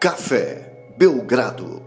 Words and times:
Café 0.00 0.94
Belgrado. 0.96 1.82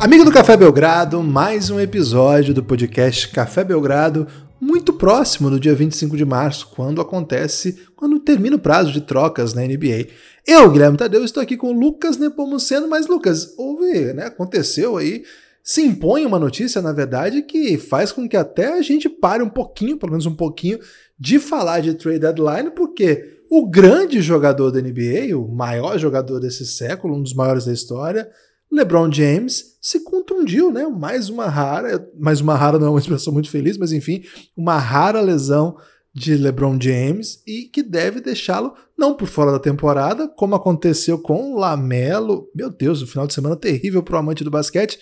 Amigo 0.00 0.24
do 0.24 0.32
Café 0.32 0.56
Belgrado, 0.56 1.22
mais 1.22 1.70
um 1.70 1.78
episódio 1.78 2.52
do 2.52 2.60
podcast 2.60 3.28
Café 3.28 3.62
Belgrado, 3.62 4.26
muito 4.60 4.92
próximo 4.92 5.48
do 5.48 5.60
dia 5.60 5.76
25 5.76 6.16
de 6.16 6.24
março, 6.24 6.72
quando 6.74 7.00
acontece, 7.00 7.78
quando 7.94 8.18
termina 8.18 8.56
o 8.56 8.58
prazo 8.58 8.90
de 8.90 9.00
trocas 9.00 9.54
na 9.54 9.62
NBA. 9.62 10.08
Eu, 10.44 10.68
Guilherme 10.72 10.96
Tadeu, 10.96 11.24
estou 11.24 11.40
aqui 11.40 11.56
com 11.56 11.68
o 11.68 11.78
Lucas 11.78 12.16
Nepomuceno, 12.16 12.88
mas 12.88 13.06
Lucas, 13.06 13.54
houve, 13.56 14.12
né, 14.12 14.24
aconteceu 14.24 14.96
aí, 14.96 15.22
se 15.62 15.82
impõe 15.82 16.26
uma 16.26 16.40
notícia, 16.40 16.82
na 16.82 16.92
verdade, 16.92 17.42
que 17.42 17.78
faz 17.78 18.10
com 18.10 18.28
que 18.28 18.36
até 18.36 18.72
a 18.72 18.82
gente 18.82 19.08
pare 19.08 19.40
um 19.40 19.48
pouquinho, 19.48 19.96
pelo 19.96 20.10
menos 20.10 20.26
um 20.26 20.34
pouquinho, 20.34 20.80
de 21.16 21.38
falar 21.38 21.78
de 21.78 21.94
trade 21.94 22.18
deadline, 22.18 22.72
porque 22.72 23.33
o 23.50 23.68
grande 23.68 24.20
jogador 24.20 24.70
da 24.70 24.80
NBA, 24.80 25.36
o 25.36 25.48
maior 25.48 25.98
jogador 25.98 26.40
desse 26.40 26.66
século, 26.66 27.16
um 27.16 27.22
dos 27.22 27.34
maiores 27.34 27.64
da 27.64 27.72
história, 27.72 28.28
LeBron 28.70 29.10
James, 29.12 29.78
se 29.80 30.00
contundiu, 30.00 30.72
né? 30.72 30.86
Mais 30.86 31.28
uma 31.28 31.46
rara, 31.46 32.08
mais 32.18 32.40
uma 32.40 32.56
rara 32.56 32.78
não 32.78 32.88
é 32.88 32.90
uma 32.90 32.98
expressão 32.98 33.32
muito 33.32 33.50
feliz, 33.50 33.78
mas 33.78 33.92
enfim, 33.92 34.24
uma 34.56 34.78
rara 34.78 35.20
lesão 35.20 35.76
de 36.12 36.36
LeBron 36.36 36.78
James 36.80 37.42
e 37.46 37.64
que 37.64 37.82
deve 37.82 38.20
deixá-lo 38.20 38.74
não 38.96 39.14
por 39.14 39.26
fora 39.26 39.52
da 39.52 39.58
temporada, 39.58 40.28
como 40.28 40.54
aconteceu 40.54 41.18
com 41.18 41.52
o 41.52 41.58
Lamelo. 41.58 42.48
Meu 42.54 42.70
Deus, 42.70 43.02
o 43.02 43.06
final 43.06 43.26
de 43.26 43.34
semana 43.34 43.56
terrível 43.56 44.02
para 44.02 44.16
o 44.16 44.18
amante 44.18 44.44
do 44.44 44.50
basquete. 44.50 44.98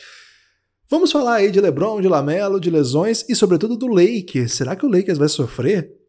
Vamos 0.88 1.12
falar 1.12 1.36
aí 1.36 1.50
de 1.50 1.60
LeBron, 1.60 2.00
de 2.00 2.08
Lamelo, 2.08 2.60
de 2.60 2.70
lesões 2.70 3.24
e 3.28 3.34
sobretudo 3.34 3.76
do 3.76 3.86
Lakers. 3.86 4.52
Será 4.52 4.74
que 4.74 4.84
o 4.84 4.90
Lakers 4.90 5.18
vai 5.18 5.28
sofrer? 5.28 6.01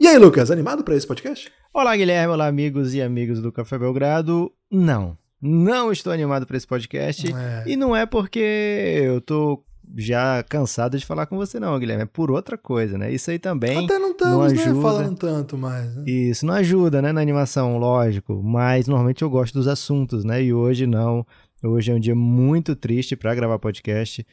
E 0.00 0.06
aí, 0.06 0.16
Lucas, 0.16 0.50
animado 0.50 0.82
para 0.82 0.96
esse 0.96 1.06
podcast? 1.06 1.52
Olá, 1.74 1.94
Guilherme. 1.94 2.32
Olá, 2.32 2.46
amigos 2.46 2.94
e 2.94 3.02
amigos 3.02 3.38
do 3.38 3.52
Café 3.52 3.78
Belgrado. 3.78 4.50
Não, 4.70 5.14
não 5.38 5.92
estou 5.92 6.10
animado 6.10 6.46
para 6.46 6.56
esse 6.56 6.66
podcast. 6.66 7.30
É. 7.30 7.64
E 7.66 7.76
não 7.76 7.94
é 7.94 8.06
porque 8.06 8.40
eu 9.04 9.20
tô 9.20 9.62
já 9.94 10.42
cansado 10.44 10.96
de 10.96 11.04
falar 11.04 11.26
com 11.26 11.36
você, 11.36 11.60
não, 11.60 11.78
Guilherme. 11.78 12.04
É 12.04 12.06
por 12.06 12.30
outra 12.30 12.56
coisa, 12.56 12.96
né? 12.96 13.12
Isso 13.12 13.30
aí 13.30 13.38
também. 13.38 13.84
Até 13.84 13.98
não 13.98 14.12
estamos 14.12 14.52
não 14.54 14.74
né, 14.74 14.82
falando 14.82 15.18
tanto 15.18 15.58
mais. 15.58 15.94
Né? 15.94 16.04
Isso 16.06 16.46
não 16.46 16.54
ajuda, 16.54 17.02
né? 17.02 17.12
Na 17.12 17.20
animação, 17.20 17.76
lógico. 17.76 18.42
Mas 18.42 18.88
normalmente 18.88 19.20
eu 19.20 19.28
gosto 19.28 19.52
dos 19.52 19.68
assuntos, 19.68 20.24
né? 20.24 20.42
E 20.42 20.50
hoje 20.50 20.86
não. 20.86 21.26
Hoje 21.62 21.92
é 21.92 21.94
um 21.94 22.00
dia 22.00 22.14
muito 22.14 22.74
triste 22.74 23.16
para 23.16 23.34
gravar 23.34 23.58
podcast. 23.58 24.26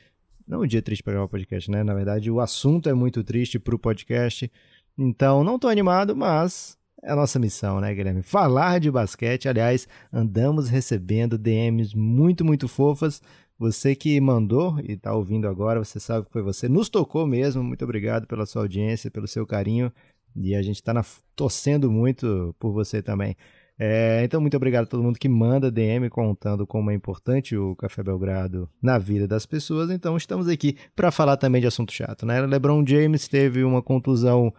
Não 0.48 0.62
um 0.62 0.66
dia 0.66 0.82
triste 0.82 1.04
para 1.04 1.12
gravar 1.12 1.28
podcast, 1.28 1.70
né? 1.70 1.84
Na 1.84 1.94
verdade, 1.94 2.32
o 2.32 2.40
assunto 2.40 2.88
é 2.88 2.94
muito 2.94 3.22
triste 3.22 3.60
para 3.60 3.76
o 3.76 3.80
podcast. 3.80 4.50
Então, 4.98 5.44
não 5.44 5.56
estou 5.56 5.70
animado, 5.70 6.16
mas 6.16 6.78
é 7.04 7.12
a 7.12 7.16
nossa 7.16 7.38
missão, 7.38 7.80
né, 7.80 7.94
Guilherme? 7.94 8.24
Falar 8.24 8.80
de 8.80 8.90
basquete. 8.90 9.48
Aliás, 9.48 9.88
andamos 10.12 10.70
recebendo 10.70 11.38
DMs 11.38 11.96
muito, 11.96 12.44
muito 12.44 12.68
fofas. 12.68 13.22
Você 13.60 13.96
que 13.96 14.20
mandou 14.20 14.80
e 14.80 14.94
está 14.94 15.14
ouvindo 15.14 15.48
agora, 15.48 15.84
você 15.84 16.00
sabe 16.00 16.26
que 16.26 16.32
foi 16.32 16.42
você. 16.42 16.68
Nos 16.68 16.90
tocou 16.90 17.26
mesmo. 17.28 17.64
Muito 17.64 17.84
obrigado 17.84 18.28
pela 18.28 18.46
sua 18.46 18.64
audiência, 18.64 19.12
pelo 19.12 19.28
seu 19.28 19.46
carinho. 19.46 19.92
E 20.36 20.56
a 20.56 20.62
gente 20.62 20.76
está 20.78 20.94
torcendo 21.36 21.92
muito 21.92 22.56
por 22.60 22.72
você 22.72 23.02
também. 23.02 23.36
É, 23.80 24.24
então, 24.24 24.42
muito 24.42 24.58
obrigado 24.58 24.86
a 24.86 24.88
todo 24.88 25.04
mundo 25.04 25.20
que 25.20 25.30
manda 25.30 25.70
DM 25.70 26.10
contando 26.10 26.66
como 26.66 26.90
é 26.90 26.96
importante 26.96 27.56
o 27.56 27.76
Café 27.76 28.02
Belgrado 28.02 28.68
na 28.82 28.98
vida 28.98 29.28
das 29.28 29.46
pessoas. 29.46 29.92
Então, 29.92 30.18
estamos 30.18 30.48
aqui 30.48 30.76
para 30.96 31.12
falar 31.12 31.38
também 31.38 31.62
de 31.62 31.68
assunto 31.68 31.94
chato, 31.94 32.26
né? 32.26 32.42
LeBron 32.42 32.84
James 32.86 33.28
teve 33.28 33.64
uma 33.64 33.84
contusão 33.84 34.52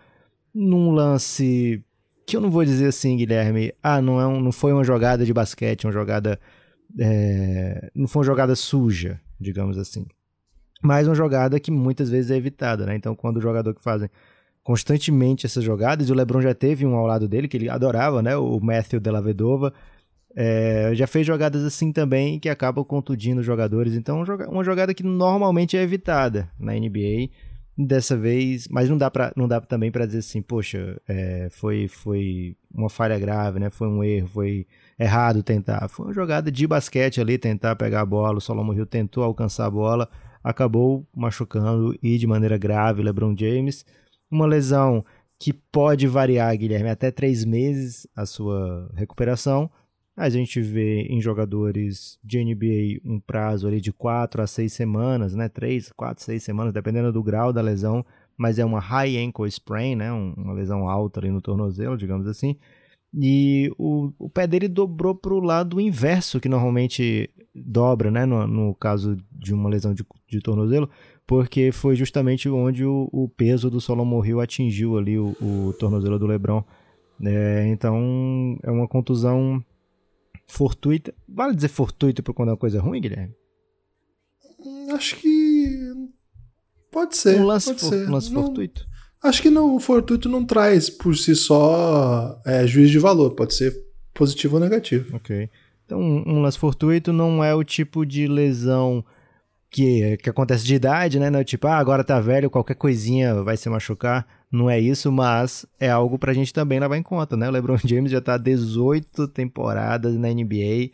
num 0.58 0.90
lance 0.90 1.84
que 2.26 2.36
eu 2.36 2.40
não 2.40 2.50
vou 2.50 2.64
dizer 2.64 2.88
assim, 2.88 3.16
Guilherme, 3.16 3.72
ah, 3.82 4.02
não, 4.02 4.20
é 4.20 4.26
um, 4.26 4.40
não 4.40 4.50
foi 4.50 4.72
uma 4.72 4.82
jogada 4.82 5.24
de 5.24 5.32
basquete, 5.32 5.86
uma 5.86 5.92
jogada. 5.92 6.38
É, 6.98 7.90
não 7.94 8.08
foi 8.08 8.20
uma 8.20 8.26
jogada 8.26 8.56
suja, 8.56 9.20
digamos 9.40 9.78
assim. 9.78 10.04
Mas 10.82 11.06
uma 11.06 11.14
jogada 11.14 11.58
que 11.60 11.70
muitas 11.70 12.10
vezes 12.10 12.30
é 12.30 12.36
evitada, 12.36 12.84
né? 12.84 12.96
Então, 12.96 13.14
quando 13.14 13.36
o 13.36 13.40
jogador 13.40 13.72
que 13.72 13.82
fazem 13.82 14.10
constantemente 14.62 15.46
essas 15.46 15.64
jogadas, 15.64 16.10
o 16.10 16.14
LeBron 16.14 16.42
já 16.42 16.54
teve 16.54 16.84
um 16.84 16.94
ao 16.96 17.06
lado 17.06 17.28
dele, 17.28 17.48
que 17.48 17.56
ele 17.56 17.70
adorava, 17.70 18.20
né? 18.20 18.36
O 18.36 18.58
Matthew 18.60 19.00
Della 19.00 19.22
Vedova. 19.22 19.72
É, 20.36 20.90
já 20.94 21.06
fez 21.06 21.26
jogadas 21.26 21.64
assim 21.64 21.90
também 21.92 22.38
que 22.38 22.48
acabam 22.48 22.84
contundindo 22.84 23.40
os 23.40 23.46
jogadores. 23.46 23.94
Então, 23.94 24.22
uma 24.48 24.64
jogada 24.64 24.92
que 24.92 25.02
normalmente 25.02 25.76
é 25.76 25.82
evitada 25.82 26.50
na 26.58 26.74
NBA 26.74 27.30
dessa 27.78 28.16
vez, 28.16 28.66
mas 28.68 28.90
não 28.90 28.98
dá 28.98 29.08
para 29.08 29.32
não 29.36 29.46
dá 29.46 29.60
também 29.60 29.90
para 29.92 30.04
dizer 30.04 30.18
assim, 30.18 30.42
poxa, 30.42 31.00
é, 31.06 31.48
foi 31.50 31.86
foi 31.86 32.56
uma 32.74 32.90
falha 32.90 33.16
grave, 33.18 33.60
né? 33.60 33.70
Foi 33.70 33.86
um 33.86 34.02
erro, 34.02 34.26
foi 34.28 34.66
errado 34.98 35.44
tentar. 35.44 35.88
Foi 35.88 36.06
uma 36.06 36.12
jogada 36.12 36.50
de 36.50 36.66
basquete 36.66 37.20
ali, 37.20 37.38
tentar 37.38 37.76
pegar 37.76 38.00
a 38.00 38.06
bola. 38.06 38.38
O 38.38 38.40
Solomon 38.40 38.74
Hill 38.74 38.86
tentou 38.86 39.22
alcançar 39.22 39.66
a 39.66 39.70
bola, 39.70 40.08
acabou 40.42 41.06
machucando 41.14 41.96
e 42.02 42.18
de 42.18 42.26
maneira 42.26 42.58
grave 42.58 43.02
LeBron 43.02 43.36
James. 43.36 43.84
Uma 44.28 44.46
lesão 44.46 45.04
que 45.38 45.52
pode 45.52 46.06
variar, 46.08 46.56
Guilherme, 46.56 46.90
até 46.90 47.12
três 47.12 47.44
meses 47.44 48.08
a 48.16 48.26
sua 48.26 48.90
recuperação. 48.94 49.70
A 50.18 50.28
gente 50.28 50.60
vê 50.60 51.02
em 51.02 51.20
jogadores 51.20 52.18
de 52.24 52.44
NBA 52.44 53.00
um 53.04 53.20
prazo 53.20 53.68
ali 53.68 53.80
de 53.80 53.92
4 53.92 54.42
a 54.42 54.48
6 54.48 54.72
semanas, 54.72 55.32
né? 55.32 55.48
3, 55.48 55.92
4, 55.92 56.24
6 56.24 56.42
semanas, 56.42 56.72
dependendo 56.72 57.12
do 57.12 57.22
grau 57.22 57.52
da 57.52 57.62
lesão, 57.62 58.04
mas 58.36 58.58
é 58.58 58.64
uma 58.64 58.80
high 58.80 59.16
ankle 59.16 59.46
sprain, 59.46 59.94
né? 59.94 60.10
uma 60.10 60.54
lesão 60.54 60.88
alta 60.88 61.20
ali 61.20 61.30
no 61.30 61.40
tornozelo, 61.40 61.96
digamos 61.96 62.26
assim. 62.26 62.56
E 63.14 63.70
o, 63.78 64.12
o 64.18 64.28
pé 64.28 64.44
dele 64.48 64.66
dobrou 64.66 65.14
para 65.14 65.32
o 65.32 65.38
lado 65.38 65.80
inverso, 65.80 66.40
que 66.40 66.48
normalmente 66.48 67.30
dobra, 67.54 68.10
né? 68.10 68.26
No, 68.26 68.44
no 68.44 68.74
caso 68.74 69.16
de 69.30 69.54
uma 69.54 69.68
lesão 69.68 69.94
de, 69.94 70.04
de 70.28 70.40
tornozelo, 70.40 70.90
porque 71.28 71.70
foi 71.70 71.94
justamente 71.94 72.48
onde 72.48 72.84
o, 72.84 73.08
o 73.12 73.28
peso 73.28 73.70
do 73.70 73.80
Solomon 73.80 74.24
Hill 74.24 74.40
atingiu 74.40 74.98
ali 74.98 75.16
o, 75.16 75.36
o 75.40 75.72
tornozelo 75.78 76.18
do 76.18 76.26
LeBron. 76.26 76.64
É, 77.24 77.68
então 77.68 78.58
é 78.64 78.70
uma 78.70 78.88
contusão 78.88 79.62
fortuita. 80.48 81.14
Vale 81.28 81.54
dizer 81.54 81.68
fortuita 81.68 82.22
por 82.22 82.34
quando 82.34 82.48
é 82.48 82.52
uma 82.52 82.58
coisa 82.58 82.80
ruim, 82.80 83.00
Guilherme? 83.00 83.34
Hum, 84.58 84.88
acho 84.92 85.16
que. 85.16 85.92
Pode 86.90 87.16
ser. 87.16 87.40
Um 87.40 87.44
lance, 87.44 87.74
for, 87.74 87.78
ser. 87.78 88.08
Um 88.08 88.12
lance 88.12 88.32
não, 88.32 88.42
fortuito? 88.42 88.88
Acho 89.22 89.42
que 89.42 89.50
não, 89.50 89.76
o 89.76 89.80
fortuito 89.80 90.28
não 90.28 90.44
traz 90.44 90.88
por 90.88 91.16
si 91.16 91.36
só 91.36 92.40
é, 92.44 92.66
juiz 92.66 92.90
de 92.90 92.98
valor. 92.98 93.34
Pode 93.34 93.54
ser 93.54 93.76
positivo 94.14 94.56
ou 94.56 94.60
negativo. 94.60 95.14
Ok. 95.16 95.48
Então, 95.84 96.00
um 96.00 96.42
lance 96.42 96.58
fortuito 96.58 97.12
não 97.12 97.44
é 97.44 97.54
o 97.54 97.62
tipo 97.62 98.04
de 98.04 98.26
lesão 98.26 99.04
que, 99.70 100.16
que 100.18 100.30
acontece 100.30 100.64
de 100.64 100.74
idade, 100.74 101.18
né? 101.18 101.30
Não 101.30 101.40
é 101.40 101.44
tipo, 101.44 101.66
ah, 101.66 101.78
agora 101.78 102.04
tá 102.04 102.18
velho, 102.20 102.50
qualquer 102.50 102.74
coisinha 102.74 103.42
vai 103.42 103.56
se 103.56 103.68
machucar 103.68 104.26
não 104.50 104.68
é 104.68 104.80
isso, 104.80 105.12
mas 105.12 105.66
é 105.78 105.90
algo 105.90 106.18
pra 106.18 106.32
gente 106.32 106.52
também 106.52 106.80
levar 106.80 106.96
em 106.96 107.02
conta, 107.02 107.36
né? 107.36 107.48
O 107.48 107.52
LeBron 107.52 107.76
James 107.84 108.10
já 108.10 108.20
tá 108.20 108.38
18 108.38 109.28
temporadas 109.28 110.16
na 110.16 110.28
NBA. 110.28 110.90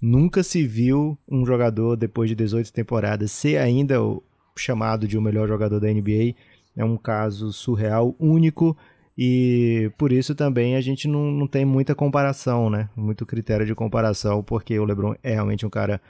Nunca 0.00 0.42
se 0.42 0.66
viu 0.66 1.18
um 1.28 1.44
jogador 1.44 1.96
depois 1.96 2.28
de 2.28 2.36
18 2.36 2.72
temporadas 2.72 3.32
ser 3.32 3.56
ainda 3.56 4.02
o 4.02 4.22
chamado 4.56 5.08
de 5.08 5.16
o 5.16 5.22
melhor 5.22 5.48
jogador 5.48 5.80
da 5.80 5.88
NBA. 5.88 6.34
É 6.76 6.84
um 6.84 6.96
caso 6.96 7.52
surreal, 7.52 8.14
único, 8.20 8.76
e 9.16 9.90
por 9.98 10.12
isso 10.12 10.34
também 10.34 10.76
a 10.76 10.80
gente 10.80 11.08
não, 11.08 11.32
não 11.32 11.48
tem 11.48 11.64
muita 11.64 11.94
comparação, 11.94 12.70
né? 12.70 12.88
Muito 12.94 13.26
critério 13.26 13.66
de 13.66 13.74
comparação, 13.74 14.44
porque 14.44 14.78
o 14.78 14.84
LeBron 14.84 15.16
é 15.24 15.32
realmente 15.32 15.66
um 15.66 15.70
cara 15.70 16.00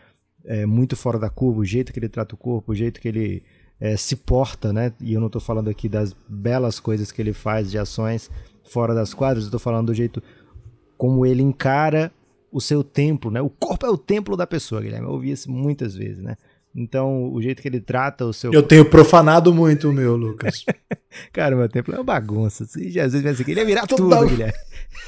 é, 0.44 0.66
muito 0.66 0.94
fora 0.94 1.18
da 1.18 1.30
curva, 1.30 1.60
o 1.60 1.64
jeito 1.64 1.92
que 1.92 1.98
ele 1.98 2.08
trata 2.08 2.34
o 2.34 2.38
corpo, 2.38 2.72
o 2.72 2.74
jeito 2.74 3.00
que 3.00 3.08
ele 3.08 3.42
é, 3.80 3.96
se 3.96 4.16
porta, 4.16 4.72
né? 4.72 4.92
E 5.00 5.14
eu 5.14 5.20
não 5.20 5.28
estou 5.28 5.40
falando 5.40 5.68
aqui 5.68 5.88
das 5.88 6.14
belas 6.28 6.80
coisas 6.80 7.12
que 7.12 7.22
ele 7.22 7.32
faz 7.32 7.70
de 7.70 7.78
ações 7.78 8.30
fora 8.64 8.94
das 8.94 9.14
quadras, 9.14 9.46
eu 9.46 9.50
tô 9.50 9.58
falando 9.58 9.86
do 9.86 9.94
jeito 9.94 10.22
como 10.96 11.24
ele 11.24 11.42
encara 11.42 12.12
o 12.50 12.60
seu 12.60 12.82
templo, 12.82 13.30
né? 13.30 13.40
O 13.40 13.48
corpo 13.48 13.86
é 13.86 13.90
o 13.90 13.96
templo 13.96 14.36
da 14.36 14.46
pessoa, 14.46 14.80
Guilherme. 14.80 15.06
Eu 15.06 15.12
ouvi 15.12 15.30
isso 15.30 15.50
muitas 15.50 15.94
vezes, 15.94 16.22
né? 16.22 16.36
Então, 16.74 17.32
o 17.32 17.40
jeito 17.40 17.62
que 17.62 17.68
ele 17.68 17.80
trata 17.80 18.24
o 18.24 18.32
seu. 18.32 18.52
Eu 18.52 18.62
tenho 18.62 18.84
profanado 18.84 19.52
muito 19.54 19.88
o 19.88 19.92
meu, 19.92 20.16
Lucas. 20.16 20.64
Cara, 21.32 21.56
meu 21.56 21.68
templo 21.68 21.94
é 21.94 21.98
uma 21.98 22.04
bagunça. 22.04 22.64
Se 22.64 22.90
Jesus 22.90 23.22
viesse 23.22 23.42
aqui, 23.42 23.52
ele 23.52 23.60
ia 23.60 23.66
virar 23.66 23.86
Toda... 23.86 24.16
tudo, 24.16 24.28
Guilherme. 24.28 24.58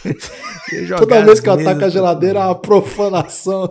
Toda 0.98 1.24
vez 1.24 1.40
que 1.40 1.48
eu 1.48 1.52
ataco 1.52 1.84
a 1.84 1.88
geladeira 1.88 2.40
é 2.40 2.44
uma 2.44 2.54
profanação. 2.54 3.68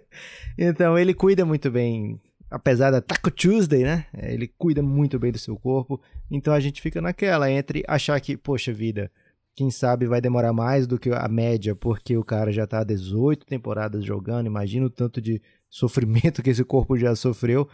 então, 0.56 0.98
ele 0.98 1.12
cuida 1.12 1.44
muito 1.44 1.70
bem 1.70 2.20
apesar 2.54 2.90
da 2.92 3.00
Taco 3.00 3.30
Tuesday, 3.30 3.82
né? 3.82 4.06
É, 4.12 4.32
ele 4.32 4.46
cuida 4.46 4.82
muito 4.82 5.18
bem 5.18 5.32
do 5.32 5.38
seu 5.38 5.56
corpo. 5.56 6.00
Então 6.30 6.54
a 6.54 6.60
gente 6.60 6.80
fica 6.80 7.00
naquela 7.00 7.50
entre 7.50 7.82
achar 7.88 8.18
que, 8.20 8.36
poxa 8.36 8.72
vida, 8.72 9.10
quem 9.56 9.70
sabe 9.70 10.06
vai 10.06 10.20
demorar 10.20 10.52
mais 10.52 10.86
do 10.86 10.98
que 10.98 11.10
a 11.10 11.28
média, 11.28 11.74
porque 11.74 12.16
o 12.16 12.24
cara 12.24 12.52
já 12.52 12.66
tá 12.66 12.84
18 12.84 13.44
temporadas 13.44 14.04
jogando, 14.04 14.46
imagina 14.46 14.86
o 14.86 14.90
tanto 14.90 15.20
de 15.20 15.42
sofrimento 15.68 16.42
que 16.42 16.50
esse 16.50 16.64
corpo 16.64 16.96
já 16.96 17.14
sofreu. 17.16 17.68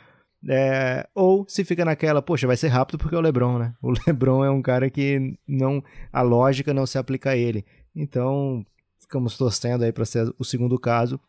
É, 0.48 1.06
ou 1.14 1.44
se 1.46 1.62
fica 1.64 1.84
naquela, 1.84 2.22
poxa, 2.22 2.46
vai 2.46 2.56
ser 2.56 2.68
rápido 2.68 2.96
porque 2.96 3.14
é 3.14 3.18
o 3.18 3.20
LeBron, 3.20 3.58
né? 3.58 3.74
O 3.82 3.92
LeBron 4.06 4.42
é 4.42 4.50
um 4.50 4.62
cara 4.62 4.88
que 4.88 5.36
não 5.46 5.84
a 6.10 6.22
lógica 6.22 6.72
não 6.72 6.86
se 6.86 6.96
aplica 6.96 7.30
a 7.30 7.36
ele. 7.36 7.64
Então, 7.94 8.64
ficamos 8.98 9.36
torcendo 9.36 9.84
aí 9.84 9.92
para 9.92 10.06
ser 10.06 10.32
o 10.38 10.44
segundo 10.44 10.78
caso 10.78 11.20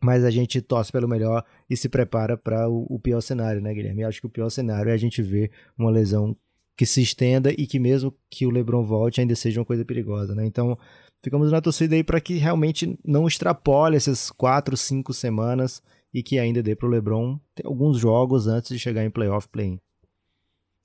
mas 0.00 0.24
a 0.24 0.30
gente 0.30 0.60
torce 0.60 0.90
pelo 0.90 1.08
melhor 1.08 1.44
e 1.68 1.76
se 1.76 1.88
prepara 1.88 2.36
para 2.36 2.68
o, 2.68 2.86
o, 2.88 2.98
pior 2.98 3.20
cenário, 3.20 3.60
né, 3.60 3.72
Guilherme? 3.74 4.02
Eu 4.02 4.08
acho 4.08 4.20
que 4.20 4.26
o 4.26 4.30
pior 4.30 4.48
cenário 4.50 4.90
é 4.90 4.94
a 4.94 4.96
gente 4.96 5.22
ver 5.22 5.50
uma 5.78 5.90
lesão 5.90 6.36
que 6.76 6.86
se 6.86 7.02
estenda 7.02 7.52
e 7.52 7.66
que 7.66 7.78
mesmo 7.78 8.14
que 8.30 8.46
o 8.46 8.50
LeBron 8.50 8.82
volte 8.82 9.20
ainda 9.20 9.36
seja 9.36 9.60
uma 9.60 9.66
coisa 9.66 9.84
perigosa, 9.84 10.34
né? 10.34 10.46
Então, 10.46 10.78
ficamos 11.22 11.52
na 11.52 11.60
torcida 11.60 11.94
aí 11.94 12.02
para 12.02 12.20
que 12.20 12.34
realmente 12.34 12.98
não 13.04 13.28
extrapole 13.28 13.96
essas 13.96 14.30
quatro, 14.30 14.76
cinco 14.76 15.12
semanas 15.12 15.82
e 16.12 16.22
que 16.22 16.38
ainda 16.38 16.62
dê 16.62 16.74
para 16.74 16.88
o 16.88 16.90
LeBron 16.90 17.38
ter 17.54 17.66
alguns 17.66 17.98
jogos 17.98 18.46
antes 18.46 18.70
de 18.70 18.78
chegar 18.78 19.04
em 19.04 19.10
playoff, 19.10 19.48
play-in. 19.48 19.78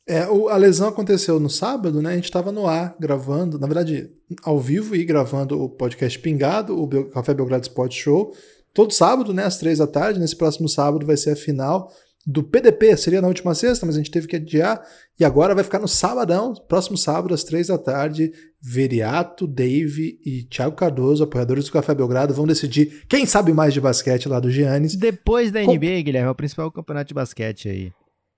É, 0.08 0.28
o, 0.28 0.50
a 0.50 0.58
lesão 0.58 0.88
aconteceu 0.88 1.40
no 1.40 1.50
sábado, 1.50 2.00
né? 2.00 2.12
A 2.12 2.16
gente 2.16 2.26
estava 2.26 2.52
no 2.52 2.68
ar 2.68 2.96
gravando, 3.00 3.58
na 3.58 3.66
verdade, 3.66 4.12
ao 4.44 4.60
vivo 4.60 4.96
e 4.96 5.04
gravando 5.04 5.60
o 5.60 5.68
podcast 5.68 6.20
Pingado, 6.20 6.80
o 6.80 6.88
Café 7.10 7.34
Belgrado 7.34 7.64
Sport 7.64 7.94
Show, 7.94 8.36
todo 8.76 8.94
sábado, 8.94 9.34
né? 9.34 9.46
Às 9.46 9.58
três 9.58 9.80
da 9.80 9.88
tarde. 9.88 10.20
Nesse 10.20 10.36
próximo 10.36 10.70
sábado 10.70 11.04
vai 11.04 11.18
ser 11.18 11.32
a 11.32 11.36
final 11.36 11.92
do 12.28 12.44
PDP. 12.44 12.96
Seria 12.98 13.22
na 13.22 13.28
última 13.28 13.56
sexta, 13.56 13.86
mas 13.88 13.96
a 13.96 13.98
gente 13.98 14.12
teve 14.12 14.28
que 14.28 14.36
adiar. 14.36 14.86
E 15.20 15.26
agora 15.26 15.56
vai 15.56 15.64
ficar 15.64 15.80
no 15.80 15.88
sabadão, 15.88 16.54
próximo 16.68 16.98
sábado, 16.98 17.34
às 17.34 17.44
três 17.44 17.68
da 17.68 17.78
tarde. 17.78 18.32
Veriato, 18.62 19.48
Dave 19.48 20.20
e 20.24 20.44
Thiago 20.44 20.76
Cardoso, 20.76 21.24
apoiadores 21.24 21.66
do 21.66 21.72
Café 21.72 21.96
Belgrado, 21.96 22.34
vão 22.34 22.46
decidir 22.46 23.06
quem 23.08 23.26
sabe 23.26 23.54
mais 23.54 23.74
de 23.74 23.82
basquete 23.82 24.28
lá 24.28 24.40
do 24.40 24.52
Giannis. 24.52 24.96
Depois 24.96 25.52
da 25.52 25.62
NBA, 25.62 25.74
Com... 25.74 26.04
Guilherme, 26.04 26.28
é 26.28 26.32
o 26.32 26.36
principal 26.36 26.72
campeonato 26.72 27.08
de 27.08 27.14
basquete 27.14 27.70
aí 27.70 27.92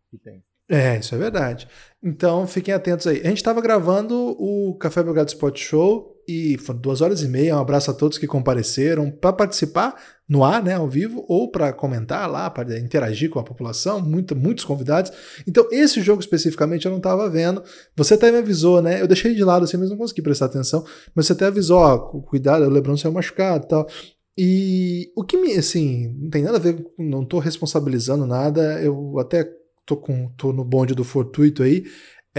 que 0.10 0.18
tem. 0.18 0.44
É, 0.69 0.98
isso 0.98 1.16
é 1.16 1.18
verdade. 1.18 1.68
Então 2.04 2.45
fiquem 2.45 2.74
atentos 2.74 3.07
aí. 3.07 3.22
A 3.22 3.30
gente 3.30 3.38
estava 3.38 3.62
gravando 3.62 4.36
o 4.38 4.75
Café 4.78 5.01
Belgrado 5.01 5.30
Spot 5.30 5.57
Show 5.57 6.16
e 6.27 6.57
foram 6.57 6.79
duas 6.79 7.01
horas 7.01 7.21
e 7.21 7.27
meia. 7.27 7.56
Um 7.56 7.59
abraço 7.59 7.89
a 7.89 7.94
todos 7.94 8.18
que 8.18 8.27
compareceram 8.27 9.09
para 9.09 9.31
participar 9.31 9.95
no 10.27 10.44
ar, 10.44 10.62
né, 10.62 10.74
ao 10.74 10.89
vivo, 10.89 11.24
ou 11.29 11.50
para 11.50 11.71
comentar 11.71 12.29
lá, 12.29 12.50
para 12.50 12.77
interagir 12.77 13.29
com 13.29 13.39
a 13.39 13.44
população. 13.44 14.01
Muito, 14.01 14.35
muitos 14.35 14.65
convidados. 14.65 15.12
Então, 15.47 15.68
esse 15.71 16.01
jogo 16.01 16.19
especificamente 16.19 16.85
eu 16.85 16.91
não 16.91 16.97
estava 16.97 17.29
vendo. 17.29 17.63
Você 17.95 18.15
até 18.15 18.29
me 18.29 18.39
avisou, 18.39 18.81
né? 18.81 19.01
Eu 19.01 19.07
deixei 19.07 19.33
de 19.33 19.44
lado 19.44 19.63
assim, 19.63 19.77
mas 19.77 19.89
não 19.89 19.97
consegui 19.97 20.21
prestar 20.21 20.47
atenção. 20.47 20.83
Mas 21.15 21.27
você 21.27 21.33
até 21.33 21.45
avisou, 21.45 21.79
ó, 21.79 21.97
cuidado, 21.97 22.65
o 22.65 22.69
Lebron 22.69 22.97
saiu 22.97 23.13
machucado 23.13 23.65
e 23.65 23.68
tal. 23.69 23.88
E 24.38 25.12
o 25.15 25.24
que 25.24 25.38
me, 25.38 25.53
assim, 25.53 26.13
não 26.19 26.29
tem 26.29 26.44
nada 26.44 26.57
a 26.57 26.59
ver, 26.59 26.85
não 27.00 27.24
estou 27.24 27.39
responsabilizando 27.39 28.27
nada. 28.27 28.81
Eu 28.81 29.18
até 29.18 29.50
tô, 29.85 29.95
com, 29.95 30.29
tô 30.38 30.51
no 30.51 30.65
bonde 30.65 30.94
do 30.94 31.03
fortuito 31.03 31.63
aí. 31.63 31.85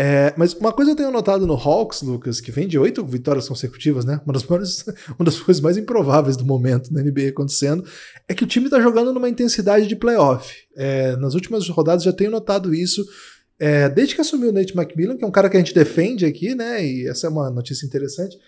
É, 0.01 0.33
mas 0.37 0.55
uma 0.55 0.73
coisa 0.73 0.93
eu 0.93 0.95
tenho 0.95 1.11
notado 1.11 1.45
no 1.45 1.55
Hawks, 1.55 2.03
Lucas, 2.03 2.41
que 2.41 2.53
vem 2.53 2.69
de 2.69 2.79
oito 2.79 3.05
vitórias 3.05 3.49
consecutivas, 3.49 4.05
né? 4.05 4.21
Uma 4.25 4.33
das, 4.33 4.45
maiores, 4.45 4.85
uma 5.19 5.25
das 5.25 5.41
coisas 5.41 5.61
mais 5.61 5.77
improváveis 5.77 6.37
do 6.37 6.45
momento 6.45 6.95
na 6.95 7.03
NBA 7.03 7.31
acontecendo, 7.31 7.85
é 8.29 8.33
que 8.33 8.45
o 8.45 8.47
time 8.47 8.71
tá 8.71 8.81
jogando 8.81 9.13
numa 9.13 9.29
intensidade 9.29 9.89
de 9.89 9.97
playoff. 9.97 10.55
É, 10.77 11.17
nas 11.17 11.35
últimas 11.35 11.69
rodadas 11.69 12.05
já 12.05 12.13
tenho 12.13 12.31
notado 12.31 12.73
isso. 12.73 13.05
É, 13.59 13.89
desde 13.89 14.15
que 14.15 14.21
assumiu 14.21 14.51
o 14.51 14.53
Nate 14.53 14.73
McMillan, 14.73 15.17
que 15.17 15.25
é 15.25 15.27
um 15.27 15.33
cara 15.33 15.51
que 15.51 15.57
a 15.57 15.61
gente 15.61 15.75
defende 15.75 16.25
aqui, 16.25 16.55
né? 16.55 16.87
E 16.87 17.09
essa 17.09 17.27
é 17.27 17.31
uma 17.31 17.51
notícia 17.51 17.85
interessante. 17.85 18.39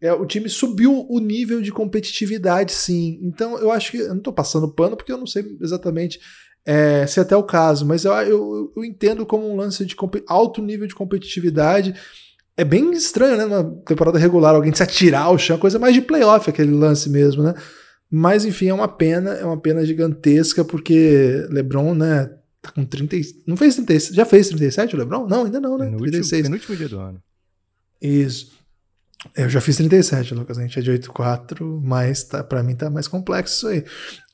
É, 0.00 0.12
o 0.12 0.24
time 0.24 0.48
subiu 0.48 1.06
o 1.10 1.18
nível 1.18 1.60
de 1.60 1.72
competitividade, 1.72 2.70
sim. 2.70 3.18
Então 3.20 3.58
eu 3.58 3.72
acho 3.72 3.90
que. 3.90 3.96
Eu 3.96 4.14
não 4.14 4.22
tô 4.22 4.32
passando 4.32 4.72
pano 4.72 4.96
porque 4.96 5.10
eu 5.10 5.18
não 5.18 5.26
sei 5.26 5.44
exatamente 5.60 6.20
é, 6.64 7.06
se 7.06 7.18
é 7.18 7.22
até 7.22 7.36
o 7.36 7.42
caso, 7.42 7.86
mas 7.86 8.04
eu, 8.04 8.12
eu, 8.12 8.72
eu 8.76 8.84
entendo 8.84 9.24
como 9.24 9.50
um 9.50 9.56
lance 9.56 9.84
de 9.84 9.96
alto 10.26 10.62
nível 10.62 10.86
de 10.86 10.94
competitividade. 10.94 11.94
É 12.56 12.64
bem 12.64 12.90
estranho, 12.92 13.36
né? 13.36 13.46
Na 13.46 13.64
temporada 13.64 14.18
regular, 14.18 14.54
alguém 14.54 14.74
se 14.74 14.82
atirar 14.82 15.24
ao 15.24 15.38
chão, 15.38 15.58
coisa 15.58 15.78
mais 15.78 15.94
de 15.94 16.02
playoff 16.02 16.48
aquele 16.48 16.72
lance 16.72 17.08
mesmo, 17.08 17.42
né? 17.42 17.54
Mas 18.10 18.44
enfim, 18.44 18.68
é 18.68 18.74
uma 18.74 18.88
pena, 18.88 19.30
é 19.30 19.44
uma 19.44 19.58
pena 19.58 19.86
gigantesca, 19.86 20.64
porque 20.64 21.46
LeBron, 21.48 21.94
né, 21.94 22.28
tá 22.60 22.70
com 22.72 22.84
30. 22.84 23.16
Não 23.46 23.56
fez 23.56 23.76
36. 23.76 24.14
Já 24.14 24.24
fez 24.24 24.48
37 24.48 24.94
o 24.94 24.98
LeBron? 24.98 25.26
Não, 25.26 25.44
ainda 25.44 25.60
não, 25.60 25.78
né? 25.78 25.88
No 25.88 25.98
36. 25.98 26.42
Último, 26.42 26.54
último 26.54 26.76
dia 26.76 26.88
do 26.88 26.98
ano. 26.98 27.22
Isso. 28.02 28.58
Eu 29.36 29.48
já 29.50 29.60
fiz 29.60 29.76
37, 29.76 30.34
Lucas. 30.34 30.58
A 30.58 30.62
gente 30.62 30.78
é 30.78 30.82
de 30.82 30.90
8,4, 30.90 31.80
mas 31.82 32.24
tá, 32.24 32.42
para 32.42 32.62
mim 32.62 32.74
tá 32.74 32.88
mais 32.88 33.06
complexo 33.06 33.54
isso 33.54 33.68
aí. 33.68 33.84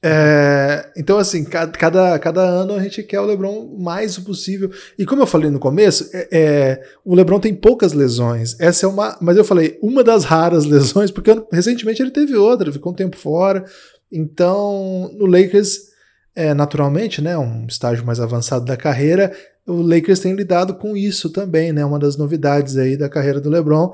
É, 0.09 0.89
então, 0.97 1.19
assim, 1.19 1.43
cada, 1.43 2.17
cada 2.21 2.41
ano 2.41 2.75
a 2.75 2.81
gente 2.81 3.03
quer 3.03 3.19
o 3.19 3.27
LeBron 3.27 3.77
mais 3.77 4.17
o 4.17 4.23
possível. 4.23 4.71
E 4.97 5.05
como 5.05 5.23
eu 5.23 5.27
falei 5.27 5.51
no 5.51 5.59
começo, 5.59 6.09
é, 6.15 6.29
é, 6.31 6.83
o 7.05 7.13
LeBron 7.13 7.41
tem 7.41 7.53
poucas 7.53 7.93
lesões. 7.93 8.55
Essa 8.61 8.87
é 8.87 8.89
uma. 8.89 9.19
Mas 9.21 9.37
eu 9.37 9.45
falei, 9.45 9.77
uma 9.83 10.05
das 10.05 10.23
raras 10.23 10.65
lesões, 10.67 11.11
porque 11.11 11.33
recentemente 11.51 12.01
ele 12.01 12.13
teve 12.13 12.37
outra, 12.37 12.73
ficou 12.73 12.93
um 12.93 12.95
tempo 12.97 13.17
fora. 13.17 13.65
Então, 14.13 15.11
no 15.15 15.27
Lakers, 15.27 15.89
é, 16.37 16.55
naturalmente, 16.55 17.21
né, 17.21 17.37
um 17.37 17.67
estágio 17.67 18.07
mais 18.07 18.21
avançado 18.21 18.65
da 18.65 18.77
carreira, 18.77 19.33
o 19.67 19.83
Lakers 19.83 20.21
tem 20.21 20.35
lidado 20.35 20.75
com 20.75 20.97
isso 20.97 21.31
também, 21.31 21.73
né? 21.73 21.85
Uma 21.85 21.99
das 21.99 22.17
novidades 22.17 22.77
aí 22.77 22.97
da 22.97 23.09
carreira 23.09 23.41
do 23.41 23.51
LeBron. 23.51 23.93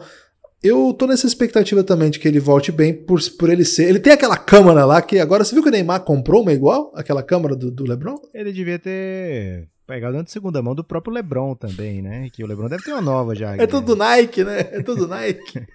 Eu 0.62 0.94
tô 0.94 1.06
nessa 1.06 1.26
expectativa 1.26 1.82
também 1.82 2.08
de 2.08 2.20
que 2.20 2.28
ele 2.28 2.38
volte 2.38 2.70
bem 2.70 2.94
por, 2.94 3.20
por 3.36 3.50
ele 3.50 3.64
ser. 3.64 3.88
Ele 3.88 3.98
tem 3.98 4.12
aquela 4.12 4.36
câmera 4.36 4.84
lá 4.84 5.02
que 5.02 5.18
agora 5.18 5.44
você 5.44 5.54
viu 5.54 5.62
que 5.62 5.68
o 5.68 5.72
Neymar 5.72 6.04
comprou 6.04 6.42
uma 6.42 6.52
igual? 6.52 6.92
Aquela 6.94 7.22
câmera 7.22 7.56
do, 7.56 7.68
do 7.68 7.84
LeBron? 7.84 8.14
Ele 8.32 8.52
devia 8.52 8.78
ter 8.78 9.68
pegado 9.86 10.22
de 10.22 10.30
segunda 10.30 10.62
mão 10.62 10.74
do 10.74 10.84
próprio 10.84 11.12
LeBron 11.12 11.56
também, 11.56 12.00
né? 12.00 12.28
Que 12.32 12.44
o 12.44 12.46
LeBron 12.46 12.68
deve 12.68 12.84
ter 12.84 12.92
uma 12.92 13.00
nova 13.00 13.34
já. 13.34 13.56
É 13.56 13.66
tudo 13.66 13.96
Nike, 13.96 14.44
né? 14.44 14.60
É 14.60 14.82
tudo 14.82 15.08
Nike. 15.08 15.66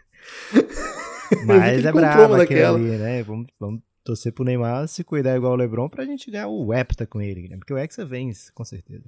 Mas 1.46 1.84
é 1.84 1.92
brabo 1.92 2.36
aquela 2.36 2.78
ali, 2.78 2.98
né? 2.98 3.24
Vamos, 3.24 3.48
vamos 3.60 3.82
torcer 4.06 4.32
pro 4.32 4.46
Neymar 4.46 4.88
se 4.88 5.04
cuidar 5.04 5.36
igual 5.36 5.52
o 5.52 5.58
LeBron 5.58 5.90
pra 5.90 6.06
gente 6.06 6.32
ganhar 6.32 6.48
o 6.48 6.74
Hepta 6.74 7.06
com 7.06 7.22
ele, 7.22 7.50
né? 7.50 7.58
Porque 7.58 7.74
o 7.74 7.78
Hexa 7.78 8.06
vence, 8.06 8.54
com 8.54 8.64
certeza. 8.64 9.04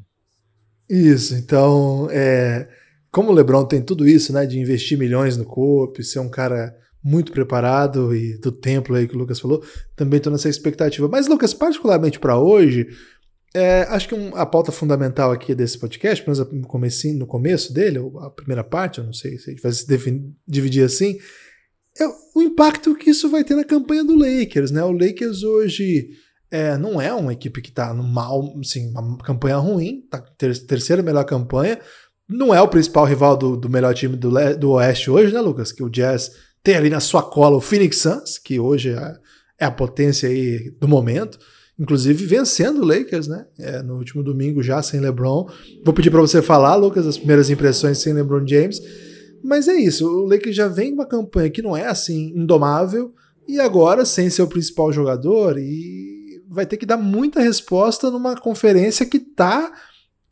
Isso, 0.90 1.36
então, 1.36 2.10
é 2.12 2.68
como 3.12 3.32
o 3.32 3.34
LeBron 3.34 3.66
tem 3.66 3.82
tudo 3.82 4.08
isso, 4.08 4.32
né, 4.34 4.46
de 4.46 4.60
investir 4.60 4.98
milhões 4.98 5.38
no 5.38 5.46
corpo, 5.46 6.04
ser 6.04 6.20
um 6.20 6.30
cara 6.30 6.76
muito 7.04 7.32
preparado 7.32 8.14
e 8.14 8.38
do 8.38 8.52
templo 8.52 8.96
aí 8.96 9.08
que 9.08 9.16
o 9.16 9.18
Lucas 9.18 9.40
falou, 9.40 9.64
também 9.96 10.18
estou 10.18 10.32
nessa 10.32 10.50
expectativa. 10.50 11.08
Mas, 11.08 11.28
Lucas, 11.28 11.54
particularmente 11.54 12.20
para 12.20 12.38
hoje, 12.38 12.88
é, 13.54 13.84
acho 13.90 14.08
que 14.08 14.16
um, 14.16 14.36
a 14.36 14.46
pauta 14.46 14.72
fundamental 14.72 15.32
aqui 15.32 15.56
desse 15.56 15.78
podcast, 15.78 16.24
pelo 16.24 16.36
menos 16.36 16.54
no, 16.54 16.68
comecinho, 16.68 17.18
no 17.18 17.26
começo 17.26 17.74
dele, 17.74 18.00
a 18.20 18.30
primeira 18.30 18.64
parte, 18.64 19.00
eu 19.00 19.06
não 19.06 19.14
sei 19.14 19.38
se 19.38 19.50
a 19.50 19.54
gente 19.54 19.62
vai 19.62 19.72
se 19.72 19.86
dividir 20.48 20.84
assim, 20.84 21.18
é 22.00 22.06
o 22.36 22.42
impacto 22.42 22.96
que 22.96 23.10
isso 23.10 23.30
vai 23.30 23.44
ter 23.44 23.56
na 23.56 23.64
campanha 23.64 24.04
do 24.04 24.16
Lakers. 24.16 24.72
Né? 24.72 24.84
O 24.84 24.92
Lakers 24.92 25.44
hoje 25.44 26.10
é, 26.52 26.78
não 26.78 27.02
é 27.02 27.14
uma 27.14 27.34
equipe 27.34 27.62
que 27.62 27.70
está 27.70 27.94
no 27.94 28.04
mal, 28.04 28.54
assim, 28.60 28.92
uma 28.92 29.18
campanha 29.18 29.58
ruim, 29.58 30.06
tá 30.10 30.20
ter, 30.20 30.58
terceira 30.66 31.02
melhor 31.02 31.24
campanha, 31.24 31.80
não 32.30 32.54
é 32.54 32.62
o 32.62 32.68
principal 32.68 33.06
rival 33.06 33.36
do, 33.36 33.58
do 33.58 33.70
melhor 33.70 33.94
time 33.96 34.16
do, 34.16 34.30
do 34.58 34.72
Oeste 34.72 35.10
hoje, 35.10 35.34
né, 35.34 35.42
Lucas? 35.42 35.72
Que 35.72 35.82
o 35.82 35.90
Jazz 35.90 36.32
tem 36.62 36.76
ali 36.76 36.90
na 36.90 37.00
sua 37.00 37.24
cola 37.24 37.58
o 37.58 37.62
Phoenix 37.62 37.98
Suns, 37.98 38.38
que 38.38 38.60
hoje 38.60 38.92
é, 38.92 39.16
é 39.60 39.66
a 39.66 39.72
potência 39.72 40.30
aí 40.30 40.72
do 40.80 40.88
momento. 40.88 41.40
Inclusive 41.80 42.26
vencendo 42.26 42.82
o 42.82 42.86
Lakers, 42.86 43.28
né? 43.28 43.46
É, 43.58 43.82
no 43.82 43.96
último 43.96 44.22
domingo 44.22 44.62
já 44.62 44.82
sem 44.84 45.00
LeBron. 45.00 45.50
Vou 45.84 45.94
pedir 45.94 46.12
para 46.12 46.22
você 46.22 46.42
falar, 46.42 46.76
Lucas, 46.76 47.08
as 47.08 47.18
primeiras 47.18 47.50
impressões 47.50 47.98
sem 47.98 48.14
LeBron 48.14 48.46
James. 48.46 48.80
Mas 49.44 49.68
é 49.68 49.76
isso, 49.76 50.06
o 50.06 50.26
Lakers 50.28 50.56
já 50.56 50.68
vem 50.68 50.94
uma 50.94 51.06
campanha 51.06 51.50
que 51.50 51.62
não 51.62 51.76
é 51.76 51.86
assim 51.86 52.34
indomável 52.36 53.14
e 53.48 53.60
agora 53.60 54.06
sem 54.06 54.30
ser 54.30 54.42
o 54.42 54.48
principal 54.48 54.92
jogador 54.92 55.58
e 55.58 56.44
vai 56.50 56.66
ter 56.66 56.78
que 56.78 56.86
dar 56.86 56.98
muita 56.98 57.40
resposta 57.40 58.12
numa 58.12 58.36
conferência 58.36 59.06
que 59.06 59.18
tá 59.18 59.72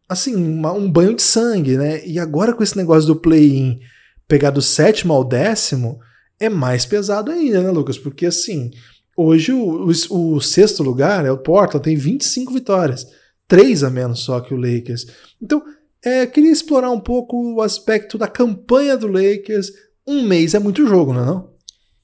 assim, 0.08 0.36
uma, 0.36 0.72
um 0.72 0.90
banho 0.90 1.16
de 1.16 1.22
sangue, 1.22 1.78
né? 1.78 2.06
E 2.06 2.20
agora 2.20 2.54
com 2.54 2.64
esse 2.64 2.78
negócio 2.78 3.08
do 3.08 3.16
play-in 3.16 3.80
pegar 4.28 4.52
do 4.52 4.62
sétimo 4.62 5.14
ao 5.14 5.24
décimo, 5.24 6.00
é 6.40 6.50
mais 6.50 6.86
pesado 6.86 7.32
ainda, 7.32 7.62
né, 7.62 7.72
Lucas? 7.72 7.98
Porque 7.98 8.26
assim, 8.26 8.72
hoje 9.16 9.52
o, 9.52 9.90
o, 10.10 10.36
o 10.36 10.42
sexto 10.42 10.84
lugar, 10.84 11.26
é 11.26 11.32
o 11.32 11.38
Portland, 11.38 11.84
tem 11.84 11.96
25 11.96 12.54
vitórias, 12.54 13.08
três 13.48 13.84
a 13.84 13.90
menos 13.90 14.20
só 14.20 14.40
que 14.40 14.54
o 14.54 14.58
Lakers. 14.58 15.08
Então, 15.42 15.64
é, 16.04 16.26
queria 16.26 16.52
explorar 16.52 16.92
um 16.92 17.00
pouco 17.00 17.56
o 17.56 17.62
aspecto 17.62 18.18
da 18.18 18.28
campanha 18.28 18.96
do 18.98 19.08
Lakers. 19.08 19.72
Um 20.06 20.24
mês 20.24 20.54
é 20.54 20.60
muito 20.60 20.86
jogo, 20.88 21.14
não 21.14 21.22
é 21.22 21.26
não? 21.26 21.57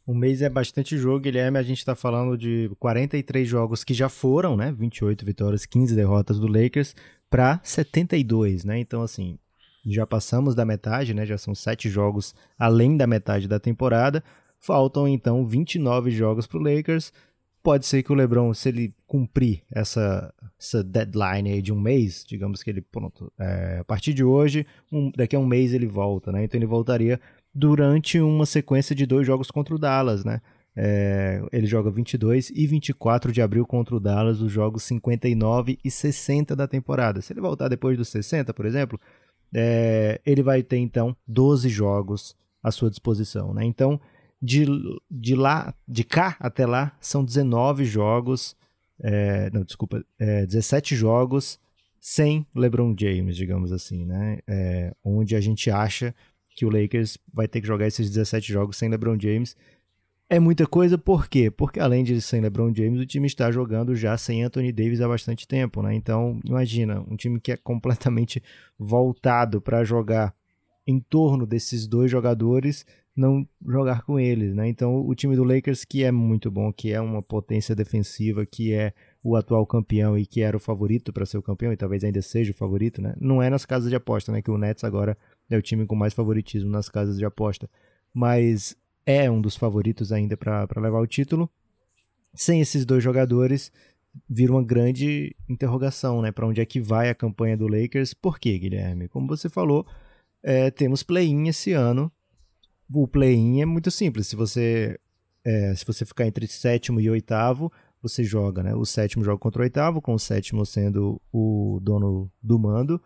Um 0.05 0.13
mês 0.13 0.41
é 0.41 0.49
bastante 0.49 0.97
jogo, 0.97 1.21
Guilherme. 1.21 1.57
A 1.57 1.63
gente 1.63 1.77
está 1.77 1.95
falando 1.95 2.37
de 2.37 2.69
43 2.79 3.47
jogos 3.47 3.83
que 3.83 3.93
já 3.93 4.09
foram, 4.09 4.57
né? 4.57 4.73
28 4.77 5.25
vitórias, 5.25 5.65
15 5.65 5.95
derrotas 5.95 6.39
do 6.39 6.47
Lakers 6.47 6.93
para 7.29 7.61
72, 7.63 8.65
né? 8.65 8.77
Então, 8.79 9.01
assim, 9.01 9.39
já 9.85 10.05
passamos 10.05 10.55
da 10.55 10.65
metade, 10.65 11.13
né? 11.13 11.25
Já 11.25 11.37
são 11.37 11.55
sete 11.55 11.89
jogos 11.89 12.35
além 12.59 12.97
da 12.97 13.07
metade 13.07 13.47
da 13.47 13.59
temporada. 13.59 14.21
Faltam, 14.59 15.07
então, 15.07 15.45
29 15.45 16.11
jogos 16.11 16.45
para 16.47 16.59
o 16.59 16.61
Lakers. 16.61 17.13
Pode 17.61 17.85
ser 17.85 18.03
que 18.03 18.11
o 18.11 18.15
LeBron, 18.15 18.53
se 18.53 18.67
ele 18.67 18.93
cumprir 19.07 19.63
essa, 19.71 20.33
essa 20.59 20.83
deadline 20.83 21.49
aí 21.49 21.61
de 21.61 21.71
um 21.71 21.79
mês, 21.79 22.25
digamos 22.27 22.61
que 22.61 22.69
ele, 22.69 22.81
pronto, 22.81 23.31
é, 23.39 23.77
a 23.79 23.83
partir 23.85 24.13
de 24.13 24.21
hoje, 24.21 24.65
um, 24.91 25.09
daqui 25.15 25.33
a 25.33 25.39
um 25.39 25.45
mês 25.45 25.73
ele 25.73 25.87
volta, 25.87 26.29
né? 26.29 26.43
Então 26.43 26.59
ele 26.59 26.65
voltaria 26.65 27.21
durante 27.53 28.19
uma 28.19 28.45
sequência 28.45 28.95
de 28.95 29.05
dois 29.05 29.27
jogos 29.27 29.51
contra 29.51 29.75
o 29.75 29.79
Dallas, 29.79 30.23
né? 30.25 30.41
É, 30.75 31.39
ele 31.51 31.67
joga 31.67 31.91
22 31.91 32.49
e 32.49 32.65
24 32.65 33.31
de 33.31 33.41
abril 33.41 33.65
contra 33.65 33.95
o 33.95 33.99
Dallas, 33.99 34.41
os 34.41 34.51
jogos 34.51 34.83
59 34.83 35.77
e 35.83 35.91
60 35.91 36.55
da 36.55 36.67
temporada. 36.67 37.21
Se 37.21 37.31
ele 37.31 37.41
voltar 37.41 37.67
depois 37.67 37.95
dos 37.95 38.09
60, 38.09 38.53
por 38.53 38.65
exemplo, 38.65 38.99
é, 39.53 40.19
ele 40.25 40.41
vai 40.41 40.63
ter 40.63 40.77
então 40.77 41.15
12 41.27 41.69
jogos 41.69 42.35
à 42.61 42.71
sua 42.71 42.89
disposição. 42.89 43.53
Né? 43.53 43.65
Então, 43.65 44.01
de, 44.41 44.65
de 45.09 45.35
lá, 45.35 45.75
de 45.87 46.03
cá 46.03 46.35
até 46.39 46.65
lá, 46.65 46.97
são 46.99 47.23
19 47.23 47.85
jogos, 47.85 48.55
é, 48.99 49.51
não, 49.51 49.63
desculpa, 49.63 50.03
é, 50.17 50.45
17 50.45 50.95
jogos 50.95 51.59
sem 52.01 52.45
LeBron 52.53 52.93
James, 52.99 53.37
digamos 53.37 53.71
assim, 53.71 54.03
né? 54.05 54.39
É, 54.45 54.93
onde 55.01 55.37
a 55.37 55.39
gente 55.39 55.71
acha 55.71 56.13
que 56.55 56.65
o 56.65 56.69
Lakers 56.69 57.17
vai 57.33 57.47
ter 57.47 57.61
que 57.61 57.67
jogar 57.67 57.87
esses 57.87 58.09
17 58.09 58.51
jogos 58.51 58.77
sem 58.77 58.89
LeBron 58.89 59.17
James. 59.19 59.55
É 60.29 60.39
muita 60.39 60.65
coisa, 60.65 60.97
por 60.97 61.27
quê? 61.27 61.51
Porque 61.51 61.79
além 61.79 62.03
de 62.03 62.19
sem 62.21 62.41
LeBron 62.41 62.73
James, 62.73 62.99
o 62.99 63.05
time 63.05 63.27
está 63.27 63.51
jogando 63.51 63.95
já 63.95 64.17
sem 64.17 64.43
Anthony 64.43 64.71
Davis 64.71 65.01
há 65.01 65.07
bastante 65.07 65.47
tempo, 65.47 65.81
né? 65.81 65.93
Então, 65.93 66.39
imagina, 66.43 67.03
um 67.07 67.15
time 67.15 67.39
que 67.39 67.51
é 67.51 67.57
completamente 67.57 68.41
voltado 68.79 69.61
para 69.61 69.83
jogar 69.83 70.33
em 70.87 70.99
torno 70.99 71.45
desses 71.45 71.87
dois 71.87 72.09
jogadores, 72.09 72.85
não 73.15 73.47
jogar 73.65 74.01
com 74.03 74.19
eles, 74.19 74.55
né? 74.55 74.67
Então, 74.67 75.05
o 75.05 75.13
time 75.13 75.35
do 75.35 75.43
Lakers, 75.43 75.85
que 75.85 76.03
é 76.03 76.11
muito 76.11 76.49
bom, 76.49 76.73
que 76.73 76.91
é 76.91 76.99
uma 76.99 77.21
potência 77.21 77.75
defensiva, 77.75 78.45
que 78.45 78.73
é 78.73 78.93
o 79.23 79.35
atual 79.35 79.65
campeão 79.67 80.17
e 80.17 80.25
que 80.25 80.41
era 80.41 80.57
o 80.57 80.59
favorito 80.59 81.13
para 81.13 81.25
ser 81.25 81.37
o 81.37 81.43
campeão, 81.43 81.71
e 81.71 81.77
talvez 81.77 82.03
ainda 82.03 82.21
seja 82.21 82.51
o 82.51 82.55
favorito, 82.55 83.01
né? 83.01 83.13
Não 83.19 83.41
é 83.41 83.49
nas 83.49 83.65
casas 83.65 83.89
de 83.89 83.95
aposta, 83.95 84.31
né? 84.31 84.41
Que 84.41 84.49
o 84.49 84.57
Nets 84.57 84.83
agora 84.83 85.17
é 85.49 85.57
o 85.57 85.61
time 85.61 85.85
com 85.85 85.95
mais 85.95 86.13
favoritismo 86.13 86.69
nas 86.69 86.89
casas 86.89 87.17
de 87.17 87.25
aposta. 87.25 87.69
Mas 88.13 88.75
é 89.05 89.29
um 89.29 89.41
dos 89.41 89.55
favoritos 89.55 90.11
ainda 90.11 90.37
para 90.37 90.67
levar 90.77 90.99
o 90.99 91.07
título. 91.07 91.49
Sem 92.33 92.61
esses 92.61 92.85
dois 92.85 93.03
jogadores, 93.03 93.71
vira 94.29 94.51
uma 94.51 94.63
grande 94.63 95.35
interrogação, 95.49 96.21
né? 96.21 96.31
Para 96.31 96.47
onde 96.47 96.61
é 96.61 96.65
que 96.65 96.79
vai 96.79 97.09
a 97.09 97.15
campanha 97.15 97.57
do 97.57 97.67
Lakers? 97.67 98.13
Por 98.13 98.39
quê, 98.39 98.57
Guilherme? 98.57 99.07
Como 99.07 99.27
você 99.27 99.49
falou, 99.49 99.85
é, 100.41 100.71
temos 100.71 101.03
play-in 101.03 101.47
esse 101.47 101.73
ano 101.73 102.11
o 102.91 103.07
play-in 103.07 103.61
é 103.61 103.65
muito 103.65 103.89
simples. 103.89 104.27
Se 104.27 104.35
você, 104.35 104.99
é, 105.43 105.73
se 105.75 105.85
você 105.85 106.05
ficar 106.05 106.27
entre 106.27 106.47
sétimo 106.47 106.99
e 106.99 107.09
oitavo, 107.09 107.71
você 108.01 108.23
joga, 108.23 108.61
né? 108.61 108.75
O 108.75 108.85
sétimo 108.85 109.23
joga 109.23 109.39
contra 109.39 109.61
o 109.61 109.63
oitavo, 109.63 110.01
com 110.01 110.13
o 110.13 110.19
sétimo 110.19 110.65
sendo 110.65 111.21
o 111.31 111.79
dono 111.81 112.31
do 112.41 112.59
mando. 112.59 113.01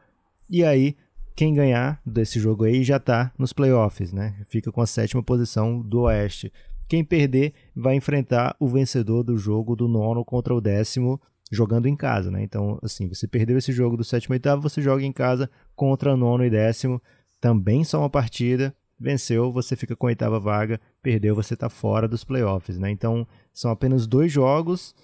E 0.50 0.63
aí, 0.63 0.96
quem 1.38 1.53
ganhar 1.53 2.01
desse 2.03 2.39
jogo 2.39 2.63
aí 2.63 2.84
já 2.84 3.00
tá 3.00 3.32
nos 3.38 3.53
playoffs, 3.53 4.12
né? 4.12 4.36
Fica 4.48 4.72
com 4.72 4.82
a 4.82 4.88
sétima 4.88 5.22
posição 5.22 5.79
do 5.79 6.01
Oeste. 6.01 6.51
Quem 6.89 7.03
perder 7.03 7.53
vai 7.75 7.94
enfrentar 7.94 8.56
o 8.60 8.67
vencedor 8.67 9.22
do 9.22 9.38
jogo 9.38 9.75
do 9.75 9.88
nono 9.88 10.25
contra 10.25 10.51
o 10.51 10.60
décimo, 10.60 11.22
jogando 11.51 11.86
em 11.86 11.96
casa, 11.96 12.32
né? 12.32 12.41
Então, 12.41 12.79
assim, 12.82 13.08
você 13.08 13.27
perdeu 13.27 13.56
esse 13.56 13.72
jogo 13.72 13.96
do 13.96 14.03
sétimo 14.03 14.34
e 14.34 14.38
oitavo, 14.38 14.63
você 14.63 14.82
joga 14.82 15.03
em 15.03 15.12
casa 15.12 15.48
contra 15.75 16.17
nono 16.17 16.44
e 16.44 16.50
décimo, 16.50 17.00
também 17.39 17.84
só 17.84 18.00
uma 18.00 18.10
partida, 18.10 18.75
venceu, 19.00 19.51
você 19.51 19.75
fica 19.75 19.96
com 19.96 20.08
a 20.08 20.10
oitava 20.10 20.39
vaga, 20.39 20.82
perdeu, 21.03 21.36
você 21.36 21.53
está 21.53 21.70
fora 21.70 22.08
dos 22.08 22.24
playoffs, 22.24 22.79
né? 22.79 22.89
Então, 22.89 23.27
são 23.53 23.70
apenas 23.70 24.08
dois 24.08 24.32
jogos, 24.32 24.96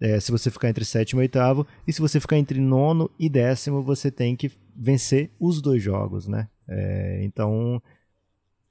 é, 0.00 0.18
se 0.18 0.32
você 0.32 0.50
ficar 0.50 0.68
entre 0.68 0.84
sétimo 0.84 1.20
e 1.20 1.24
oitavo, 1.24 1.64
e 1.86 1.92
se 1.92 2.00
você 2.00 2.18
ficar 2.18 2.38
entre 2.38 2.58
nono 2.58 3.08
e 3.20 3.28
décimo, 3.28 3.84
você 3.84 4.10
tem 4.10 4.34
que 4.34 4.50
vencer 4.78 5.30
os 5.38 5.60
dois 5.60 5.82
jogos, 5.82 6.26
né? 6.26 6.48
É, 6.68 7.20
então... 7.22 7.82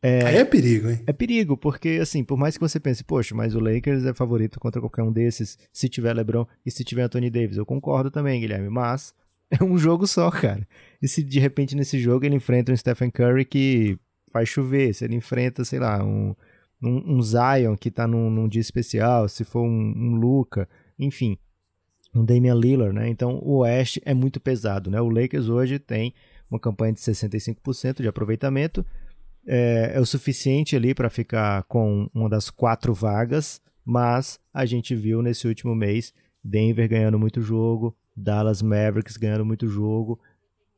É, 0.02 0.24
Aí 0.26 0.36
é 0.38 0.46
perigo, 0.46 0.90
hein? 0.90 1.00
É 1.08 1.14
perigo, 1.14 1.58
porque, 1.58 1.98
assim, 2.02 2.24
por 2.24 2.38
mais 2.38 2.56
que 2.56 2.62
você 2.62 2.80
pense, 2.80 3.04
poxa, 3.04 3.34
mas 3.34 3.56
o 3.56 3.60
Lakers 3.60 4.06
é 4.06 4.14
favorito 4.14 4.60
contra 4.60 4.80
qualquer 4.80 5.02
um 5.02 5.12
desses, 5.12 5.58
se 5.74 5.90
tiver 5.90 6.14
LeBron 6.14 6.46
e 6.64 6.70
se 6.70 6.84
tiver 6.84 7.02
Anthony 7.02 7.30
Davis. 7.32 7.58
Eu 7.58 7.66
concordo 7.66 8.12
também, 8.12 8.40
Guilherme, 8.40 8.70
mas 8.70 9.16
é 9.50 9.64
um 9.64 9.78
jogo 9.78 10.06
só, 10.06 10.30
cara. 10.30 10.68
E 11.02 11.08
se 11.08 11.24
de 11.24 11.40
repente 11.40 11.76
nesse 11.76 12.00
jogo 12.00 12.26
ele 12.26 12.36
enfrenta 12.36 12.72
um 12.72 12.78
Stephen 12.78 13.10
Curry 13.10 13.46
que 13.46 13.98
faz 14.32 14.50
chover, 14.50 14.94
se 14.94 15.06
ele 15.06 15.16
enfrenta, 15.16 15.64
sei 15.64 15.80
lá, 15.80 16.04
um, 16.04 16.36
um, 16.82 17.16
um 17.16 17.22
Zion 17.22 17.76
que 17.76 17.90
tá 17.90 18.06
num, 18.06 18.30
num, 18.30 18.48
dia 18.48 18.62
especial, 18.62 19.28
se 19.30 19.44
for 19.44 19.62
um, 19.62 19.94
um 19.96 20.16
Luca, 20.16 20.68
enfim, 21.00 21.38
um 22.16 22.24
Damian 22.24 22.56
Lillard, 22.56 22.96
né? 22.96 23.10
Então 23.10 23.40
o 23.44 23.58
Oeste 23.58 24.02
é 24.06 24.14
muito 24.14 24.40
pesado, 24.40 24.90
né? 24.90 25.02
O 25.02 25.10
Lakers 25.10 25.50
hoje 25.50 25.78
tem 25.78 26.14
uma 26.50 26.60
campanha 26.60 26.94
de 26.94 27.00
65% 27.00 28.02
de 28.02 28.08
aproveitamento, 28.08 28.86
é, 29.46 29.92
é 29.96 30.00
o 30.00 30.06
suficiente 30.06 30.76
ali 30.76 30.94
para 30.94 31.10
ficar 31.10 31.64
com 31.64 32.10
uma 32.14 32.30
das 32.30 32.50
quatro 32.50 32.94
vagas, 32.94 33.62
mas 33.84 34.40
a 34.54 34.66
gente 34.66 34.96
viu 34.96 35.22
nesse 35.22 35.48
último 35.48 35.76
mês 35.76 36.14
Denver 36.44 36.88
ganhando 36.88 37.20
muito 37.20 37.42
jogo, 37.42 37.96
Dallas 38.16 38.62
Mavericks 38.62 39.18
ganhando 39.18 39.46
muito 39.46 39.68
jogo, 39.68 40.20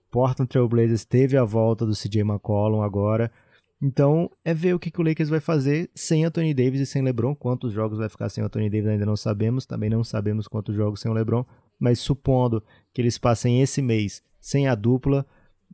Portland 0.10 0.50
Trail 0.50 0.67
Blazers 0.67 1.06
teve 1.06 1.38
a 1.38 1.44
volta 1.44 1.86
do 1.86 1.94
CJ 1.94 2.22
McCollum 2.22 2.82
agora, 2.82 3.32
então, 3.81 4.29
é 4.43 4.53
ver 4.53 4.74
o 4.74 4.79
que, 4.79 4.89
que 4.89 5.00
o 5.00 5.03
Lakers 5.03 5.29
vai 5.29 5.39
fazer 5.39 5.89
sem 5.93 6.25
Anthony 6.25 6.53
Davis 6.53 6.81
e 6.81 6.86
sem 6.86 7.03
LeBron. 7.03 7.36
Quantos 7.36 7.72
jogos 7.72 8.00
vai 8.00 8.10
ficar 8.10 8.27
sem 8.29 8.43
Anthony 8.43 8.69
Davis 8.69 8.88
ainda 8.88 9.05
não 9.05 9.15
sabemos. 9.15 9.65
Também 9.67 9.89
não 9.89 10.03
sabemos 10.03 10.48
quantos 10.48 10.75
jogos 10.75 11.00
sem 11.00 11.12
o 11.12 11.13
LeBron. 11.13 11.46
Mas 11.79 12.00
supondo 12.00 12.63
que 12.91 13.01
eles 13.01 13.17
passem 13.19 13.62
esse 13.62 13.81
mês 13.81 14.24
sem 14.41 14.67
a 14.67 14.74
dupla, 14.74 15.25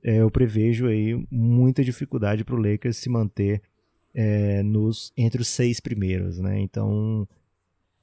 é, 0.03 0.17
eu 0.17 0.29
prevejo 0.29 0.88
aí 0.88 1.25
muita 1.31 1.83
dificuldade 1.83 2.43
para 2.43 2.55
o 2.55 2.62
Lakers 2.62 2.98
se 2.98 3.10
manter 3.10 3.62
é, 4.13 4.62
nos 4.63 5.13
entre 5.15 5.41
os 5.41 5.48
seis 5.48 5.79
primeiros, 5.79 6.39
né? 6.39 6.60
Então, 6.60 7.27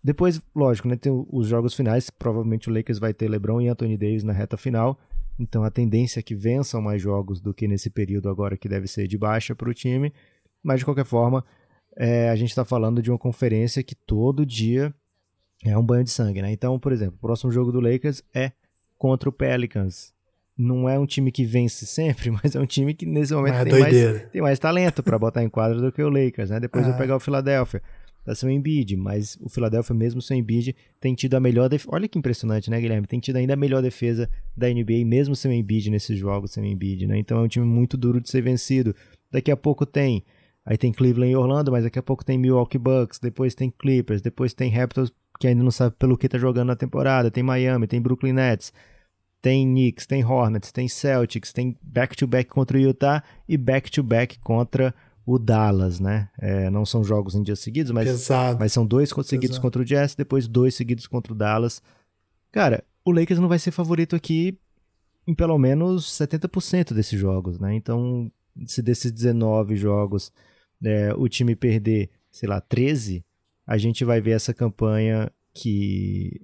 depois, 0.02 0.40
lógico, 0.56 0.88
né, 0.88 0.96
tem 0.96 1.12
os 1.30 1.46
jogos 1.46 1.74
finais. 1.74 2.08
Provavelmente 2.08 2.70
o 2.70 2.72
Lakers 2.72 2.98
vai 2.98 3.12
ter 3.12 3.28
LeBron 3.28 3.60
e 3.60 3.68
Anthony 3.68 3.98
Davis 3.98 4.24
na 4.24 4.32
reta 4.32 4.56
final. 4.56 4.98
Então 5.38 5.64
a 5.64 5.70
tendência 5.70 6.20
é 6.20 6.22
que 6.22 6.34
vençam 6.34 6.80
mais 6.80 7.00
jogos 7.00 7.40
do 7.40 7.54
que 7.54 7.66
nesse 7.66 7.90
período 7.90 8.28
agora 8.28 8.56
que 8.56 8.68
deve 8.68 8.86
ser 8.86 9.06
de 9.06 9.16
baixa 9.16 9.54
para 9.54 9.68
o 9.68 9.74
time. 9.74 10.12
Mas 10.62 10.80
de 10.80 10.84
qualquer 10.84 11.04
forma, 11.04 11.44
é, 11.96 12.28
a 12.30 12.36
gente 12.36 12.50
está 12.50 12.64
falando 12.64 13.02
de 13.02 13.10
uma 13.10 13.18
conferência 13.18 13.82
que 13.82 13.94
todo 13.94 14.44
dia 14.44 14.94
é 15.64 15.76
um 15.76 15.84
banho 15.84 16.04
de 16.04 16.10
sangue, 16.10 16.40
né? 16.42 16.50
Então, 16.52 16.78
por 16.78 16.92
exemplo, 16.92 17.16
o 17.16 17.20
próximo 17.20 17.50
jogo 17.50 17.72
do 17.72 17.80
Lakers 17.80 18.22
é 18.34 18.52
contra 18.98 19.28
o 19.28 19.32
Pelicans. 19.32 20.12
Não 20.56 20.88
é 20.88 20.98
um 20.98 21.06
time 21.06 21.32
que 21.32 21.44
vence 21.44 21.86
sempre, 21.86 22.30
mas 22.42 22.54
é 22.54 22.60
um 22.60 22.66
time 22.66 22.94
que 22.94 23.06
nesse 23.06 23.34
momento 23.34 23.54
é 23.54 23.64
tem, 23.64 23.80
mais, 23.80 24.30
tem 24.30 24.42
mais 24.42 24.58
talento 24.58 25.02
para 25.02 25.18
botar 25.18 25.42
em 25.42 25.48
quadra 25.48 25.80
do 25.80 25.90
que 25.90 26.02
o 26.02 26.08
Lakers, 26.08 26.50
né? 26.50 26.60
Depois 26.60 26.86
é. 26.86 26.90
vai 26.90 26.98
pegar 26.98 27.16
o 27.16 27.20
Philadelphia 27.20 27.82
da 28.24 28.34
seu 28.34 28.50
Embiid, 28.50 28.96
mas 28.96 29.36
o 29.40 29.48
Philadelphia 29.48 29.94
mesmo 29.94 30.20
sem 30.20 30.40
Embiid 30.40 30.74
tem 31.00 31.14
tido 31.14 31.34
a 31.34 31.40
melhor 31.40 31.68
defesa. 31.68 31.90
Olha 31.92 32.08
que 32.08 32.18
impressionante, 32.18 32.70
né, 32.70 32.80
Guilherme? 32.80 33.06
Tem 33.06 33.18
tido 33.18 33.36
ainda 33.36 33.54
a 33.54 33.56
melhor 33.56 33.82
defesa 33.82 34.28
da 34.56 34.68
NBA, 34.68 35.04
mesmo 35.04 35.34
sem 35.34 35.58
Embiid 35.58 35.90
nesses 35.90 36.18
jogos 36.18 36.52
sem 36.52 36.70
Embiid, 36.70 37.06
né? 37.06 37.18
Então 37.18 37.38
é 37.38 37.42
um 37.42 37.48
time 37.48 37.66
muito 37.66 37.96
duro 37.96 38.20
de 38.20 38.30
ser 38.30 38.42
vencido. 38.42 38.94
Daqui 39.30 39.50
a 39.50 39.56
pouco 39.56 39.86
tem, 39.86 40.24
aí 40.64 40.76
tem 40.76 40.92
Cleveland 40.92 41.32
e 41.32 41.36
Orlando, 41.36 41.72
mas 41.72 41.84
daqui 41.84 41.98
a 41.98 42.02
pouco 42.02 42.24
tem 42.24 42.36
Milwaukee 42.38 42.78
Bucks, 42.78 43.18
depois 43.18 43.54
tem 43.54 43.70
Clippers, 43.70 44.20
depois 44.20 44.52
tem 44.52 44.70
Raptors 44.70 45.12
que 45.38 45.46
ainda 45.46 45.62
não 45.62 45.70
sabe 45.70 45.96
pelo 45.98 46.18
que 46.18 46.28
tá 46.28 46.36
jogando 46.36 46.68
na 46.68 46.76
temporada, 46.76 47.30
tem 47.30 47.42
Miami, 47.42 47.86
tem 47.86 48.00
Brooklyn 48.00 48.34
Nets, 48.34 48.72
tem 49.40 49.66
Knicks, 49.66 50.06
tem 50.06 50.22
Hornets, 50.22 50.70
tem 50.70 50.86
Celtics, 50.86 51.50
tem 51.50 51.76
back-to-back 51.82 52.48
-back 52.48 52.54
contra 52.54 52.76
o 52.76 52.80
Utah 52.80 53.24
e 53.48 53.56
back-to-back 53.56 54.36
-back 54.36 54.42
contra 54.42 54.94
o 55.30 55.38
Dallas, 55.38 56.00
né? 56.00 56.28
É, 56.40 56.68
não 56.70 56.84
são 56.84 57.04
jogos 57.04 57.36
em 57.36 57.42
dias 57.42 57.60
seguidos, 57.60 57.92
mas, 57.92 58.28
mas 58.58 58.72
são 58.72 58.84
dois 58.84 59.10
seguidos 59.10 59.50
Pesado. 59.50 59.62
contra 59.62 59.82
o 59.82 59.84
Jazz, 59.84 60.16
depois 60.16 60.48
dois 60.48 60.74
seguidos 60.74 61.06
contra 61.06 61.32
o 61.32 61.36
Dallas. 61.36 61.80
Cara, 62.50 62.82
o 63.04 63.12
Lakers 63.12 63.38
não 63.38 63.48
vai 63.48 63.60
ser 63.60 63.70
favorito 63.70 64.16
aqui 64.16 64.58
em 65.24 65.32
pelo 65.32 65.56
menos 65.56 66.06
70% 66.18 66.92
desses 66.92 67.16
jogos, 67.16 67.60
né? 67.60 67.72
Então, 67.76 68.28
se 68.66 68.82
desses 68.82 69.12
19 69.12 69.76
jogos 69.76 70.32
é, 70.84 71.14
o 71.14 71.28
time 71.28 71.54
perder, 71.54 72.10
sei 72.28 72.48
lá, 72.48 72.60
13, 72.60 73.24
a 73.64 73.78
gente 73.78 74.04
vai 74.04 74.20
ver 74.20 74.32
essa 74.32 74.52
campanha 74.52 75.30
que 75.54 76.40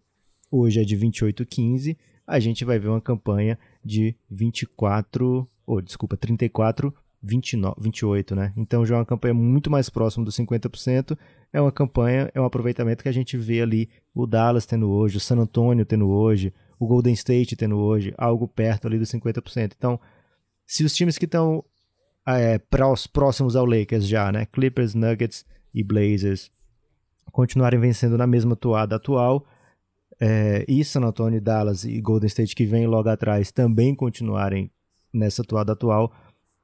hoje 0.48 0.80
é 0.80 0.84
de 0.84 0.96
28-15, 0.96 1.96
a 2.24 2.38
gente 2.38 2.64
vai 2.64 2.78
ver 2.78 2.86
uma 2.86 3.00
campanha 3.00 3.58
de 3.84 4.14
24, 4.30 5.48
ou 5.66 5.76
oh, 5.78 5.80
desculpa, 5.80 6.16
34 6.16 6.94
29, 7.26 7.76
28, 7.80 8.36
né? 8.36 8.52
Então 8.56 8.86
já 8.86 8.94
é 8.94 8.98
uma 8.98 9.04
campanha 9.04 9.34
muito 9.34 9.70
mais 9.70 9.90
próxima 9.90 10.24
dos 10.24 10.36
50%. 10.36 11.18
É 11.52 11.60
uma 11.60 11.72
campanha, 11.72 12.30
é 12.34 12.40
um 12.40 12.44
aproveitamento 12.44 13.02
que 13.02 13.08
a 13.08 13.12
gente 13.12 13.36
vê 13.36 13.60
ali 13.60 13.88
o 14.14 14.26
Dallas 14.26 14.64
tendo 14.64 14.88
hoje, 14.88 15.16
o 15.16 15.20
San 15.20 15.36
Antonio 15.36 15.84
tendo 15.84 16.08
hoje, 16.08 16.54
o 16.78 16.86
Golden 16.86 17.14
State 17.14 17.56
tendo 17.56 17.76
hoje, 17.78 18.14
algo 18.16 18.46
perto 18.46 18.86
ali 18.86 18.98
dos 18.98 19.10
50%. 19.10 19.72
Então, 19.76 19.98
se 20.66 20.84
os 20.84 20.94
times 20.94 21.18
que 21.18 21.24
estão 21.24 21.64
é, 22.26 22.58
próximos 23.12 23.56
ao 23.56 23.66
Lakers 23.66 24.06
já, 24.06 24.30
né? 24.30 24.46
Clippers, 24.46 24.94
Nuggets 24.94 25.44
e 25.74 25.82
Blazers 25.82 26.50
continuarem 27.32 27.78
vencendo 27.78 28.16
na 28.16 28.26
mesma 28.26 28.56
toada 28.56 28.96
atual, 28.96 29.44
é, 30.18 30.64
e 30.66 30.82
San 30.84 31.02
Antonio, 31.02 31.40
Dallas 31.40 31.84
e 31.84 32.00
Golden 32.00 32.26
State 32.26 32.54
que 32.54 32.64
vem 32.64 32.86
logo 32.86 33.08
atrás 33.08 33.52
também 33.52 33.94
continuarem 33.94 34.70
nessa 35.12 35.42
toada 35.42 35.72
atual, 35.72 36.12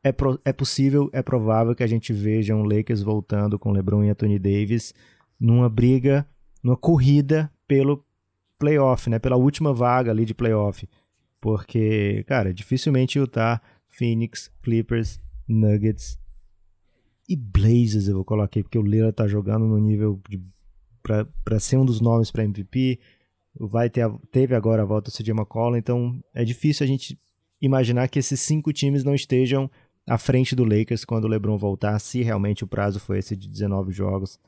é, 0.02 0.12
pro, 0.12 0.40
é 0.44 0.52
possível, 0.52 1.08
é 1.12 1.22
provável 1.22 1.74
que 1.74 1.82
a 1.82 1.86
gente 1.86 2.12
veja 2.12 2.54
um 2.54 2.64
Lakers 2.64 3.02
voltando 3.02 3.58
com 3.58 3.70
LeBron 3.70 4.04
e 4.04 4.10
Anthony 4.10 4.38
Davis 4.38 4.92
numa 5.38 5.68
briga, 5.68 6.26
numa 6.62 6.76
corrida 6.76 7.50
pelo 7.66 8.04
playoff, 8.58 9.08
né? 9.08 9.18
Pela 9.18 9.36
última 9.36 9.72
vaga 9.72 10.10
ali 10.10 10.24
de 10.24 10.34
playoff. 10.34 10.88
Porque, 11.40 12.24
cara, 12.28 12.54
dificilmente 12.54 13.18
Utah, 13.18 13.60
Phoenix, 13.88 14.50
Clippers, 14.62 15.20
Nuggets 15.48 16.18
e 17.28 17.36
Blazers 17.36 18.08
eu 18.08 18.16
vou 18.16 18.24
colocar 18.24 18.46
aqui, 18.46 18.62
porque 18.62 18.78
o 18.78 18.82
Lila 18.82 19.12
tá 19.12 19.26
jogando 19.26 19.66
no 19.66 19.78
nível 19.78 20.20
de 20.28 20.40
para 21.44 21.58
ser 21.58 21.76
um 21.76 21.84
dos 21.84 22.00
nomes 22.00 22.30
para 22.30 22.44
MVP. 22.44 23.00
Vai 23.58 23.90
ter 23.90 24.08
teve 24.30 24.54
agora 24.54 24.82
a 24.82 24.84
volta 24.84 25.10
do 25.10 25.16
CJ 25.16 25.32
McCollum, 25.32 25.76
então 25.76 26.22
é 26.34 26.44
difícil 26.44 26.84
a 26.84 26.86
gente 26.86 27.18
imaginar 27.60 28.08
que 28.08 28.18
esses 28.18 28.40
cinco 28.40 28.72
times 28.72 29.04
não 29.04 29.14
estejam 29.14 29.70
à 30.06 30.18
frente 30.18 30.54
do 30.54 30.64
Lakers 30.64 31.04
quando 31.04 31.24
o 31.24 31.28
LeBron 31.28 31.56
voltar, 31.56 31.98
se 31.98 32.22
realmente 32.22 32.64
o 32.64 32.66
prazo 32.66 32.98
foi 32.98 33.18
esse 33.18 33.36
de 33.36 33.48
19 33.48 33.92
jogos. 33.92 34.38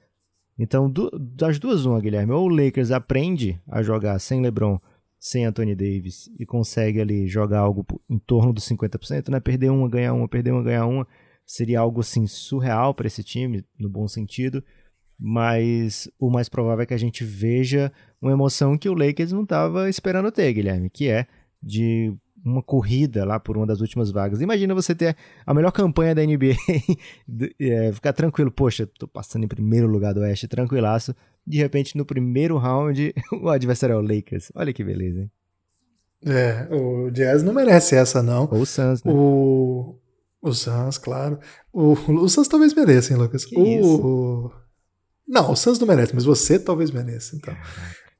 Então, 0.59 0.89
do, 0.89 1.11
das 1.19 1.59
duas, 1.59 1.85
uma, 1.85 2.01
Guilherme, 2.01 2.33
ou 2.33 2.47
o 2.47 2.49
Lakers 2.49 2.91
aprende 2.91 3.61
a 3.67 3.83
jogar 3.83 4.19
sem 4.19 4.41
LeBron, 4.41 4.79
sem 5.19 5.45
Anthony 5.45 5.75
Davis 5.75 6.31
e 6.39 6.45
consegue 6.45 7.01
ali 7.01 7.27
jogar 7.27 7.61
algo 7.61 7.85
em 8.09 8.19
torno 8.19 8.53
dos 8.53 8.69
50%, 8.69 9.31
né? 9.31 9.41
Perder 9.41 9.71
uma, 9.71 9.89
ganhar 9.89 10.13
uma, 10.13 10.29
perder 10.29 10.53
uma, 10.53 10.63
ganhar 10.63 10.87
uma, 10.87 11.07
seria 11.47 11.81
algo 11.81 12.01
assim 12.01 12.27
surreal 12.27 12.95
para 12.95 13.07
esse 13.07 13.25
time, 13.25 13.65
no 13.79 13.89
bom 13.89 14.07
sentido. 14.07 14.63
Mas 15.19 16.11
o 16.19 16.29
mais 16.31 16.49
provável 16.49 16.83
é 16.83 16.87
que 16.87 16.95
a 16.95 16.99
gente 16.99 17.25
veja 17.25 17.93
uma 18.21 18.33
emoção 18.33 18.77
que 18.77 18.89
o 18.89 18.95
Lakers 18.95 19.33
não 19.33 19.45
estava 19.45 19.89
esperando 19.89 20.31
ter, 20.31 20.53
Guilherme, 20.53 20.91
que 20.91 21.09
é 21.09 21.27
de 21.63 22.15
uma 22.45 22.63
corrida 22.63 23.25
lá 23.25 23.41
por 23.41 23.57
uma 23.57 23.67
das 23.67 23.81
últimas 23.81 24.11
vagas. 24.11 24.41
Imagina 24.41 24.75
você 24.75 24.95
ter 24.95 25.17
a 25.47 25.55
melhor 25.55 25.73
campanha 25.73 26.15
da 26.15 26.23
NBA, 26.23 26.55
é, 27.59 27.93
ficar 27.93 28.13
tranquilo, 28.13 28.51
poxa, 28.51 28.87
tô 28.99 29.09
passando 29.09 29.45
em 29.45 29.49
primeiro 29.49 29.87
lugar 29.87 30.13
do 30.13 30.21
Oeste, 30.21 30.47
tranquilaço. 30.47 31.15
De 31.47 31.59
repente, 31.59 31.97
no 31.97 32.05
primeiro 32.05 32.59
round, 32.59 33.15
o 33.33 33.49
adversário 33.49 33.95
é 33.95 33.97
o 33.97 34.03
Lakers. 34.03 34.53
Olha 34.55 34.73
que 34.73 34.85
beleza, 34.85 35.23
hein? 35.23 35.31
É, 36.27 36.69
o 36.71 37.11
Jazz 37.11 37.43
não 37.43 37.53
merece 37.53 37.97
essa, 37.97 38.23
não. 38.23 38.49
Ou 38.51 38.61
o 38.61 38.67
Suns, 38.67 39.05
né? 39.05 39.13
O, 39.13 39.99
o 40.41 40.53
Suns, 40.53 40.97
claro. 40.97 41.39
O, 41.73 41.93
o 41.93 42.29
Suns 42.29 42.49
talvez 42.49 42.73
mereça, 42.73 43.13
hein, 43.13 43.19
Lucas? 43.19 43.45
Que 43.45 43.57
o, 43.57 44.47
o... 44.47 44.51
Não, 45.29 45.51
o 45.51 45.57
Suns 45.57 45.79
não 45.79 45.87
merece, 45.87 46.15
mas 46.15 46.25
você 46.25 46.59
talvez 46.59 46.91
mereça, 46.91 47.37
então. 47.37 47.55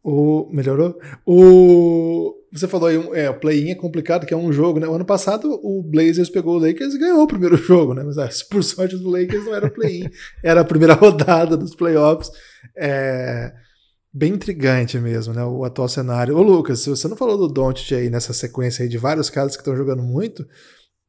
O, 0.03 0.51
melhorou? 0.53 0.99
O, 1.25 2.35
você 2.55 2.69
falou 2.69 2.89
aí, 2.89 2.97
é, 3.15 3.29
o 3.29 3.39
play-in 3.39 3.71
é 3.71 3.75
complicado, 3.75 4.25
que 4.25 4.33
é 4.33 4.37
um 4.37 4.53
jogo, 4.53 4.79
né? 4.79 4.87
O 4.87 4.95
ano 4.95 5.05
passado 5.05 5.59
o 5.63 5.83
Blazers 5.83 6.31
pegou 6.31 6.55
o 6.55 6.59
Lakers 6.59 6.95
e 6.95 6.99
ganhou 6.99 7.23
o 7.23 7.27
primeiro 7.27 7.57
jogo, 7.59 7.95
né? 7.95 8.05
Mas 8.05 8.17
ah, 8.17 8.31
por 8.49 8.63
sorte 8.63 8.97
do 8.97 9.11
Lakers 9.11 9.45
não 9.45 9.55
era 9.55 9.67
o 9.67 9.71
play-in, 9.71 10.09
era 10.43 10.61
a 10.61 10.65
primeira 10.65 10.95
rodada 10.95 11.57
dos 11.57 11.75
playoffs. 11.75 12.31
É 12.77 13.53
bem 14.13 14.35
intrigante 14.35 14.97
mesmo, 15.01 15.35
né? 15.35 15.45
O 15.45 15.65
atual 15.65 15.89
cenário. 15.89 16.37
Ô 16.37 16.43
Lucas, 16.43 16.79
se 16.79 16.89
você 16.89 17.09
não 17.09 17.17
falou 17.17 17.37
do 17.37 17.49
Doncic 17.49 17.93
aí 17.93 18.09
nessa 18.09 18.33
sequência 18.33 18.85
aí 18.85 18.89
de 18.89 18.97
vários 18.97 19.29
caras 19.29 19.57
que 19.57 19.63
estão 19.63 19.77
jogando 19.77 20.05
muito, 20.05 20.47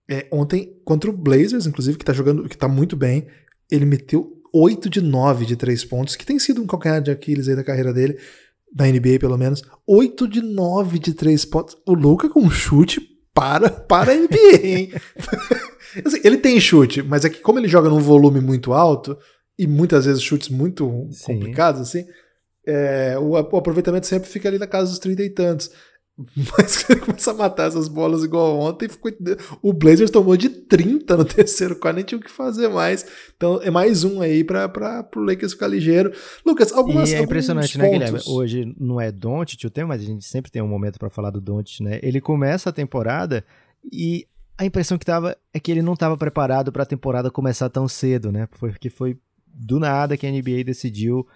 é, 0.09 0.27
ontem 0.31 0.81
contra 0.83 1.11
o 1.11 1.13
Blazers, 1.13 1.67
inclusive, 1.67 1.99
que 1.99 2.05
tá 2.05 2.13
jogando, 2.13 2.49
que 2.49 2.57
tá 2.57 2.67
muito 2.67 2.95
bem, 2.95 3.27
ele 3.71 3.85
meteu 3.85 4.41
8 4.51 4.89
de 4.89 5.01
9 5.01 5.45
de 5.45 5.55
3 5.55 5.85
pontos, 5.85 6.15
que 6.15 6.25
tem 6.25 6.39
sido 6.39 6.63
um 6.63 6.65
calcanhar 6.65 7.01
de 7.01 7.11
Aquiles 7.11 7.47
aí 7.47 7.55
da 7.55 7.63
carreira 7.63 7.93
dele 7.93 8.17
da 8.75 8.85
NBA 8.85 9.19
pelo 9.21 9.37
menos, 9.37 9.63
8 9.87 10.27
de 10.27 10.41
9 10.41 10.99
de 10.99 11.13
3 11.13 11.45
pontos. 11.45 11.77
O 11.87 11.93
Luca 11.93 12.27
com 12.27 12.49
chute 12.49 12.99
para, 13.33 13.69
para 13.69 14.11
a 14.11 14.15
NBA, 14.15 14.59
hein? 14.67 14.91
assim, 16.05 16.19
ele 16.25 16.37
tem 16.37 16.59
chute, 16.59 17.01
mas 17.01 17.23
é 17.23 17.29
que 17.29 17.39
como 17.39 17.57
ele 17.57 17.69
joga 17.69 17.89
num 17.89 17.99
volume 17.99 18.41
muito 18.41 18.73
alto, 18.73 19.17
e 19.57 19.65
muitas 19.65 20.05
vezes 20.05 20.21
chutes 20.21 20.49
muito 20.49 21.07
Sim. 21.11 21.35
complicados, 21.35 21.79
assim, 21.79 22.05
é, 22.67 23.17
o, 23.17 23.29
o, 23.29 23.37
aproveitamento 23.37 24.07
sempre 24.07 24.27
fica 24.27 24.49
ali 24.49 24.57
na 24.57 24.67
casa 24.67 24.89
dos 24.89 24.99
30 24.99 25.23
e 25.23 25.29
tantos. 25.29 25.71
Mas 26.57 26.83
começa 27.03 27.31
a 27.31 27.33
matar 27.33 27.67
essas 27.67 27.89
bolas 27.89 28.23
igual 28.23 28.57
ontem, 28.57 28.87
ficou, 28.87 29.11
o 29.61 29.73
Blazers 29.73 30.09
tomou 30.09 30.37
de 30.37 30.47
30 30.47 31.17
no 31.17 31.25
terceiro 31.25 31.75
quarto, 31.75 31.97
nem 31.97 32.05
tinha 32.05 32.17
o 32.17 32.21
que 32.21 32.31
fazer 32.31 32.69
mais. 32.69 33.05
Então 33.35 33.61
é 33.61 33.69
mais 33.69 34.03
um 34.05 34.21
aí 34.21 34.43
para 34.43 35.07
o 35.15 35.19
Lakers 35.19 35.53
ficar 35.53 35.67
ligeiro. 35.67 36.13
Lucas, 36.45 36.71
algumas 36.71 37.11
E 37.11 37.15
é 37.15 37.21
impressionante, 37.21 37.77
né, 37.77 37.89
Guilherme? 37.89 38.19
Hoje 38.27 38.73
não 38.79 38.99
é 39.01 39.11
Doncic 39.11 39.65
o 39.65 39.69
tema, 39.69 39.89
mas 39.89 40.01
a 40.01 40.05
gente 40.05 40.25
sempre 40.25 40.49
tem 40.49 40.61
um 40.61 40.67
momento 40.67 40.97
para 40.97 41.09
falar 41.09 41.31
do 41.31 41.41
Doncic, 41.41 41.81
né? 41.81 41.99
Ele 42.01 42.21
começa 42.21 42.69
a 42.69 42.73
temporada 42.73 43.43
e 43.91 44.25
a 44.57 44.65
impressão 44.65 44.97
que 44.97 45.05
tava 45.05 45.37
é 45.53 45.59
que 45.59 45.69
ele 45.69 45.81
não 45.81 45.93
estava 45.93 46.15
preparado 46.15 46.71
para 46.71 46.83
a 46.83 46.85
temporada 46.85 47.29
começar 47.29 47.69
tão 47.69 47.89
cedo, 47.89 48.31
né? 48.31 48.47
Porque 48.57 48.89
foi 48.89 49.17
do 49.45 49.79
nada 49.79 50.15
que 50.15 50.25
a 50.25 50.31
NBA 50.31 50.63
decidiu, 50.65 51.27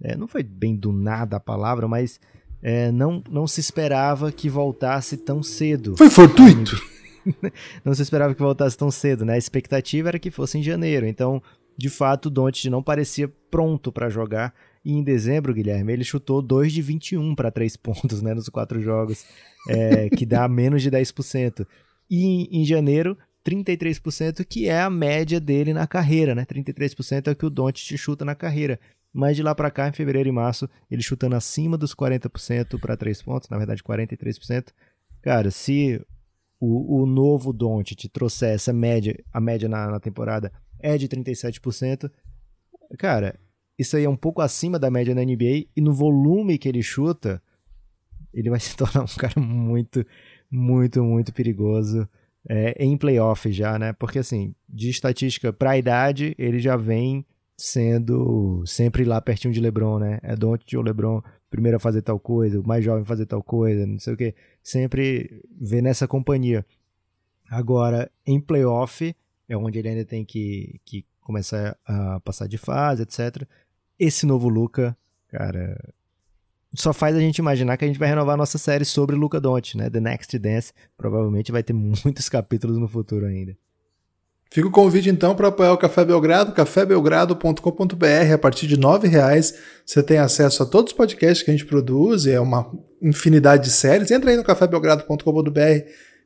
é, 0.00 0.16
não 0.16 0.28
foi 0.28 0.44
bem 0.44 0.76
do 0.76 0.92
nada 0.92 1.36
a 1.36 1.40
palavra, 1.40 1.88
mas 1.88 2.20
é, 2.62 2.90
não, 2.90 3.22
não 3.30 3.46
se 3.46 3.60
esperava 3.60 4.32
que 4.32 4.48
voltasse 4.48 5.16
tão 5.16 5.42
cedo. 5.42 5.96
Foi 5.96 6.10
fortuito! 6.10 6.80
não 7.84 7.94
se 7.94 8.02
esperava 8.02 8.34
que 8.34 8.42
voltasse 8.42 8.76
tão 8.76 8.90
cedo, 8.90 9.24
né? 9.24 9.34
A 9.34 9.38
expectativa 9.38 10.08
era 10.08 10.18
que 10.18 10.30
fosse 10.30 10.58
em 10.58 10.62
janeiro. 10.62 11.06
Então, 11.06 11.42
de 11.76 11.88
fato, 11.88 12.26
o 12.26 12.30
Doncic 12.30 12.68
não 12.70 12.82
parecia 12.82 13.32
pronto 13.50 13.92
para 13.92 14.08
jogar. 14.08 14.52
E 14.84 14.92
em 14.92 15.02
dezembro, 15.02 15.54
Guilherme, 15.54 15.92
ele 15.92 16.04
chutou 16.04 16.42
2 16.42 16.72
de 16.72 16.82
21 16.82 17.34
para 17.34 17.50
3 17.50 17.76
pontos, 17.76 18.22
né? 18.22 18.34
Nos 18.34 18.48
quatro 18.48 18.80
jogos, 18.80 19.24
é, 19.68 20.08
que 20.10 20.26
dá 20.26 20.48
menos 20.48 20.82
de 20.82 20.90
10%. 20.90 21.66
E 22.10 22.48
em, 22.50 22.64
janeiro, 22.64 23.16
33%, 23.46 24.44
que 24.44 24.68
é 24.68 24.80
a 24.80 24.90
média 24.90 25.38
dele 25.38 25.72
na 25.72 25.86
carreira, 25.86 26.34
né? 26.34 26.44
33% 26.44 27.28
é 27.28 27.30
o 27.30 27.36
que 27.36 27.46
o 27.46 27.50
Doncic 27.50 27.96
chuta 27.96 28.24
na 28.24 28.34
carreira. 28.34 28.80
Mas 29.12 29.36
de 29.36 29.42
lá 29.42 29.54
para 29.54 29.70
cá, 29.70 29.88
em 29.88 29.92
fevereiro 29.92 30.28
e 30.28 30.32
março, 30.32 30.68
ele 30.90 31.02
chutando 31.02 31.36
acima 31.36 31.76
dos 31.78 31.94
40% 31.94 32.78
para 32.78 32.96
3 32.96 33.22
pontos, 33.22 33.48
na 33.48 33.56
verdade 33.56 33.82
43%. 33.82 34.68
Cara, 35.22 35.50
se 35.50 36.00
o, 36.60 37.02
o 37.02 37.06
novo 37.06 37.52
Doncic 37.52 38.08
trouxer 38.08 38.54
essa 38.54 38.72
média, 38.72 39.16
a 39.32 39.40
média 39.40 39.68
na, 39.68 39.90
na 39.90 40.00
temporada 40.00 40.52
é 40.78 40.96
de 40.96 41.08
37%, 41.08 42.10
cara, 42.98 43.38
isso 43.78 43.96
aí 43.96 44.04
é 44.04 44.08
um 44.08 44.16
pouco 44.16 44.42
acima 44.42 44.78
da 44.78 44.90
média 44.90 45.14
na 45.14 45.24
NBA 45.24 45.66
e 45.76 45.80
no 45.80 45.92
volume 45.92 46.58
que 46.58 46.68
ele 46.68 46.82
chuta, 46.82 47.42
ele 48.32 48.50
vai 48.50 48.60
se 48.60 48.76
tornar 48.76 49.02
um 49.02 49.18
cara 49.18 49.40
muito, 49.40 50.04
muito, 50.50 51.02
muito 51.02 51.32
perigoso 51.32 52.08
é, 52.48 52.84
em 52.84 52.96
playoff 52.96 53.50
já, 53.52 53.78
né? 53.78 53.92
Porque 53.92 54.18
assim, 54.18 54.54
de 54.68 54.90
estatística 54.90 55.52
para 55.52 55.78
idade, 55.78 56.34
ele 56.38 56.58
já 56.58 56.76
vem 56.76 57.24
sendo 57.58 58.62
sempre 58.64 59.04
lá 59.04 59.20
pertinho 59.20 59.52
de 59.52 59.60
LeBron, 59.60 59.98
né? 59.98 60.20
É 60.22 60.36
Doncic 60.36 60.76
ou 60.76 60.82
LeBron, 60.82 61.20
primeiro 61.50 61.76
a 61.76 61.80
fazer 61.80 62.02
tal 62.02 62.20
coisa, 62.20 62.60
o 62.60 62.66
mais 62.66 62.84
jovem 62.84 63.04
fazer 63.04 63.26
tal 63.26 63.42
coisa, 63.42 63.84
não 63.84 63.98
sei 63.98 64.14
o 64.14 64.16
que. 64.16 64.34
Sempre 64.62 65.42
vê 65.60 65.82
nessa 65.82 66.06
companhia. 66.06 66.64
Agora, 67.50 68.08
em 68.24 68.40
playoff, 68.40 69.14
é 69.48 69.56
onde 69.56 69.80
ele 69.80 69.88
ainda 69.88 70.04
tem 70.04 70.24
que, 70.24 70.80
que 70.84 71.04
começar 71.20 71.76
a 71.84 72.20
passar 72.20 72.46
de 72.46 72.58
fase, 72.58 73.02
etc. 73.02 73.42
Esse 73.98 74.24
novo 74.24 74.48
Luca, 74.48 74.96
cara, 75.26 75.76
só 76.74 76.92
faz 76.92 77.16
a 77.16 77.20
gente 77.20 77.38
imaginar 77.38 77.76
que 77.76 77.84
a 77.84 77.88
gente 77.88 77.98
vai 77.98 78.08
renovar 78.08 78.34
a 78.34 78.36
nossa 78.38 78.58
série 78.58 78.84
sobre 78.84 79.16
Luca 79.16 79.40
Doncic, 79.40 79.76
né? 79.76 79.90
The 79.90 80.00
Next 80.00 80.38
Dance. 80.38 80.72
Provavelmente 80.96 81.50
vai 81.50 81.64
ter 81.64 81.72
muitos 81.74 82.28
capítulos 82.28 82.78
no 82.78 82.86
futuro 82.86 83.26
ainda. 83.26 83.56
Fica 84.50 84.66
o 84.66 84.70
convite 84.70 85.10
então 85.10 85.34
para 85.34 85.48
apoiar 85.48 85.72
o 85.72 85.78
Café 85.78 86.04
Belgrado, 86.04 86.52
cafébelgrado.com.br. 86.52 88.32
A 88.34 88.38
partir 88.38 88.66
de 88.66 88.76
R$ 88.76 89.08
reais 89.08 89.54
você 89.84 90.02
tem 90.02 90.18
acesso 90.18 90.62
a 90.62 90.66
todos 90.66 90.92
os 90.92 90.96
podcasts 90.96 91.42
que 91.42 91.50
a 91.50 91.54
gente 91.54 91.66
produz, 91.66 92.26
é 92.26 92.40
uma 92.40 92.70
infinidade 93.02 93.64
de 93.64 93.70
séries. 93.70 94.10
Entra 94.10 94.30
aí 94.30 94.36
no 94.36 94.44
cafébelgrado.com.br 94.44 95.60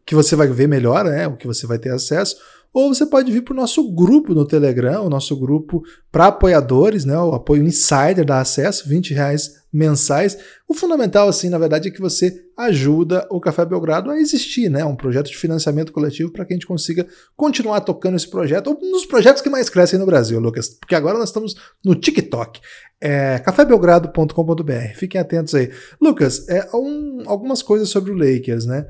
que 0.05 0.15
você 0.15 0.35
vai 0.35 0.49
ver 0.49 0.67
melhor, 0.67 1.05
né, 1.05 1.29
o 1.29 1.37
que 1.37 1.47
você 1.47 1.67
vai 1.67 1.79
ter 1.79 1.91
acesso 1.91 2.37
ou 2.73 2.95
você 2.95 3.05
pode 3.05 3.31
vir 3.31 3.43
para 3.43 3.53
o 3.53 3.57
nosso 3.57 3.93
grupo 3.93 4.35
no 4.35 4.47
Telegram, 4.47 5.05
o 5.05 5.11
nosso 5.11 5.39
grupo 5.39 5.83
para 6.11 6.29
apoiadores, 6.29 7.05
né? 7.05 7.17
O 7.19 7.35
apoio 7.35 7.63
insider 7.63 8.25
dá 8.25 8.41
acesso, 8.41 8.89
20 8.89 9.13
reais 9.13 9.63
mensais. 9.71 10.39
O 10.67 10.73
fundamental, 10.73 11.29
assim, 11.29 11.51
na 11.51 11.59
verdade, 11.59 11.89
é 11.89 11.91
que 11.91 12.01
você 12.01 12.35
ajuda 12.57 13.27
o 13.31 13.41
Café 13.41 13.65
Belgrado 13.67 14.11
a 14.11 14.19
existir, 14.19 14.71
né? 14.71 14.85
Um 14.87 14.97
projeto 14.97 15.29
de 15.29 15.37
financiamento 15.37 15.93
coletivo 15.93 16.33
para 16.33 16.47
que 16.47 16.55
a 16.55 16.57
gente 16.57 16.67
consiga 16.67 17.07
continuar 17.37 17.81
tocando 17.83 18.17
esse 18.17 18.29
projeto, 18.29 18.69
ou 18.69 18.79
um 18.83 18.93
dos 18.93 19.05
projetos 19.05 19.43
que 19.43 19.51
mais 19.51 19.69
crescem 19.69 19.99
no 19.99 20.07
Brasil, 20.07 20.41
Lucas, 20.41 20.71
porque 20.71 20.95
agora 20.95 21.19
nós 21.19 21.29
estamos 21.29 21.55
no 21.85 21.95
TikTok. 21.95 22.59
É, 23.01 23.39
cafébelgrado.com.br. 23.41 24.95
Fiquem 24.95 25.21
atentos 25.21 25.55
aí. 25.55 25.71
Lucas, 26.01 26.49
é, 26.49 26.71
um, 26.75 27.23
algumas 27.27 27.63
coisas 27.63 27.91
sobre 27.91 28.13
o 28.13 28.17
Lakers, 28.17 28.65
né? 28.65 28.87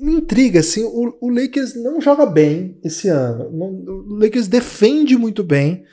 Me 0.00 0.14
intriga, 0.14 0.60
assim, 0.60 0.84
o, 0.84 1.16
o, 1.20 1.30
Lakers 1.30 1.74
não 1.74 2.00
joga 2.00 2.24
bem 2.24 2.78
esse 2.84 3.08
ano. 3.08 3.44
o 3.52 4.14
Lakers 4.18 4.48
defende 4.48 5.16
muito 5.16 5.42
bem. 5.42 5.84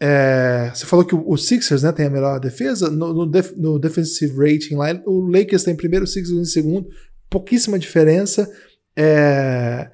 É, 0.00 0.70
você 0.72 0.86
falou 0.86 1.04
que 1.04 1.14
o, 1.14 1.24
o, 1.28 1.36
Sixers 1.36 1.82
né, 1.82 1.92
tem 1.92 2.06
a 2.06 2.10
melhor 2.10 2.38
defesa. 2.38 2.90
No, 2.90 3.12
no, 3.12 3.26
def, 3.26 3.52
no, 3.56 3.78
defensive 3.78 4.34
rating 4.36 4.76
lá, 4.76 4.88
o 5.06 5.28
Lakers 5.28 5.64
tem 5.64 5.74
primeiro, 5.74 6.04
o 6.04 6.08
Sixers 6.08 6.38
em 6.38 6.44
segundo. 6.44 6.88
Pouquíssima 7.28 7.78
diferença. 7.78 8.48
É, 8.96 9.90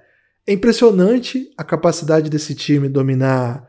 é 0.47 0.53
impressionante 0.53 1.51
a 1.57 1.65
capacidade 1.65 2.29
desse 2.29 2.55
time 2.55 2.89
dominar 2.89 3.67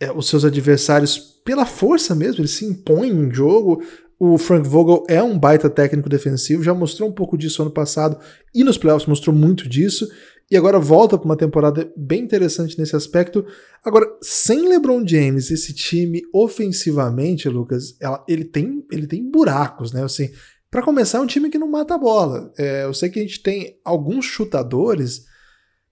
é, 0.00 0.10
os 0.10 0.28
seus 0.28 0.44
adversários 0.44 1.32
pela 1.44 1.66
força 1.66 2.14
mesmo, 2.14 2.40
ele 2.40 2.48
se 2.48 2.64
impõe 2.64 3.08
em 3.08 3.32
jogo. 3.32 3.82
O 4.24 4.38
Frank 4.38 4.68
Vogel 4.68 5.02
é 5.08 5.20
um 5.20 5.36
baita 5.36 5.68
técnico 5.68 6.08
defensivo, 6.08 6.62
já 6.62 6.72
mostrou 6.72 7.08
um 7.08 7.12
pouco 7.12 7.36
disso 7.36 7.60
ano 7.60 7.72
passado 7.72 8.20
e 8.54 8.62
nos 8.62 8.78
playoffs 8.78 9.08
mostrou 9.08 9.34
muito 9.34 9.68
disso. 9.68 10.08
E 10.48 10.56
agora 10.56 10.78
volta 10.78 11.18
para 11.18 11.24
uma 11.24 11.36
temporada 11.36 11.92
bem 11.96 12.22
interessante 12.22 12.78
nesse 12.78 12.94
aspecto. 12.94 13.44
Agora, 13.84 14.06
sem 14.22 14.68
LeBron 14.68 15.04
James, 15.04 15.50
esse 15.50 15.74
time 15.74 16.22
ofensivamente, 16.32 17.48
Lucas, 17.48 17.96
ela, 18.00 18.24
ele, 18.28 18.44
tem, 18.44 18.86
ele 18.92 19.08
tem 19.08 19.28
buracos, 19.28 19.90
né? 19.92 20.04
Assim, 20.04 20.30
para 20.70 20.84
começar, 20.84 21.18
é 21.18 21.22
um 21.22 21.26
time 21.26 21.50
que 21.50 21.58
não 21.58 21.68
mata 21.68 21.96
a 21.96 21.98
bola. 21.98 22.52
É, 22.56 22.84
eu 22.84 22.94
sei 22.94 23.10
que 23.10 23.18
a 23.18 23.22
gente 23.22 23.42
tem 23.42 23.76
alguns 23.84 24.24
chutadores, 24.24 25.24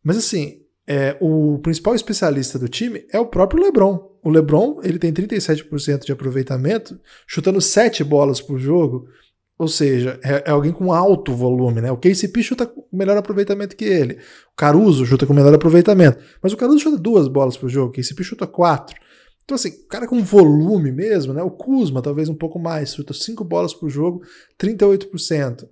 mas 0.05 0.17
assim, 0.19 0.61
é, 0.93 1.17
o 1.21 1.61
principal 1.61 1.95
especialista 1.95 2.59
do 2.59 2.69
time 2.69 3.07
é 3.13 3.21
o 3.21 3.27
próprio 3.27 3.63
LeBron. 3.63 4.11
O 4.25 4.29
LeBron 4.29 4.81
ele 4.83 4.99
tem 4.99 5.13
37% 5.13 6.05
de 6.05 6.11
aproveitamento, 6.11 6.99
chutando 7.29 7.61
7 7.61 8.03
bolas 8.03 8.41
por 8.41 8.59
jogo, 8.59 9.07
ou 9.57 9.69
seja, 9.69 10.19
é, 10.21 10.43
é, 10.47 10.51
alguém 10.51 10.73
com 10.73 10.93
alto 10.93 11.33
volume. 11.33 11.81
Né? 11.81 11.93
O 11.93 11.97
KCP 11.97 12.43
chuta 12.43 12.67
com 12.67 12.85
melhor 12.93 13.17
aproveitamento 13.17 13.77
que 13.77 13.85
ele, 13.85 14.15
o 14.53 14.57
Caruso 14.57 15.07
chuta 15.07 15.25
com 15.27 15.33
melhor 15.33 15.55
aproveitamento, 15.55 16.19
mas 16.43 16.53
o 16.53 16.57
Caruso 16.57 16.81
chuta 16.81 16.99
duas 16.99 17.29
bolas 17.29 17.57
por 17.57 17.69
jogo, 17.69 17.91
o 17.91 17.93
KCP 17.93 18.25
chuta 18.25 18.45
quatro. 18.49 18.97
Então, 19.45 19.55
assim, 19.55 19.71
cara 19.89 20.09
com 20.09 20.21
volume 20.25 20.91
mesmo, 20.91 21.33
né? 21.33 21.43
O 21.43 21.53
Kuzma, 21.53 22.03
talvez 22.03 22.29
um 22.29 22.35
pouco 22.35 22.59
mais, 22.59 22.95
chuta 22.95 23.15
5 23.15 23.45
bolas 23.45 23.73
por 23.73 23.89
jogo, 23.89 24.23
38%. 24.61 25.69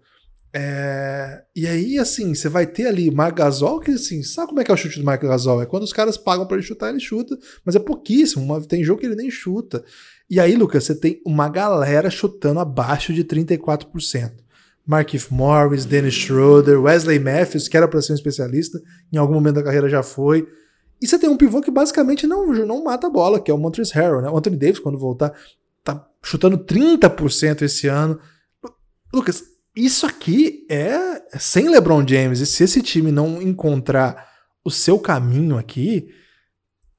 É, 0.53 1.43
e 1.55 1.67
aí, 1.67 1.99
assim, 1.99 2.35
você 2.35 2.49
vai 2.49 2.67
ter 2.67 2.87
ali 2.87 3.11
Marc 3.11 3.37
Gasol, 3.37 3.81
que 3.81 3.91
assim, 3.91 4.23
sabe 4.23 4.49
como 4.49 4.61
é 4.61 4.65
que 4.65 4.71
é 4.71 4.75
o 4.75 4.77
chute 4.77 4.99
do 4.99 5.05
Marc 5.05 5.23
Gasol? 5.23 5.63
É 5.63 5.67
quando 5.67 5.83
os 5.83 5.93
caras 5.93 6.17
pagam 6.17 6.47
para 6.47 6.57
ele 6.57 6.67
chutar, 6.67 6.89
ele 6.89 7.01
chuta, 7.01 7.39
mas 7.65 7.77
é 7.77 7.79
pouquíssimo. 7.79 8.67
Tem 8.67 8.83
jogo 8.83 9.01
que 9.01 9.07
ele 9.07 9.17
nem 9.17 9.31
chuta. 9.31 9.85
E 10.31 10.41
aí, 10.41 10.57
Lucas, 10.57 10.85
você 10.85 10.95
tem 10.95 11.21
uma 11.27 11.49
galera 11.49 12.11
chutando 12.11 12.61
abaixo 12.61 13.13
de 13.13 13.25
34%. 13.25 14.33
Markif 14.87 15.33
Morris, 15.33 15.85
Dennis 15.85 16.15
Schroeder, 16.15 16.81
Wesley 16.81 17.19
Matthews, 17.19 17.69
que 17.69 17.77
era 17.77 17.87
para 17.87 18.01
ser 18.01 18.13
um 18.13 18.15
especialista, 18.15 18.81
em 19.13 19.19
algum 19.19 19.35
momento 19.35 19.57
da 19.57 19.63
carreira 19.63 19.89
já 19.89 20.03
foi. 20.03 20.49
E 21.01 21.07
você 21.07 21.19
tem 21.19 21.29
um 21.29 21.37
pivô 21.37 21.61
que 21.61 21.71
basicamente 21.71 22.27
não, 22.27 22.47
não 22.47 22.83
mata 22.83 23.07
a 23.07 23.11
bola, 23.11 23.39
que 23.39 23.51
é 23.51 23.55
o 23.55 23.59
Montrezl 23.59 23.93
Harrell, 23.95 24.23
né? 24.23 24.31
O 24.31 24.37
Anthony 24.37 24.57
Davis, 24.57 24.79
quando 24.79 24.99
voltar, 24.99 25.33
tá 25.85 26.09
chutando 26.23 26.59
30% 26.59 27.63
esse 27.63 27.87
ano. 27.87 28.19
Lucas, 29.13 29.43
isso 29.77 30.07
aqui 30.07 30.67
é 30.71 31.23
sem 31.39 31.69
LeBron 31.69 32.07
James. 32.07 32.41
E 32.41 32.47
se 32.47 32.65
esse 32.65 32.83
time 32.83 33.13
não 33.13 33.41
encontrar 33.41 34.29
o 34.65 34.71
seu 34.71 34.99
caminho 34.99 35.57
aqui, 35.57 36.09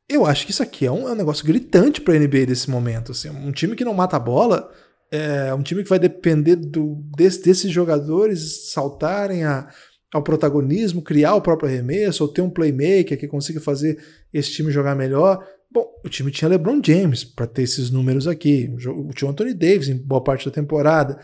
eu 0.08 0.26
acho 0.26 0.46
que 0.46 0.52
isso 0.52 0.64
aqui 0.64 0.86
é 0.86 0.92
um, 0.92 1.08
é 1.08 1.12
um 1.12 1.16
negócio 1.16 1.46
gritante 1.46 2.02
para 2.02 2.16
a 2.16 2.20
NBA 2.20 2.48
desse 2.48 2.70
momento. 2.70 3.12
Assim, 3.12 3.30
um 3.30 3.52
time 3.52 3.76
que 3.76 3.86
não 3.86 3.94
mata 3.94 4.16
a 4.16 4.20
bola, 4.20 4.72
é 5.12 5.54
um 5.54 5.62
time 5.62 5.84
que 5.84 5.90
vai 5.90 6.00
depender 6.00 6.56
do, 6.56 6.96
desse, 7.16 7.44
desses 7.44 7.72
jogadores 7.72 8.72
saltarem 8.72 9.44
a, 9.44 9.70
ao 10.14 10.24
protagonismo, 10.24 11.02
criar 11.02 11.36
o 11.36 11.42
próprio 11.42 11.70
arremesso, 11.70 12.24
ou 12.24 12.32
ter 12.32 12.42
um 12.42 12.50
playmaker 12.50 13.18
que 13.20 13.28
consiga 13.28 13.62
fazer 13.62 14.04
esse 14.34 14.52
time 14.52 14.72
jogar 14.72 14.96
melhor. 14.96 15.46
Bom, 15.72 15.86
o 16.04 16.10
time 16.10 16.32
tinha 16.32 16.50
LeBron 16.50 16.82
James 16.84 17.24
para 17.24 17.46
ter 17.46 17.62
esses 17.62 17.92
números 17.92 18.28
aqui, 18.28 18.74
o 18.88 19.28
Anthony 19.28 19.54
Davis 19.54 19.90
em 19.90 19.96
boa 19.96 20.24
parte 20.24 20.46
da 20.46 20.52
temporada. 20.52 21.20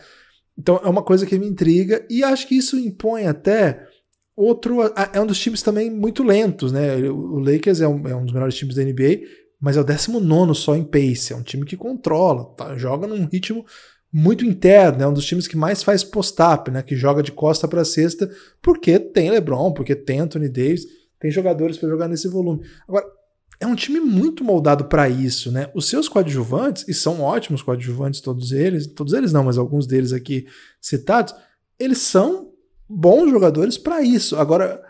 Então 0.58 0.80
é 0.82 0.88
uma 0.88 1.02
coisa 1.02 1.26
que 1.26 1.38
me 1.38 1.46
intriga 1.46 2.04
e 2.08 2.24
acho 2.24 2.46
que 2.46 2.56
isso 2.56 2.78
impõe 2.78 3.26
até 3.26 3.86
outro. 4.34 4.78
É 5.12 5.20
um 5.20 5.26
dos 5.26 5.38
times 5.38 5.62
também 5.62 5.90
muito 5.90 6.22
lentos, 6.22 6.72
né? 6.72 6.96
O 7.08 7.38
Lakers 7.38 7.80
é 7.80 7.88
um, 7.88 8.06
é 8.08 8.14
um 8.14 8.24
dos 8.24 8.32
melhores 8.32 8.54
times 8.54 8.74
da 8.74 8.82
NBA, 8.82 9.20
mas 9.60 9.76
é 9.76 9.80
o 9.80 9.84
19 9.84 10.54
só 10.54 10.74
em 10.74 10.84
pace. 10.84 11.32
É 11.32 11.36
um 11.36 11.42
time 11.42 11.64
que 11.64 11.76
controla, 11.76 12.44
tá? 12.56 12.76
joga 12.76 13.06
num 13.06 13.26
ritmo 13.26 13.64
muito 14.12 14.46
interno, 14.46 15.02
é 15.02 15.06
um 15.06 15.12
dos 15.12 15.26
times 15.26 15.46
que 15.46 15.56
mais 15.56 15.82
faz 15.82 16.02
post-up, 16.02 16.70
né? 16.70 16.82
Que 16.82 16.96
joga 16.96 17.22
de 17.22 17.32
costa 17.32 17.68
para 17.68 17.84
cesta, 17.84 18.30
porque 18.62 18.98
tem 18.98 19.30
LeBron, 19.30 19.72
porque 19.72 19.94
tem 19.94 20.20
Anthony 20.20 20.48
Davis, 20.48 20.86
tem 21.20 21.30
jogadores 21.30 21.76
para 21.76 21.88
jogar 21.88 22.08
nesse 22.08 22.28
volume. 22.28 22.62
Agora, 22.88 23.06
é 23.58 23.66
um 23.66 23.74
time 23.74 24.00
muito 24.00 24.44
moldado 24.44 24.84
para 24.84 25.08
isso, 25.08 25.50
né? 25.50 25.70
Os 25.74 25.88
seus 25.88 26.08
coadjuvantes, 26.08 26.84
e 26.86 26.94
são 26.94 27.20
ótimos 27.20 27.62
coadjuvantes 27.62 28.20
todos 28.20 28.52
eles, 28.52 28.86
todos 28.86 29.12
eles 29.12 29.32
não, 29.32 29.44
mas 29.44 29.56
alguns 29.56 29.86
deles 29.86 30.12
aqui 30.12 30.46
citados, 30.80 31.34
eles 31.78 31.98
são 31.98 32.50
bons 32.88 33.30
jogadores 33.30 33.78
para 33.78 34.02
isso. 34.02 34.36
Agora, 34.36 34.82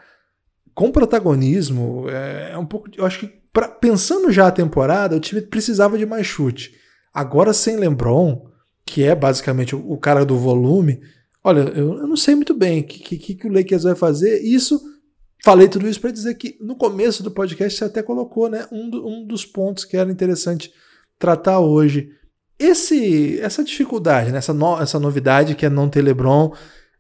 com 0.74 0.90
protagonismo, 0.90 2.07
é, 2.09 2.50
é, 2.52 2.59
um 2.59 2.66
pouco. 2.66 2.88
Eu 2.96 3.07
acho 3.07 3.20
que, 3.20 3.33
pra, 3.52 3.68
pensando 3.68 4.31
já 4.31 4.48
a 4.48 4.52
temporada, 4.52 5.16
o 5.16 5.20
time 5.20 5.40
precisava 5.40 5.96
de 5.96 6.05
mais 6.05 6.26
chute. 6.26 6.74
Agora, 7.14 7.52
sem 7.52 7.76
LeBron, 7.76 8.46
que 8.85 9.02
é 9.02 9.14
basicamente 9.14 9.74
o, 9.74 9.92
o 9.92 9.96
cara 9.96 10.24
do 10.24 10.37
volume, 10.37 11.00
olha, 11.42 11.61
eu, 11.61 11.98
eu, 11.98 12.07
não 12.07 12.16
sei 12.16 12.35
muito 12.35 12.52
bem 12.52 12.81
o 12.81 12.85
que, 12.85 13.16
que, 13.16 13.35
que 13.35 13.46
o 13.46 13.52
Lakers 13.52 13.85
vai 13.85 13.94
fazer. 13.94 14.40
Isso 14.42 14.81
Falei 15.46 15.68
tudo 15.68 15.88
isso 15.88 16.00
para 16.00 16.11
dizer 16.11 16.35
que 16.35 16.59
no 16.61 16.74
começo 16.74 17.22
do 17.22 17.30
podcast 17.30 17.78
você 17.78 17.85
até 17.85 18.02
colocou 18.02 18.50
né, 18.50 18.66
um, 18.72 18.90
do, 18.90 19.06
um 19.06 19.24
dos 19.24 19.46
pontos 19.46 19.85
que 19.85 19.96
era 19.96 20.11
interessante 20.11 20.72
tratar 21.20 21.61
hoje. 21.61 22.11
Esse, 22.59 23.38
essa 23.38 23.62
dificuldade, 23.62 24.32
né, 24.32 24.38
essa, 24.38 24.52
no, 24.52 24.76
essa 24.82 24.98
novidade 24.98 25.54
que 25.54 25.64
é 25.64 25.70
não 25.70 25.88
ter 25.88 26.02
LeBron, 26.02 26.52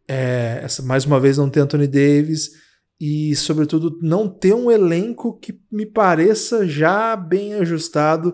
é, 0.06 0.60
essa, 0.62 0.80
mais 0.80 1.04
uma 1.04 1.18
vez 1.18 1.38
não 1.38 1.50
ter 1.50 1.58
Anthony 1.58 1.88
Davis 1.88 2.52
e, 3.00 3.34
sobretudo, 3.34 3.98
não 4.00 4.28
ter 4.28 4.54
um 4.54 4.70
elenco 4.70 5.36
que 5.40 5.60
me 5.68 5.84
pareça 5.84 6.68
já 6.68 7.16
bem 7.16 7.54
ajustado. 7.54 8.32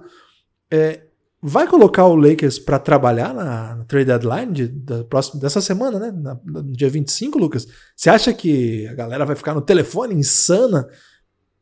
É, 0.70 1.07
vai 1.42 1.66
colocar 1.66 2.07
o 2.07 2.14
Lakers 2.14 2.61
para 2.61 2.78
trabalhar 2.78 3.35
na, 3.35 3.85
trade 3.85 4.07
deadline 4.07 4.52
de, 4.52 4.68
da 4.68 5.02
próxima, 5.02 5.40
dessa 5.40 5.61
semana, 5.61 5.98
né? 5.98 6.12
Na, 6.12 6.38
no 6.44 6.72
dia 6.72 6.88
25, 6.88 7.37
Lucas? 7.37 7.66
Você 7.96 8.09
acha 8.09 8.33
que 8.33 8.87
a 8.87 8.94
galera 8.94 9.26
vai 9.26 9.35
ficar 9.35 9.52
no 9.52 9.61
telefone 9.61 10.14
insana, 10.14 10.88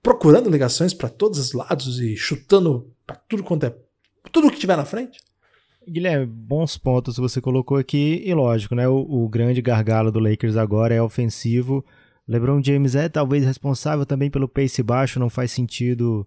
procurando 0.02 0.50
ligações 0.50 0.92
para 0.92 1.08
todos 1.08 1.38
os 1.38 1.52
lados 1.54 1.98
e 1.98 2.14
chutando 2.14 2.92
para 3.06 3.16
tudo 3.16 3.42
quanto 3.42 3.64
é. 3.64 3.74
tudo 4.30 4.50
que 4.50 4.58
tiver 4.58 4.76
na 4.76 4.84
frente? 4.84 5.18
Guilherme, 5.88 6.26
bons 6.26 6.76
pontos 6.76 7.16
você 7.16 7.40
colocou 7.40 7.78
aqui, 7.78 8.22
e 8.24 8.34
lógico, 8.34 8.74
né? 8.74 8.86
O, 8.86 8.98
o 8.98 9.28
grande 9.30 9.62
gargalo 9.62 10.12
do 10.12 10.20
Lakers 10.20 10.56
agora 10.56 10.94
é 10.94 11.00
ofensivo. 11.00 11.82
LeBron 12.28 12.62
James 12.62 12.94
é 12.94 13.08
talvez 13.08 13.44
responsável 13.46 14.04
também 14.04 14.30
pelo 14.30 14.46
pace 14.46 14.82
baixo, 14.82 15.18
não 15.18 15.30
faz 15.30 15.50
sentido 15.50 16.26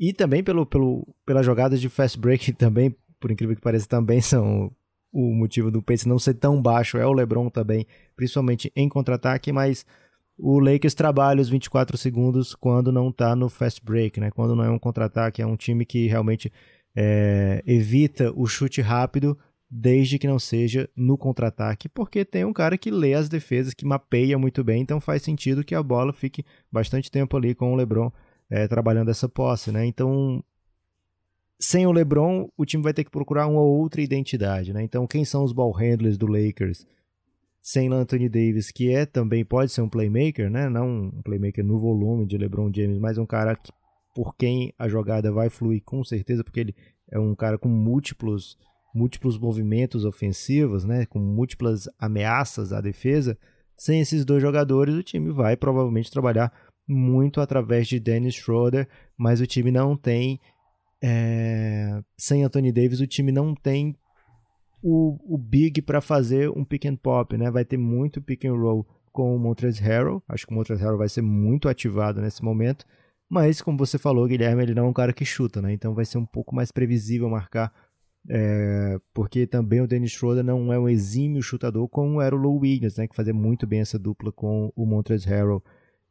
e 0.00 0.14
também 0.14 0.42
pelo, 0.42 0.64
pelo, 0.64 1.06
pelas 1.26 1.44
jogadas 1.44 1.78
de 1.78 1.90
fast 1.90 2.18
break 2.18 2.52
também, 2.56 2.96
por 3.20 3.30
incrível 3.30 3.54
que 3.54 3.60
pareça, 3.60 3.86
também 3.86 4.22
são 4.22 4.72
o 5.12 5.34
motivo 5.34 5.70
do 5.70 5.82
pace 5.82 6.08
não 6.08 6.18
ser 6.18 6.34
tão 6.34 6.62
baixo. 6.62 6.96
É 6.96 7.06
o 7.06 7.12
LeBron 7.12 7.50
também, 7.50 7.86
principalmente 8.16 8.72
em 8.74 8.88
contra-ataque, 8.88 9.52
mas 9.52 9.84
o 10.38 10.58
Lakers 10.58 10.94
trabalha 10.94 11.42
os 11.42 11.50
24 11.50 11.98
segundos 11.98 12.54
quando 12.54 12.90
não 12.90 13.10
está 13.10 13.36
no 13.36 13.50
fast 13.50 13.84
break, 13.84 14.18
né? 14.18 14.30
Quando 14.30 14.56
não 14.56 14.64
é 14.64 14.70
um 14.70 14.78
contra-ataque, 14.78 15.42
é 15.42 15.46
um 15.46 15.56
time 15.56 15.84
que 15.84 16.06
realmente 16.06 16.50
é, 16.96 17.62
evita 17.66 18.32
o 18.34 18.46
chute 18.46 18.80
rápido 18.80 19.36
desde 19.70 20.18
que 20.18 20.26
não 20.26 20.38
seja 20.38 20.88
no 20.96 21.16
contra-ataque, 21.18 21.88
porque 21.88 22.24
tem 22.24 22.44
um 22.44 22.52
cara 22.52 22.76
que 22.76 22.90
lê 22.90 23.14
as 23.14 23.28
defesas, 23.28 23.74
que 23.74 23.84
mapeia 23.84 24.36
muito 24.36 24.64
bem, 24.64 24.82
então 24.82 25.00
faz 25.00 25.22
sentido 25.22 25.62
que 25.62 25.76
a 25.76 25.82
bola 25.82 26.12
fique 26.12 26.44
bastante 26.72 27.08
tempo 27.08 27.36
ali 27.36 27.54
com 27.54 27.72
o 27.72 27.76
LeBron 27.76 28.10
é, 28.50 28.66
trabalhando 28.66 29.10
essa 29.10 29.28
posse, 29.28 29.70
né? 29.70 29.86
Então, 29.86 30.42
sem 31.58 31.86
o 31.86 31.92
LeBron, 31.92 32.48
o 32.56 32.64
time 32.64 32.82
vai 32.82 32.92
ter 32.92 33.04
que 33.04 33.10
procurar 33.10 33.46
uma 33.46 33.60
outra 33.60 34.00
identidade, 34.00 34.72
né? 34.72 34.82
Então, 34.82 35.06
quem 35.06 35.24
são 35.24 35.44
os 35.44 35.52
ball 35.52 35.72
handlers 35.72 36.18
do 36.18 36.26
Lakers? 36.26 36.86
Sem 37.62 37.92
Anthony 37.92 38.28
Davis, 38.28 38.70
que 38.70 38.90
é 38.90 39.04
também 39.04 39.44
pode 39.44 39.70
ser 39.70 39.82
um 39.82 39.88
playmaker, 39.88 40.50
né? 40.50 40.68
Não 40.68 40.88
um 40.88 41.22
playmaker 41.22 41.64
no 41.64 41.78
volume 41.78 42.26
de 42.26 42.38
LeBron 42.38 42.72
James, 42.74 42.98
mas 42.98 43.18
um 43.18 43.26
cara 43.26 43.54
que, 43.54 43.70
por 44.14 44.34
quem 44.34 44.72
a 44.78 44.88
jogada 44.88 45.30
vai 45.30 45.50
fluir 45.50 45.82
com 45.84 46.02
certeza, 46.02 46.42
porque 46.42 46.60
ele 46.60 46.74
é 47.10 47.18
um 47.18 47.34
cara 47.34 47.58
com 47.58 47.68
múltiplos 47.68 48.56
múltiplos 48.92 49.38
movimentos 49.38 50.04
ofensivos, 50.04 50.84
né? 50.84 51.06
Com 51.06 51.18
múltiplas 51.18 51.88
ameaças 51.98 52.72
à 52.72 52.80
defesa. 52.80 53.38
Sem 53.76 54.00
esses 54.00 54.24
dois 54.24 54.42
jogadores, 54.42 54.94
o 54.94 55.02
time 55.02 55.30
vai 55.30 55.56
provavelmente 55.56 56.10
trabalhar 56.10 56.52
muito 56.90 57.40
através 57.40 57.86
de 57.86 58.00
Dennis 58.00 58.34
Schroeder, 58.34 58.88
mas 59.16 59.40
o 59.40 59.46
time 59.46 59.70
não 59.70 59.96
tem. 59.96 60.40
É, 61.02 62.02
sem 62.18 62.44
Anthony 62.44 62.72
Davis, 62.72 63.00
o 63.00 63.06
time 63.06 63.32
não 63.32 63.54
tem 63.54 63.96
o, 64.82 65.18
o 65.34 65.38
big 65.38 65.82
para 65.82 66.00
fazer 66.00 66.50
um 66.50 66.64
pick 66.64 66.86
and 66.86 66.96
pop, 66.96 67.36
né? 67.36 67.50
Vai 67.50 67.64
ter 67.64 67.76
muito 67.76 68.20
pick 68.20 68.44
and 68.44 68.54
roll 68.54 68.86
com 69.12 69.34
o 69.34 69.38
Montrezl 69.38 69.82
Harrell. 69.82 70.22
Acho 70.28 70.46
que 70.46 70.52
o 70.52 70.56
Montrezl 70.56 70.82
Harrell 70.82 70.98
vai 70.98 71.08
ser 71.08 71.22
muito 71.22 71.68
ativado 71.68 72.20
nesse 72.20 72.42
momento. 72.42 72.84
Mas, 73.28 73.62
como 73.62 73.78
você 73.78 73.96
falou, 73.98 74.26
Guilherme, 74.26 74.62
ele 74.62 74.74
não 74.74 74.86
é 74.86 74.88
um 74.88 74.92
cara 74.92 75.12
que 75.12 75.24
chuta, 75.24 75.62
né? 75.62 75.72
Então 75.72 75.94
vai 75.94 76.04
ser 76.04 76.18
um 76.18 76.26
pouco 76.26 76.54
mais 76.54 76.72
previsível 76.72 77.28
marcar. 77.28 77.72
É, 78.28 78.98
porque 79.14 79.46
também 79.46 79.80
o 79.80 79.86
Dennis 79.86 80.10
Schroeder 80.10 80.44
não 80.44 80.72
é 80.72 80.78
um 80.78 80.88
exímio 80.88 81.42
chutador 81.42 81.88
como 81.88 82.20
era 82.20 82.34
o 82.34 82.38
Low 82.38 82.58
Williams, 82.58 82.96
né? 82.96 83.06
Que 83.06 83.14
fazia 83.14 83.32
muito 83.32 83.66
bem 83.66 83.80
essa 83.80 83.98
dupla 83.98 84.32
com 84.32 84.72
o 84.74 84.84
Montrezl 84.84 85.28
Harrell. 85.28 85.62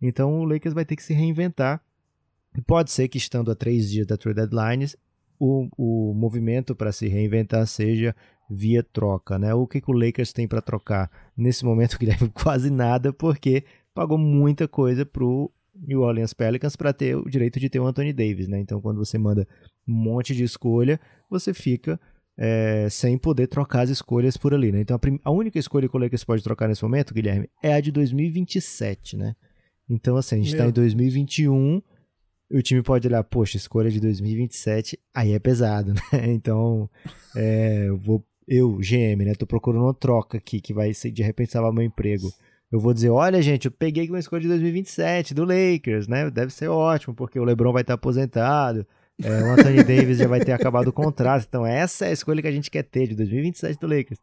Então 0.01 0.39
o 0.39 0.45
Lakers 0.45 0.73
vai 0.73 0.85
ter 0.85 0.95
que 0.95 1.03
se 1.03 1.13
reinventar. 1.13 1.81
Pode 2.65 2.91
ser 2.91 3.07
que 3.07 3.17
estando 3.17 3.51
a 3.51 3.55
três 3.55 3.89
dias 3.89 4.07
da 4.07 4.17
trade 4.17 4.37
deadline, 4.37 4.87
o, 5.39 5.69
o 5.77 6.13
movimento 6.13 6.75
para 6.75 6.91
se 6.91 7.07
reinventar 7.07 7.65
seja 7.67 8.15
via 8.49 8.83
troca, 8.83 9.37
né? 9.37 9.53
O 9.53 9.67
que, 9.67 9.79
que 9.79 9.91
o 9.91 9.93
Lakers 9.93 10.33
tem 10.33 10.47
para 10.47 10.61
trocar? 10.61 11.09
Nesse 11.37 11.63
momento, 11.63 11.97
Guilherme, 11.99 12.29
quase 12.29 12.69
nada, 12.69 13.13
porque 13.13 13.63
pagou 13.93 14.17
muita 14.17 14.67
coisa 14.67 15.05
pro 15.05 15.51
New 15.75 16.01
Orleans 16.01 16.33
Pelicans 16.33 16.75
para 16.75 16.91
ter 16.91 17.15
o 17.15 17.29
direito 17.29 17.59
de 17.59 17.69
ter 17.69 17.79
o 17.79 17.85
Anthony 17.85 18.11
Davis, 18.11 18.47
né? 18.47 18.59
Então, 18.59 18.81
quando 18.81 18.97
você 18.97 19.17
manda 19.17 19.47
um 19.87 19.93
monte 19.93 20.35
de 20.35 20.43
escolha, 20.43 20.99
você 21.29 21.53
fica 21.53 21.99
é, 22.37 22.87
sem 22.89 23.17
poder 23.17 23.47
trocar 23.47 23.81
as 23.81 23.89
escolhas 23.89 24.35
por 24.35 24.53
ali, 24.53 24.71
né? 24.71 24.81
Então, 24.81 24.97
a, 24.97 25.29
a, 25.29 25.31
única 25.31 25.59
escolha 25.59 25.87
que 25.87 25.95
o 25.95 25.99
Lakers 25.99 26.23
pode 26.23 26.43
trocar 26.43 26.67
nesse 26.67 26.83
momento, 26.83 27.13
Guilherme, 27.13 27.49
é 27.61 27.73
a 27.73 27.81
de 27.81 27.91
2027, 27.91 29.15
né? 29.15 29.35
Então, 29.89 30.17
assim, 30.17 30.35
a 30.35 30.37
gente 30.37 30.51
está 30.51 30.67
em 30.67 30.71
2021, 30.71 31.81
o 32.51 32.61
time 32.61 32.81
pode 32.83 33.07
olhar, 33.07 33.23
poxa, 33.23 33.57
escolha 33.57 33.89
de 33.89 33.99
2027, 33.99 34.99
aí 35.13 35.33
é 35.33 35.39
pesado, 35.39 35.93
né? 36.13 36.31
Então, 36.31 36.89
é, 37.35 37.85
eu 37.87 37.97
vou 37.97 38.23
eu, 38.49 38.77
GM, 38.77 39.23
né, 39.23 39.35
tô 39.35 39.45
procurando 39.45 39.83
uma 39.83 39.93
troca 39.93 40.39
aqui 40.39 40.59
que 40.59 40.73
vai 40.73 40.91
de 40.91 41.21
repente 41.21 41.51
salvar 41.51 41.71
meu 41.71 41.83
emprego. 41.83 42.33
Eu 42.71 42.79
vou 42.79 42.93
dizer, 42.95 43.09
olha, 43.09 43.41
gente, 43.43 43.65
eu 43.65 43.71
peguei 43.71 44.09
uma 44.09 44.17
escolha 44.17 44.41
de 44.41 44.47
2027 44.47 45.35
do 45.35 45.43
Lakers, 45.45 46.07
né? 46.07 46.29
Deve 46.31 46.51
ser 46.51 46.67
ótimo, 46.67 47.13
porque 47.13 47.39
o 47.39 47.43
LeBron 47.43 47.71
vai 47.71 47.81
estar 47.81 47.93
aposentado, 47.93 48.85
é, 49.23 49.43
o 49.43 49.51
Anthony 49.51 49.83
Davis 49.83 50.17
já 50.17 50.27
vai 50.27 50.39
ter 50.39 50.51
acabado 50.51 50.87
o 50.87 50.93
contrato. 50.93 51.45
Então, 51.47 51.65
essa 51.65 52.05
é 52.05 52.09
a 52.09 52.11
escolha 52.11 52.41
que 52.41 52.47
a 52.47 52.51
gente 52.51 52.71
quer 52.71 52.83
ter 52.83 53.07
de 53.07 53.15
2027 53.15 53.79
do 53.79 53.87
Lakers. 53.87 54.19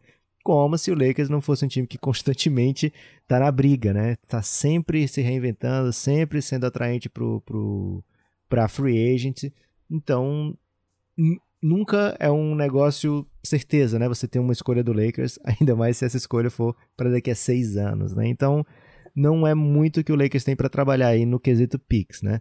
Como 0.47 0.79
se 0.79 0.93
o 0.93 0.95
Lakers 0.95 1.29
não 1.29 1.41
fosse 1.41 1.65
um 1.65 1.69
time 1.69 1.89
que 1.89 1.99
constantemente 1.99 2.93
tá 3.27 3.41
na 3.41 3.51
briga, 3.51 3.93
né? 3.93 4.15
Tá 4.29 4.41
sempre 4.43 5.09
se 5.09 5.21
reinventando, 5.21 5.93
sempre 5.93 6.41
sendo 6.41 6.67
atraente 6.67 7.09
pro, 7.09 7.41
pro, 7.41 8.05
pra 8.49 8.69
free 8.69 9.13
agent. 9.13 9.51
Então, 9.91 10.57
nunca 11.61 12.17
é 12.21 12.31
um 12.31 12.55
negócio 12.55 13.27
certeza, 13.45 13.99
né? 13.99 14.07
Você 14.07 14.29
tem 14.29 14.41
uma 14.41 14.53
escolha 14.53 14.85
do 14.85 14.93
Lakers, 14.93 15.37
ainda 15.43 15.75
mais 15.75 15.97
se 15.97 16.05
essa 16.05 16.17
escolha 16.17 16.49
for 16.49 16.77
para 16.97 17.11
daqui 17.11 17.33
a 17.33 17.35
seis 17.35 17.77
anos, 17.77 18.15
né? 18.15 18.29
Então, 18.29 18.65
não 19.17 19.45
é 19.45 19.53
muito 19.53 20.05
que 20.05 20.13
o 20.13 20.17
Lakers 20.17 20.45
tem 20.45 20.55
para 20.55 20.69
trabalhar 20.69 21.09
aí 21.09 21.27
no 21.27 21.41
quesito 21.41 21.77
picks, 21.77 22.23
né? 22.23 22.41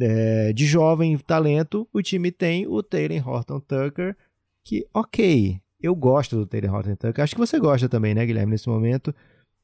É, 0.00 0.54
de 0.54 0.64
jovem 0.64 1.18
talento, 1.18 1.86
o 1.92 2.00
time 2.00 2.32
tem 2.32 2.66
o 2.66 2.82
Taylor 2.82 3.28
Horton 3.28 3.60
Tucker, 3.60 4.16
que, 4.64 4.86
ok, 4.94 5.60
eu 5.82 5.94
gosto 5.94 6.36
do 6.36 6.46
Taylor 6.46 6.74
Horton 6.74 6.94
Tucker. 6.94 7.22
Acho 7.22 7.34
que 7.34 7.40
você 7.40 7.58
gosta 7.58 7.88
também, 7.88 8.14
né, 8.14 8.24
Guilherme, 8.24 8.52
nesse 8.52 8.68
momento. 8.68 9.14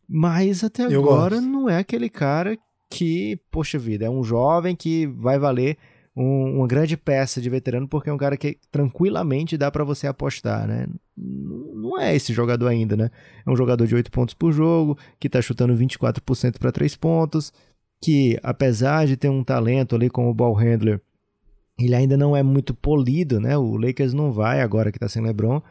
Mas 0.09 0.65
até 0.65 0.87
eu 0.87 1.03
agora 1.03 1.37
gosto. 1.37 1.49
não 1.49 1.69
é 1.69 1.79
aquele 1.79 2.09
cara 2.09 2.59
que, 2.91 3.39
poxa 3.51 3.79
vida, 3.79 4.07
é 4.07 4.11
um 4.11 4.25
jovem 4.25 4.75
que 4.75 5.07
vai 5.07 5.39
valer 5.39 5.77
um, 6.17 6.57
uma 6.57 6.67
grande 6.67 6.97
peça 6.97 7.41
de 7.41 7.49
veterano, 7.49 7.87
porque 7.87 8.11
é 8.11 8.13
um 8.13 8.19
cara 8.19 8.37
que 8.37 8.59
tranquilamente 8.73 9.57
dá 9.57 9.71
para 9.71 9.85
você 9.85 10.07
apostar, 10.07 10.67
né? 10.67 10.87
Não 11.17 12.01
é 12.01 12.17
esse 12.17 12.33
jogador 12.33 12.67
ainda, 12.67 12.97
né? 12.97 13.11
É 13.47 13.51
um 13.51 13.57
jogador 13.57 13.87
de 13.87 13.95
8 13.95 14.11
pontos 14.11 14.35
por 14.35 14.51
jogo, 14.51 14.99
que 15.21 15.29
tá 15.29 15.41
chutando 15.41 15.77
24% 15.77 16.59
para 16.59 16.73
3 16.73 16.97
pontos, 16.97 17.53
que 18.03 18.39
apesar 18.43 19.07
de 19.07 19.17
ter 19.17 19.29
um 19.29 19.45
talento 19.45 19.95
ali 19.95 20.11
como 20.11 20.35
ball 20.35 20.55
handler, 20.55 21.01
ele 21.79 21.95
ainda 21.95 22.17
não 22.17 22.37
é 22.37 22.43
muito 22.43 22.75
polido, 22.75 23.39
né? 23.39 23.57
O 23.57 23.77
Lakers 23.77 24.13
não 24.13 24.33
vai 24.33 24.61
agora 24.61 24.91
que 24.91 24.99
tá 24.99 25.09
sem 25.09 25.23
LeBron, 25.23 25.63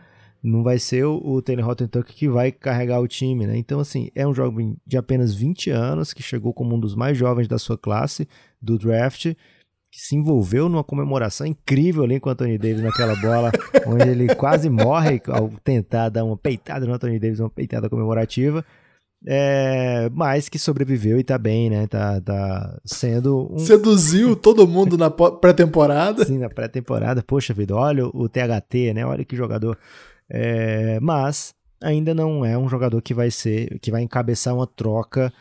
não 0.48 0.64
vai 0.64 0.80
ser 0.80 1.06
o, 1.06 1.18
o 1.18 1.42
Taylor 1.42 1.68
Hottentuck 1.68 2.14
que 2.14 2.30
vai 2.30 2.52
carregar 2.52 3.02
o 3.02 3.08
time, 3.08 3.46
né? 3.46 3.58
Então, 3.58 3.80
assim, 3.80 4.10
é 4.16 4.26
um 4.26 4.34
jovem 4.34 4.78
de 4.86 4.98
apenas 4.98 5.36
20 5.36 5.70
anos, 5.70 6.14
que 6.14 6.24
chegou 6.24 6.54
como 6.54 6.76
um 6.76 6.80
dos 6.80 6.96
mais 6.96 7.18
jovens 7.18 7.48
da 7.48 7.60
sua 7.60 7.78
classe 7.78 8.28
do 8.62 8.78
draft, 8.78 9.34
que 9.92 10.00
se 10.02 10.16
envolveu 10.16 10.70
numa 10.70 10.84
comemoração 10.84 11.46
incrível 11.46 12.04
ali 12.04 12.20
com 12.20 12.30
o 12.30 12.32
Anthony 12.32 12.58
Davis 12.58 12.82
naquela 12.82 13.16
bola, 13.16 13.52
onde 13.86 14.08
ele 14.08 14.34
quase 14.36 14.70
morre 14.70 15.22
ao 15.28 15.50
tentar 15.64 16.10
dar 16.10 16.24
uma 16.24 16.38
peitada 16.38 16.86
no 16.86 16.94
Anthony 16.94 17.20
Davis, 17.20 17.40
uma 17.40 17.50
peitada 17.50 17.90
comemorativa. 17.90 18.64
É, 19.26 20.10
mas 20.14 20.48
que 20.48 20.60
sobreviveu 20.60 21.20
e 21.20 21.24
tá 21.24 21.38
bem, 21.38 21.70
né? 21.70 21.88
Tá, 21.88 22.22
tá 22.22 22.80
sendo 22.86 23.52
um... 23.52 23.58
Seduziu 23.58 24.36
todo 24.36 24.68
mundo 24.68 24.98
na 24.98 25.10
pré-temporada. 25.10 26.24
Sim, 26.24 26.38
na 26.38 26.50
pré-temporada. 26.50 27.24
Poxa 27.24 27.54
vida, 27.54 27.76
olha 27.76 28.06
o 28.06 28.30
THT, 28.30 28.94
né? 28.94 29.06
Olha 29.06 29.26
que 29.26 29.36
jogador. 29.36 29.78
É, 30.30 31.00
mas 31.00 31.54
ainda 31.82 32.14
não 32.14 32.44
é 32.44 32.58
um 32.58 32.68
jogador 32.68 33.02
que 33.02 33.14
vai 33.14 33.32
ser, 33.32 33.80
que 33.80 33.92
vai 33.92 34.02
encabeçar 34.02 34.54
uma 34.54 34.68
troca 34.68 35.32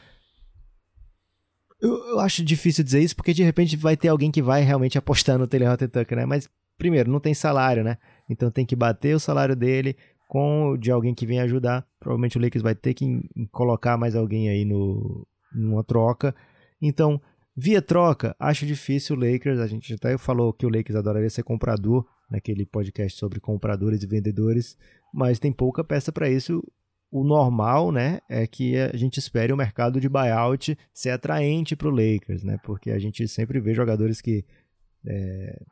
eu, 1.81 1.95
eu, 2.09 2.21
acho 2.21 2.45
difícil 2.45 2.83
dizer 2.83 3.01
isso 3.01 3.15
porque 3.15 3.35
de 3.35 3.43
repente 3.43 3.77
vai 3.77 3.97
ter 3.97 4.09
alguém 4.09 4.31
que 4.31 4.43
vai 4.43 4.63
realmente 4.63 4.97
apostar 4.97 5.39
no 5.39 5.47
Taylor 5.47 5.77
Tucker, 5.77 6.17
né? 6.17 6.27
Mas, 6.27 6.49
primeiro, 6.79 7.11
não 7.11 7.21
tem 7.21 7.35
salário, 7.35 7.85
né? 7.85 7.99
Então 8.29 8.51
tem 8.51 8.65
que 8.65 8.75
bater 8.75 9.15
o 9.15 9.21
salário 9.21 9.55
dele 9.55 9.97
com 10.29 10.71
o 10.71 10.77
de 10.77 10.91
alguém 10.91 11.15
que 11.15 11.27
vem 11.27 11.41
ajudar. 11.41 11.87
Provavelmente 12.01 12.39
o 12.39 12.41
Lakers 12.41 12.63
vai 12.63 12.75
ter 12.75 12.95
que 12.95 13.23
colocar 13.53 13.97
mais 13.97 14.17
alguém 14.17 14.49
aí 14.49 14.65
no, 14.65 15.27
numa 15.55 15.85
troca. 15.85 16.35
Então, 16.81 17.21
via 17.55 17.83
troca, 17.83 18.35
acho 18.39 18.67
difícil 18.67 19.17
o 19.17 19.21
Lakers. 19.21 19.61
A 19.61 19.67
gente 19.67 19.93
até 19.95 20.17
falou 20.17 20.53
que 20.53 20.65
o 20.65 20.71
Lakers 20.71 20.97
adoraria 20.97 21.31
ser 21.31 21.43
comprador 21.43 22.07
naquele 22.31 22.67
podcast 22.67 23.19
sobre 23.19 23.41
compradores 23.41 24.03
e 24.03 24.07
vendedores, 24.07 24.77
mas 25.15 25.39
tem 25.39 25.53
pouca 25.53 25.85
peça 25.85 26.11
para 26.13 26.29
isso 26.29 26.63
o 27.11 27.23
normal, 27.25 27.93
né, 27.93 28.19
é 28.29 28.47
que 28.47 28.77
a 28.77 28.97
gente 28.97 29.19
espere 29.19 29.53
o 29.53 29.57
mercado 29.57 30.01
de 30.01 30.09
buyout 30.09 30.77
ser 30.93 31.11
atraente 31.11 31.77
para 31.77 31.89
o 31.89 31.91
Lakers, 31.91 32.43
né, 32.43 32.59
porque 32.65 32.91
a 32.91 32.99
gente 32.99 33.27
sempre 33.29 33.61
vê 33.61 33.73
jogadores 33.73 34.21
que 34.21 34.45
é, 35.07 35.63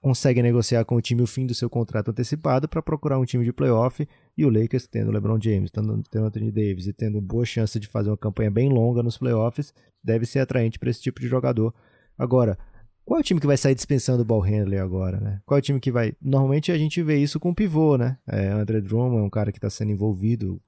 conseguem 0.00 0.42
negociar 0.42 0.84
com 0.84 0.96
o 0.96 1.00
time 1.00 1.22
o 1.22 1.26
fim 1.26 1.46
do 1.46 1.54
seu 1.54 1.68
contrato 1.68 2.10
antecipado 2.10 2.68
para 2.68 2.82
procurar 2.82 3.18
um 3.18 3.24
time 3.24 3.44
de 3.44 3.52
playoff 3.52 4.06
e 4.36 4.44
o 4.44 4.50
Lakers 4.50 4.86
tendo 4.86 5.10
LeBron 5.10 5.40
James, 5.40 5.70
tendo, 5.70 6.02
tendo 6.10 6.26
Anthony 6.26 6.52
Davis 6.52 6.86
e 6.86 6.92
tendo 6.92 7.20
boa 7.20 7.44
chance 7.44 7.78
de 7.80 7.88
fazer 7.88 8.10
uma 8.10 8.16
campanha 8.16 8.50
bem 8.50 8.68
longa 8.68 9.02
nos 9.02 9.18
playoffs, 9.18 9.74
deve 10.02 10.26
ser 10.26 10.40
atraente 10.40 10.78
para 10.78 10.90
esse 10.90 11.00
tipo 11.00 11.20
de 11.20 11.26
jogador. 11.26 11.74
Agora, 12.18 12.58
qual 13.04 13.18
é 13.18 13.20
o 13.20 13.24
time 13.24 13.40
que 13.40 13.46
vai 13.46 13.56
sair 13.56 13.74
dispensando 13.74 14.22
o 14.22 14.24
ball 14.24 14.40
handler 14.40 14.82
agora, 14.82 15.20
né? 15.20 15.40
Qual 15.44 15.58
é 15.58 15.60
o 15.60 15.62
time 15.62 15.78
que 15.78 15.92
vai... 15.92 16.14
Normalmente 16.20 16.72
a 16.72 16.78
gente 16.78 17.02
vê 17.02 17.18
isso 17.18 17.38
com 17.38 17.50
o 17.50 17.54
pivô, 17.54 17.96
né? 17.96 18.18
É, 18.26 18.48
André 18.48 18.80
Drummond 18.80 19.18
é 19.18 19.22
um 19.22 19.30
cara 19.30 19.52
que 19.52 19.58
está 19.58 19.68
sendo 19.68 19.92
envolvido 19.92 20.60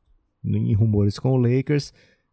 em 0.44 0.74
rumores 0.74 1.18
com 1.18 1.32
o 1.32 1.36
Lakers, 1.36 1.92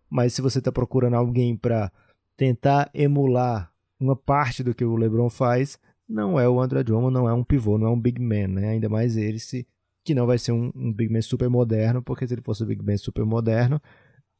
mas 0.09 0.33
se 0.33 0.41
você 0.41 0.59
está 0.59 0.71
procurando 0.71 1.15
alguém 1.15 1.55
para 1.55 1.91
tentar 2.37 2.89
emular 2.93 3.71
uma 3.99 4.15
parte 4.15 4.63
do 4.63 4.75
que 4.75 4.83
o 4.83 4.95
LeBron 4.95 5.29
faz, 5.29 5.79
não 6.07 6.39
é 6.39 6.47
o 6.47 6.59
André 6.59 6.83
Drummond, 6.83 7.13
não 7.13 7.27
é 7.27 7.33
um 7.33 7.43
pivô, 7.43 7.77
não 7.77 7.87
é 7.87 7.89
um 7.89 7.99
big 7.99 8.21
man, 8.21 8.47
né? 8.47 8.69
Ainda 8.69 8.89
mais 8.89 9.17
ele 9.17 9.39
se 9.39 9.65
que 10.03 10.13
não 10.13 10.27
vai 10.27 10.37
ser 10.37 10.51
um, 10.51 10.71
um 10.75 10.91
big 10.91 11.11
man 11.11 11.21
super 11.21 11.49
moderno, 11.49 12.03
porque 12.03 12.27
se 12.27 12.33
ele 12.33 12.41
fosse 12.41 12.61
um 12.63 12.67
big 12.67 12.83
man 12.83 12.97
super 12.97 13.25
moderno, 13.25 13.81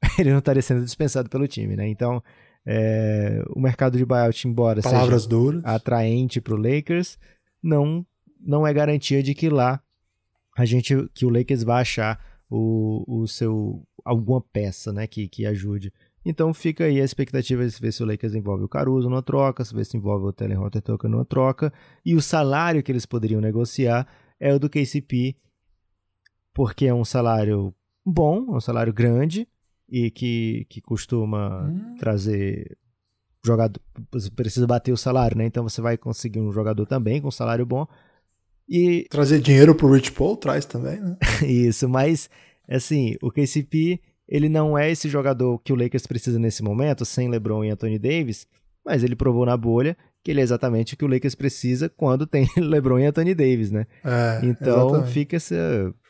ele 0.20 0.30
não 0.30 0.40
estaria 0.40 0.62
sendo 0.62 0.84
dispensado 0.84 1.30
pelo 1.30 1.48
time, 1.48 1.76
né? 1.76 1.88
Então, 1.88 2.22
é, 2.66 3.44
o 3.50 3.60
mercado 3.60 3.98
de 3.98 4.06
buyout, 4.06 4.48
embora 4.48 4.82
Palavras 4.82 5.24
seja 5.24 5.30
duras. 5.30 5.66
atraente 5.66 6.40
para 6.40 6.54
o 6.54 6.58
Lakers, 6.58 7.18
não 7.62 8.06
não 8.46 8.68
é 8.68 8.74
garantia 8.74 9.24
de 9.24 9.34
que 9.34 9.50
lá 9.50 9.82
a 10.58 10.66
gente 10.66 11.10
que 11.14 11.26
o 11.26 11.30
Lakers 11.30 11.64
vai 11.64 11.82
achar 11.82 12.20
o, 12.50 13.04
o 13.08 13.28
seu 13.28 13.86
alguma 14.04 14.42
peça, 14.42 14.92
né, 14.92 15.08
que, 15.08 15.28
que 15.28 15.46
ajude. 15.46 15.92
Então 16.26 16.54
fica 16.54 16.86
aí 16.86 17.02
a 17.02 17.04
expectativa 17.04 17.66
de 17.68 17.80
ver 17.80 17.92
se 17.92 18.04
o 18.04 18.06
Lakers 18.06 18.34
envolve 18.34 18.64
o 18.64 18.70
Caruso 18.70 19.10
numa 19.10 19.22
troca, 19.22 19.64
se 19.64 19.74
ver 19.74 19.86
se 19.86 19.98
envolve 19.98 20.26
o 20.26 20.62
Horton 20.62 20.82
Tucker 20.82 21.10
numa 21.10 21.26
troca, 21.26 21.72
e 22.06 22.16
o 22.16 22.22
salário 22.22 22.82
que 22.82 22.92
eles 22.92 23.06
poderiam 23.06 23.42
negociar 23.42 24.08
é 24.40 24.54
o 24.54 24.60
do 24.60 24.70
KCP, 24.70 25.36
porque 26.54 26.86
é 26.86 26.94
um 26.94 27.04
salário 27.04 27.74
bom, 28.06 28.56
um 28.56 28.60
salário 28.60 28.94
grande 28.94 29.48
e 29.94 30.10
que, 30.10 30.66
que 30.70 30.82
costuma 30.82 31.68
hum. 31.68 31.96
trazer 32.00 32.76
jogador, 33.46 33.80
precisa 34.36 34.66
bater 34.66 34.92
o 34.92 34.98
salário, 34.98 35.38
né? 35.38 35.46
Então 35.46 35.62
você 35.62 35.82
vai 35.82 35.98
conseguir 35.98 36.40
um 36.40 36.52
jogador 36.52 36.88
também 36.88 37.22
com 37.22 37.30
salário 37.30 37.64
bom 37.64 37.86
e... 38.68 39.06
Trazer 39.12 39.40
dinheiro 39.40 39.76
pro 39.76 39.92
Rich 39.92 40.12
Paul 40.14 40.36
traz 40.36 40.66
também, 40.66 41.00
né? 41.00 41.16
Isso, 41.46 41.88
mas 41.88 42.28
assim, 42.68 43.16
o 43.22 43.30
KCP 43.30 44.00
ele 44.28 44.50
não 44.50 44.76
é 44.76 44.90
esse 44.90 45.08
jogador 45.08 45.60
que 45.60 45.72
o 45.72 45.76
Lakers 45.76 46.08
precisa 46.08 46.40
nesse 46.40 46.64
momento, 46.64 47.06
sem 47.06 47.30
LeBron 47.30 47.64
e 47.64 47.70
Anthony 47.70 48.00
Davis, 48.00 48.48
mas 48.84 49.04
ele 49.04 49.16
provou 49.16 49.46
na 49.46 49.56
bolha 49.56 49.96
que 50.24 50.32
ele 50.32 50.40
é 50.40 50.44
exatamente 50.44 50.96
o 50.96 50.98
que 50.98 51.06
o 51.06 51.08
Lakers 51.08 51.36
precisa 51.36 51.88
quando 51.88 52.26
tem 52.26 52.48
LeBron 52.58 52.98
e 52.98 53.06
Anthony 53.06 53.36
Davis, 53.36 53.70
né? 53.70 53.86
É, 54.04 54.40
então 54.42 54.88
exatamente. 54.88 55.12
fica 55.12 55.36
esse, 55.36 55.54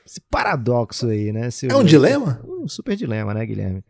esse, 0.06 0.22
paradoxo 0.22 1.08
aí, 1.08 1.32
né? 1.32 1.50
Se 1.52 1.68
é 1.72 1.76
um 1.76 1.84
dilema? 1.84 2.42
Um 2.46 2.68
super 2.68 2.96
dilema, 2.96 3.34
né, 3.34 3.46
Guilherme? 3.46 3.84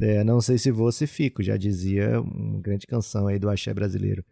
É, 0.00 0.24
não 0.24 0.40
sei 0.40 0.58
se 0.58 0.70
vou 0.70 0.90
se 0.90 1.06
fico, 1.06 1.42
já 1.42 1.56
dizia 1.56 2.20
uma 2.20 2.60
grande 2.60 2.86
canção 2.86 3.26
aí 3.28 3.38
do 3.38 3.48
axé 3.48 3.72
brasileiro. 3.72 4.24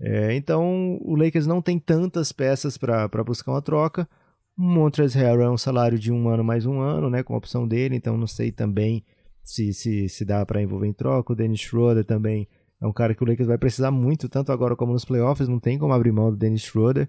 É, 0.00 0.34
então, 0.34 0.98
o 1.02 1.14
Lakers 1.14 1.46
não 1.46 1.60
tem 1.60 1.78
tantas 1.78 2.32
peças 2.32 2.78
para 2.78 3.08
buscar 3.24 3.52
uma 3.52 3.62
troca. 3.62 4.08
Montrezl 4.56 5.18
Harrell 5.18 5.42
é 5.42 5.50
um 5.50 5.58
salário 5.58 5.98
de 5.98 6.12
um 6.12 6.28
ano 6.28 6.44
mais 6.44 6.66
um 6.66 6.80
ano, 6.80 7.10
né, 7.10 7.22
com 7.22 7.34
a 7.34 7.38
opção 7.38 7.66
dele, 7.66 7.96
então 7.96 8.16
não 8.16 8.26
sei 8.26 8.52
também 8.52 9.04
se, 9.42 9.72
se, 9.72 10.08
se 10.08 10.24
dá 10.24 10.44
para 10.44 10.62
envolver 10.62 10.86
em 10.86 10.92
troca. 10.92 11.32
O 11.32 11.36
Dennis 11.36 11.60
Schroeder 11.60 12.04
também 12.04 12.46
é 12.80 12.86
um 12.86 12.92
cara 12.92 13.14
que 13.14 13.22
o 13.22 13.26
Lakers 13.26 13.48
vai 13.48 13.58
precisar 13.58 13.90
muito, 13.90 14.28
tanto 14.28 14.52
agora 14.52 14.76
como 14.76 14.92
nos 14.92 15.04
playoffs, 15.04 15.48
não 15.48 15.58
tem 15.58 15.78
como 15.78 15.92
abrir 15.92 16.12
mão 16.12 16.30
do 16.30 16.36
Dennis 16.36 16.62
Schroeder. 16.62 17.08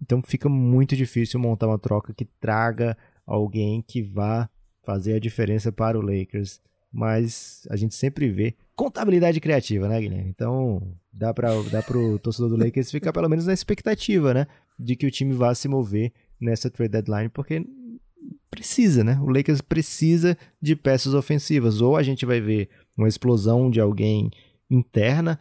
Então 0.00 0.22
fica 0.22 0.48
muito 0.48 0.96
difícil 0.96 1.38
montar 1.38 1.66
uma 1.66 1.78
troca 1.78 2.14
que 2.14 2.24
traga 2.40 2.96
alguém 3.30 3.80
que 3.80 4.02
vá 4.02 4.48
fazer 4.82 5.14
a 5.14 5.20
diferença 5.20 5.70
para 5.70 5.98
o 5.98 6.02
Lakers. 6.02 6.60
Mas 6.92 7.66
a 7.70 7.76
gente 7.76 7.94
sempre 7.94 8.28
vê 8.28 8.56
contabilidade 8.74 9.40
criativa, 9.40 9.86
né, 9.88 10.00
Guilherme? 10.00 10.28
Então 10.28 10.82
dá 11.12 11.32
para 11.32 11.50
dá 11.70 11.84
o 11.96 12.18
torcedor 12.18 12.50
do 12.50 12.56
Lakers 12.56 12.90
ficar 12.90 13.12
pelo 13.12 13.28
menos 13.28 13.46
na 13.46 13.52
expectativa, 13.52 14.34
né? 14.34 14.46
De 14.76 14.96
que 14.96 15.06
o 15.06 15.10
time 15.10 15.32
vá 15.32 15.54
se 15.54 15.68
mover 15.68 16.12
nessa 16.40 16.68
trade 16.68 16.90
deadline, 16.90 17.28
porque 17.28 17.64
precisa, 18.50 19.04
né? 19.04 19.20
O 19.22 19.28
Lakers 19.28 19.60
precisa 19.60 20.36
de 20.60 20.74
peças 20.74 21.14
ofensivas. 21.14 21.80
Ou 21.80 21.96
a 21.96 22.02
gente 22.02 22.26
vai 22.26 22.40
ver 22.40 22.68
uma 22.96 23.06
explosão 23.06 23.70
de 23.70 23.80
alguém 23.80 24.28
interna, 24.68 25.38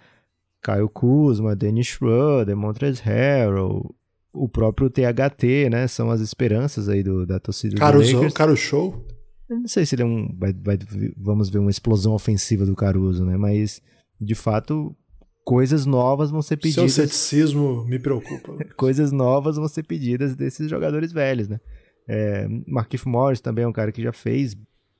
Kyle 0.63 0.89
Kuzma, 0.89 1.55
Dennis 1.55 1.87
Schroeder, 1.87 2.55
Montrezl 2.55 3.01
Harrell, 3.03 3.95
o 4.33 4.47
próprio 4.47 4.89
THT, 4.89 5.69
né? 5.69 5.87
São 5.87 6.09
as 6.09 6.21
esperanças 6.21 6.87
aí 6.87 7.03
do, 7.03 7.25
da 7.25 7.39
torcida 7.39 7.75
Caruso, 7.75 8.11
do 8.11 8.15
Lakers. 8.17 8.33
Caro 8.33 8.55
show. 8.55 9.05
Não 9.49 9.67
sei 9.67 9.85
se 9.85 9.95
ele 9.95 10.03
é 10.03 10.05
um. 10.05 10.35
Vai, 10.37 10.53
vai, 10.53 10.77
vamos 11.17 11.49
ver 11.49 11.59
uma 11.59 11.71
explosão 11.71 12.13
ofensiva 12.13 12.65
do 12.65 12.75
Caruso, 12.75 13.25
né? 13.25 13.35
Mas, 13.35 13.81
de 14.21 14.35
fato, 14.35 14.95
coisas 15.43 15.85
novas 15.85 16.29
vão 16.29 16.41
ser 16.41 16.57
pedidas. 16.57 16.91
Seu 16.93 17.03
ceticismo 17.03 17.83
me 17.85 17.97
preocupa. 17.97 18.55
coisas 18.77 19.11
novas 19.11 19.55
vão 19.55 19.67
ser 19.67 19.83
pedidas 19.83 20.35
desses 20.35 20.69
jogadores 20.69 21.11
velhos, 21.11 21.47
né? 21.47 21.59
É, 22.07 22.47
Marquinhos 22.67 23.05
Morris 23.05 23.41
também 23.41 23.63
é 23.63 23.67
um 23.67 23.73
cara 23.73 23.91
que 23.91 24.01
já 24.01 24.11
fez 24.11 24.55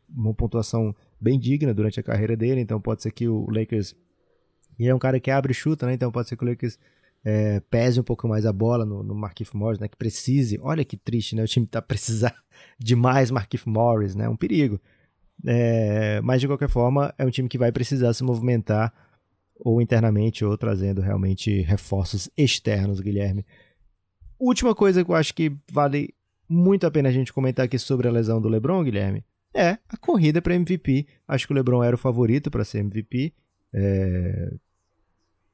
uma 0.10 0.34
pontuação 0.34 0.96
bem 1.22 1.40
digna 1.40 1.74
durante 1.74 2.00
a 2.00 2.04
carreira 2.04 2.36
dele, 2.36 2.62
então 2.62 2.82
pode 2.82 3.04
ser 3.04 3.12
que 3.12 3.28
o 3.28 3.48
Lakers. 3.52 3.96
E 4.80 4.88
é 4.88 4.96
um 4.96 5.00
cara 5.00 5.20
que 5.20 5.30
abre 5.30 5.52
e 5.52 5.56
chuta, 5.56 5.86
né? 5.86 5.94
Então 5.94 6.12
pode 6.12 6.28
ser 6.28 6.36
que 6.36 6.44
o 6.44 6.48
Lakers 6.48 6.80
é, 7.24 7.60
pese 7.60 8.00
um 8.00 8.04
pouco 8.04 8.28
mais 8.28 8.46
a 8.46 8.54
bola 8.54 8.86
no, 8.86 9.04
no 9.04 9.14
Marquinhos 9.16 9.54
Morris, 9.54 9.80
né? 9.80 9.88
Que 9.88 9.98
precise. 9.98 10.60
Olha 10.62 10.86
que 10.86 10.98
triste, 10.98 11.36
né? 11.36 11.44
O 11.44 11.48
time 11.48 11.66
tá 11.66 11.82
precisando 11.82 12.36
de 12.78 12.96
mais 12.96 13.32
Marquinhos 13.32 13.66
Morris, 13.66 14.16
né? 14.16 14.28
Um 14.30 14.36
perigo. 14.36 14.80
É, 15.46 16.20
mas 16.22 16.42
de 16.42 16.48
qualquer 16.48 16.70
forma, 16.70 17.14
é 17.18 17.26
um 17.26 17.30
time 17.30 17.48
que 17.48 17.58
vai 17.58 17.72
precisar 17.72 18.14
se 18.14 18.24
movimentar 18.24 18.94
ou 19.56 19.82
internamente 19.82 20.44
ou 20.44 20.58
trazendo 20.58 21.02
realmente 21.02 21.62
reforços 21.62 22.30
externos, 22.38 23.00
Guilherme. 23.00 23.46
Última 24.40 24.74
coisa 24.74 25.04
que 25.04 25.12
eu 25.12 25.16
acho 25.16 25.34
que 25.34 25.52
vale 25.72 26.14
muito 26.48 26.88
a 26.88 26.92
pena 26.92 27.10
a 27.10 27.12
gente 27.12 27.34
comentar 27.34 27.66
aqui 27.66 27.78
sobre 27.78 28.08
a 28.08 28.12
lesão 28.12 28.42
do 28.42 28.50
LeBron, 28.50 28.84
Guilherme, 28.84 29.24
é 29.54 29.78
a 29.90 29.98
corrida 29.98 30.42
para 30.42 30.56
MVP. 30.56 31.08
Acho 31.28 31.48
que 31.48 31.54
o 31.54 31.56
LeBron 31.56 31.84
era 31.84 31.96
o 31.96 32.00
favorito 32.00 32.50
para 32.50 32.64
ser 32.64 32.80
MVP. 32.80 33.34
É... 33.74 34.54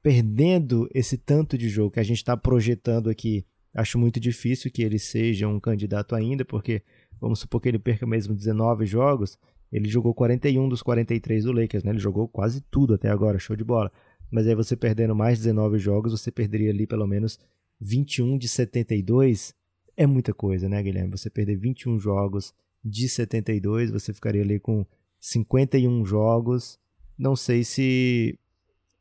Perdendo 0.05 0.87
esse 0.93 1.17
tanto 1.17 1.57
de 1.57 1.67
jogo 1.67 1.89
que 1.89 1.99
a 1.99 2.03
gente 2.03 2.17
está 2.17 2.37
projetando 2.37 3.09
aqui, 3.09 3.43
acho 3.73 3.97
muito 3.97 4.19
difícil 4.19 4.69
que 4.69 4.83
ele 4.83 4.99
seja 4.99 5.47
um 5.47 5.59
candidato 5.59 6.13
ainda, 6.13 6.45
porque 6.45 6.83
vamos 7.19 7.39
supor 7.39 7.59
que 7.59 7.69
ele 7.69 7.79
perca 7.79 8.05
mesmo 8.05 8.35
19 8.35 8.85
jogos. 8.85 9.35
Ele 9.71 9.89
jogou 9.89 10.13
41 10.13 10.69
dos 10.69 10.83
43 10.83 11.45
do 11.45 11.51
Lakers, 11.51 11.83
né? 11.83 11.89
Ele 11.89 11.97
jogou 11.97 12.27
quase 12.27 12.61
tudo 12.69 12.93
até 12.93 13.09
agora, 13.09 13.39
show 13.39 13.55
de 13.55 13.63
bola. 13.63 13.91
Mas 14.29 14.45
aí 14.45 14.53
você 14.53 14.75
perdendo 14.75 15.15
mais 15.15 15.39
19 15.39 15.79
jogos, 15.79 16.11
você 16.11 16.31
perderia 16.31 16.69
ali 16.69 16.85
pelo 16.85 17.07
menos 17.07 17.39
21 17.81 18.37
de 18.37 18.47
72. 18.47 19.55
É 19.97 20.05
muita 20.05 20.35
coisa, 20.35 20.69
né, 20.69 20.83
Guilherme? 20.83 21.09
Você 21.09 21.31
perder 21.31 21.55
21 21.55 21.97
jogos 21.97 22.53
de 22.83 23.09
72, 23.09 23.89
você 23.89 24.13
ficaria 24.13 24.43
ali 24.43 24.59
com 24.59 24.85
51 25.19 26.05
jogos. 26.05 26.77
Não 27.17 27.35
sei 27.35 27.63
se 27.63 28.37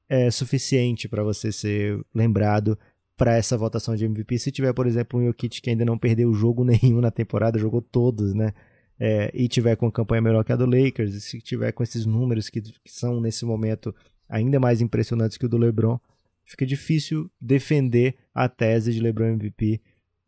é 0.08 0.30
suficiente 0.30 1.08
para 1.08 1.22
você 1.22 1.50
ser 1.50 2.00
lembrado 2.14 2.78
para 3.16 3.36
essa 3.36 3.56
votação 3.56 3.94
de 3.94 4.04
MVP. 4.04 4.38
Se 4.38 4.50
tiver, 4.50 4.72
por 4.72 4.86
exemplo, 4.86 5.20
um 5.20 5.26
Jokic 5.26 5.60
que 5.60 5.70
ainda 5.70 5.84
não 5.84 5.98
perdeu 5.98 6.32
jogo 6.32 6.64
nenhum 6.64 7.00
na 7.00 7.10
temporada, 7.10 7.58
jogou 7.58 7.80
todos, 7.80 8.34
né? 8.34 8.52
É, 8.98 9.30
e 9.34 9.48
tiver 9.48 9.74
com 9.74 9.90
campanha 9.90 10.22
melhor 10.22 10.44
que 10.44 10.52
a 10.52 10.56
do 10.56 10.66
Lakers, 10.66 11.14
e 11.14 11.20
se 11.20 11.40
tiver 11.40 11.72
com 11.72 11.82
esses 11.82 12.06
números 12.06 12.48
que, 12.48 12.60
que 12.60 12.72
são 12.86 13.20
nesse 13.20 13.44
momento 13.44 13.92
ainda 14.28 14.60
mais 14.60 14.80
impressionantes 14.80 15.36
que 15.36 15.46
o 15.46 15.48
do 15.48 15.58
LeBron, 15.58 15.98
fica 16.44 16.64
difícil 16.64 17.28
defender 17.40 18.14
a 18.32 18.48
tese 18.48 18.92
de 18.92 19.00
LeBron 19.00 19.32
MVP 19.32 19.80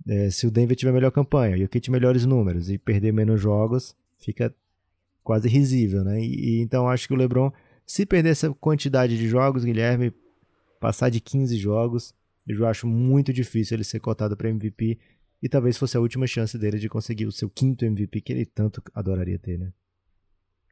é, 0.08 0.30
se 0.30 0.46
o 0.46 0.50
Denver 0.50 0.76
tiver 0.76 0.92
melhor 0.92 1.10
campanha 1.10 1.56
e 1.56 1.64
o 1.64 1.68
Kit 1.68 1.90
melhores 1.90 2.24
números 2.24 2.70
e 2.70 2.78
perder 2.78 3.12
menos 3.12 3.40
jogos, 3.40 3.96
fica 4.18 4.54
quase 5.22 5.48
risível, 5.48 6.04
né? 6.04 6.20
E, 6.20 6.58
e, 6.58 6.60
então 6.60 6.88
acho 6.88 7.08
que 7.08 7.14
o 7.14 7.16
LeBron, 7.16 7.52
se 7.86 8.04
perder 8.04 8.30
essa 8.30 8.52
quantidade 8.52 9.16
de 9.16 9.28
jogos, 9.28 9.64
Guilherme, 9.64 10.12
passar 10.80 11.08
de 11.08 11.20
15 11.20 11.56
jogos, 11.56 12.12
eu 12.46 12.66
acho 12.66 12.86
muito 12.86 13.32
difícil 13.32 13.76
ele 13.76 13.84
ser 13.84 14.00
cotado 14.00 14.36
para 14.36 14.50
MVP 14.50 14.98
e 15.42 15.48
talvez 15.48 15.76
fosse 15.76 15.96
a 15.96 16.00
última 16.00 16.26
chance 16.26 16.58
dele 16.58 16.78
de 16.78 16.88
conseguir 16.88 17.26
o 17.26 17.32
seu 17.32 17.48
quinto 17.48 17.84
MVP 17.84 18.20
que 18.20 18.32
ele 18.32 18.44
tanto 18.44 18.82
adoraria 18.94 19.38
ter, 19.38 19.58
né? 19.58 19.72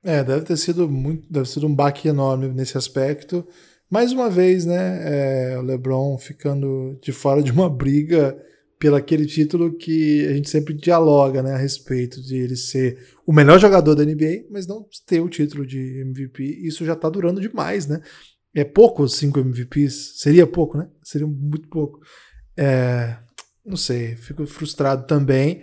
É, 0.02 0.22
deve 0.22 0.44
ter 0.44 0.56
sido 0.56 0.88
muito, 0.88 1.32
deve 1.32 1.48
ser 1.48 1.64
um 1.64 1.74
baque 1.74 2.08
enorme 2.08 2.48
nesse 2.48 2.76
aspecto. 2.76 3.46
Mais 3.88 4.12
uma 4.12 4.28
vez, 4.28 4.66
né, 4.66 5.52
é, 5.52 5.58
o 5.58 5.62
LeBron 5.62 6.18
ficando 6.18 6.98
de 7.00 7.12
fora 7.12 7.42
de 7.42 7.50
uma 7.50 7.70
briga 7.70 8.36
pelo 8.78 8.96
aquele 8.96 9.26
título 9.26 9.76
que 9.76 10.26
a 10.26 10.32
gente 10.32 10.50
sempre 10.50 10.74
dialoga 10.74 11.42
né, 11.42 11.52
a 11.52 11.58
respeito 11.58 12.20
de 12.22 12.36
ele 12.36 12.56
ser 12.56 12.98
o 13.26 13.32
melhor 13.32 13.58
jogador 13.58 13.94
da 13.94 14.04
NBA, 14.04 14.46
mas 14.50 14.66
não 14.66 14.86
ter 15.06 15.20
o 15.20 15.28
título 15.28 15.66
de 15.66 16.00
MVP. 16.00 16.42
Isso 16.62 16.84
já 16.84 16.92
está 16.92 17.08
durando 17.08 17.40
demais, 17.40 17.86
né? 17.86 18.00
É 18.54 18.64
pouco 18.64 19.08
cinco 19.08 19.40
MVPs? 19.40 20.20
Seria 20.20 20.46
pouco, 20.46 20.78
né? 20.78 20.88
Seria 21.02 21.26
muito 21.26 21.68
pouco. 21.68 22.00
É, 22.56 23.16
não 23.64 23.76
sei, 23.76 24.16
fico 24.16 24.46
frustrado 24.46 25.06
também. 25.06 25.62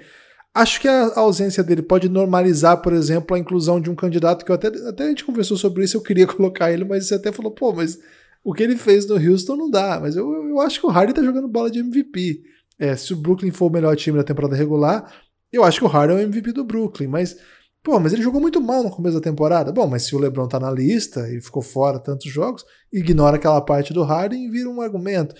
Acho 0.53 0.81
que 0.81 0.87
a 0.87 1.13
ausência 1.15 1.63
dele 1.63 1.81
pode 1.81 2.09
normalizar, 2.09 2.81
por 2.81 2.91
exemplo, 2.91 3.35
a 3.35 3.39
inclusão 3.39 3.79
de 3.79 3.89
um 3.89 3.95
candidato 3.95 4.43
que 4.43 4.51
até, 4.51 4.67
até 4.67 5.03
a 5.05 5.07
gente 5.07 5.23
conversou 5.23 5.55
sobre 5.55 5.85
isso, 5.85 5.95
eu 5.95 6.01
queria 6.01 6.27
colocar 6.27 6.71
ele, 6.71 6.83
mas 6.83 7.07
você 7.07 7.15
até 7.15 7.31
falou, 7.31 7.51
pô, 7.51 7.71
mas 7.71 7.97
o 8.43 8.53
que 8.53 8.63
ele 8.63 8.75
fez 8.75 9.07
no 9.07 9.15
Houston 9.15 9.55
não 9.55 9.69
dá. 9.69 9.99
Mas 10.01 10.15
eu, 10.15 10.29
eu 10.49 10.59
acho 10.59 10.79
que 10.79 10.85
o 10.85 10.89
Harden 10.89 11.15
tá 11.15 11.23
jogando 11.23 11.47
bola 11.47 11.69
de 11.69 11.79
MVP. 11.79 12.43
É, 12.81 12.95
se 12.95 13.13
o 13.13 13.17
Brooklyn 13.17 13.51
for 13.51 13.67
o 13.67 13.71
melhor 13.71 13.95
time 13.95 14.17
da 14.17 14.23
temporada 14.23 14.55
regular, 14.55 15.13
eu 15.53 15.63
acho 15.63 15.79
que 15.79 15.85
o 15.85 15.87
Harden 15.87 16.17
é 16.17 16.19
o 16.19 16.23
MVP 16.23 16.51
do 16.51 16.65
Brooklyn, 16.65 17.07
mas 17.07 17.37
Pô, 17.83 17.99
mas 17.99 18.13
ele 18.13 18.21
jogou 18.21 18.39
muito 18.39 18.61
mal 18.61 18.83
no 18.83 18.91
começo 18.91 19.15
da 19.15 19.23
temporada. 19.23 19.71
Bom, 19.71 19.87
mas 19.87 20.03
se 20.03 20.15
o 20.15 20.19
LeBron 20.19 20.47
tá 20.47 20.59
na 20.59 20.69
lista 20.69 21.27
e 21.31 21.41
ficou 21.41 21.63
fora 21.63 21.97
tantos 21.97 22.31
jogos, 22.31 22.63
ignora 22.93 23.37
aquela 23.37 23.59
parte 23.59 23.91
do 23.91 24.03
Harden 24.03 24.45
e 24.45 24.51
vira 24.51 24.69
um 24.69 24.81
argumento. 24.81 25.33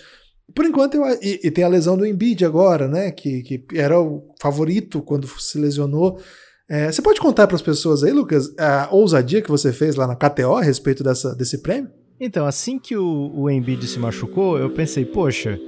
Por 0.52 0.64
enquanto, 0.64 0.94
eu, 0.94 1.04
e, 1.22 1.40
e, 1.44 1.50
tem 1.52 1.62
a 1.62 1.68
lesão 1.68 1.96
do 1.96 2.04
Embiid 2.04 2.44
agora, 2.44 2.88
né? 2.88 3.12
Que, 3.12 3.42
que 3.42 3.64
era 3.74 4.00
o 4.00 4.34
favorito 4.40 5.00
quando 5.00 5.28
se 5.40 5.56
lesionou. 5.56 6.20
É, 6.68 6.90
você 6.90 7.00
pode 7.00 7.20
contar 7.20 7.46
para 7.46 7.54
as 7.54 7.62
pessoas 7.62 8.02
aí, 8.02 8.12
Lucas, 8.12 8.52
a 8.58 8.88
ousadia 8.90 9.40
que 9.40 9.50
você 9.50 9.72
fez 9.72 9.94
lá 9.94 10.06
na 10.08 10.16
KTO 10.16 10.56
a 10.56 10.62
respeito 10.62 11.04
dessa, 11.04 11.36
desse 11.36 11.62
prêmio? 11.62 11.90
Então, 12.18 12.44
assim 12.44 12.76
que 12.76 12.96
o, 12.96 13.32
o 13.34 13.48
Embiid 13.48 13.86
se 13.86 14.00
machucou, 14.00 14.58
eu 14.58 14.70
pensei, 14.70 15.04
poxa, 15.04 15.58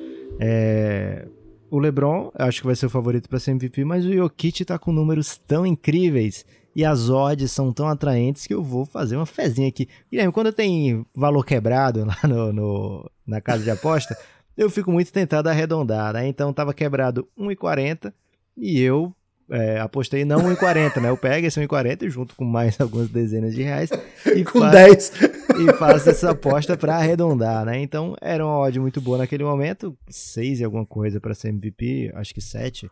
é, 0.41 1.29
o 1.75 1.81
LeBron 1.81 2.31
acho 2.37 2.61
que 2.61 2.67
vai 2.69 2.77
ser 2.77 2.87
o 2.87 2.91
favorito 2.91 3.29
para 3.29 3.41
ser 3.41 3.51
MVP, 3.51 3.85
mas 3.85 4.05
o 4.05 4.13
Jokic 4.13 4.65
tá 4.65 4.79
com 4.79 4.93
números 4.93 5.37
tão 5.37 5.67
incríveis 5.67 6.47
e 6.75 6.85
as 6.85 7.11
odds 7.11 7.51
são 7.51 7.73
tão 7.73 7.89
atraentes 7.89 8.47
que 8.47 8.55
eu 8.55 8.63
vou 8.63 8.87
fazer 8.87 9.17
uma 9.17 9.27
fezinha 9.27 9.69
aqui. 9.69 9.89
Guilherme, 10.09 10.33
quando 10.33 10.53
tem 10.53 11.05
valor 11.13 11.45
quebrado 11.45 12.05
lá 12.05 12.17
no, 12.29 12.53
no, 12.53 13.11
na 13.27 13.41
casa 13.41 13.65
de 13.65 13.71
aposta, 13.73 14.17
eu 14.57 14.71
fico 14.71 14.93
muito 14.93 15.13
tentado 15.13 15.49
a 15.49 15.51
arredondar, 15.51 16.13
né? 16.13 16.29
Então 16.29 16.53
tava 16.53 16.73
quebrado 16.73 17.29
1,40 17.37 18.13
e 18.57 18.81
eu 18.81 19.13
é, 19.51 19.79
apostei 19.79 20.25
não 20.25 20.41
1,40, 20.41 21.01
né? 21.01 21.11
Eu 21.11 21.17
pego 21.17 21.47
esse 21.47 21.61
1,40 21.61 22.09
junto 22.09 22.35
com 22.35 22.45
mais 22.45 22.81
algumas 22.81 23.09
dezenas 23.09 23.55
de 23.55 23.63
reais 23.63 23.91
e 24.35 24.45
com 24.45 24.69
10 24.69 25.13
e 25.61 25.73
faço 25.75 26.11
essa 26.11 26.31
aposta 26.31 26.77
para 26.77 26.97
arredondar, 26.97 27.65
né? 27.65 27.81
Então 27.81 28.17
era 28.21 28.45
uma 28.45 28.59
odd 28.59 28.81
muito 28.81 29.01
boa 29.01 29.19
naquele 29.19 29.45
momento, 29.45 29.97
6 30.09 30.61
e 30.61 30.65
alguma 30.65 30.87
coisa 30.87 31.21
para 31.21 31.35
ser 31.35 31.49
MVP, 31.49 32.13
acho 32.15 32.35
que 32.35 32.41
7. 32.41 32.91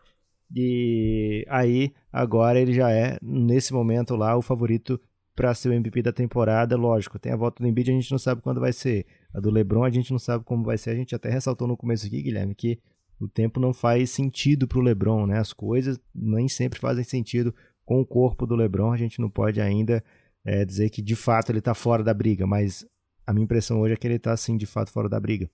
E 0.55 1.45
aí 1.49 1.91
agora 2.11 2.59
ele 2.59 2.73
já 2.73 2.91
é 2.91 3.17
nesse 3.21 3.73
momento 3.73 4.15
lá 4.15 4.37
o 4.37 4.41
favorito 4.41 4.99
para 5.35 5.53
ser 5.55 5.69
o 5.69 5.73
MVP 5.73 6.03
da 6.03 6.11
temporada, 6.11 6.77
lógico. 6.77 7.17
Tem 7.17 7.31
a 7.31 7.35
volta 7.35 7.63
do 7.63 7.67
Embiid, 7.67 7.89
a 7.89 7.93
gente 7.93 8.11
não 8.11 8.19
sabe 8.19 8.41
quando 8.41 8.61
vai 8.61 8.71
ser. 8.71 9.05
A 9.33 9.39
do 9.39 9.49
LeBron 9.49 9.83
a 9.83 9.89
gente 9.89 10.11
não 10.11 10.19
sabe 10.19 10.43
como 10.43 10.63
vai 10.63 10.77
ser. 10.77 10.91
A 10.91 10.95
gente 10.95 11.15
até 11.15 11.29
ressaltou 11.29 11.67
no 11.67 11.75
começo 11.75 12.05
aqui, 12.05 12.21
Guilherme, 12.21 12.53
que 12.53 12.79
o 13.19 13.27
tempo 13.27 13.59
não 13.59 13.73
faz 13.73 14.09
sentido 14.09 14.67
para 14.67 14.79
o 14.79 14.81
LeBron, 14.81 15.25
né? 15.25 15.39
As 15.39 15.53
coisas 15.53 15.99
nem 16.13 16.47
sempre 16.47 16.79
fazem 16.79 17.03
sentido 17.03 17.53
com 17.85 17.99
o 18.01 18.05
corpo 18.05 18.45
do 18.45 18.55
LeBron. 18.55 18.91
A 18.91 18.97
gente 18.97 19.19
não 19.19 19.29
pode 19.29 19.61
ainda 19.61 20.03
é, 20.45 20.65
dizer 20.65 20.89
que 20.89 21.01
de 21.01 21.15
fato 21.15 21.51
ele 21.51 21.59
está 21.59 21.73
fora 21.73 22.03
da 22.03 22.13
briga, 22.13 22.45
mas 22.45 22.85
a 23.25 23.33
minha 23.33 23.45
impressão 23.45 23.81
hoje 23.81 23.93
é 23.93 23.97
que 23.97 24.05
ele 24.05 24.15
está 24.15 24.35
sim 24.35 24.57
de 24.57 24.65
fato 24.65 24.91
fora 24.91 25.07
da 25.07 25.19
briga. 25.19 25.49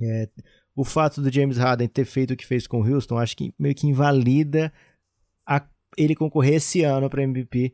É, 0.00 0.28
o 0.74 0.84
fato 0.84 1.20
do 1.20 1.32
James 1.32 1.56
Harden 1.56 1.88
ter 1.88 2.04
feito 2.04 2.32
o 2.32 2.36
que 2.36 2.46
fez 2.46 2.66
com 2.66 2.80
o 2.80 2.86
Houston, 2.86 3.18
acho 3.18 3.36
que 3.36 3.52
meio 3.58 3.74
que 3.74 3.86
invalida 3.86 4.72
a, 5.46 5.64
ele 5.96 6.14
concorrer 6.14 6.54
esse 6.54 6.82
ano 6.82 7.10
para 7.10 7.22
MVP. 7.22 7.72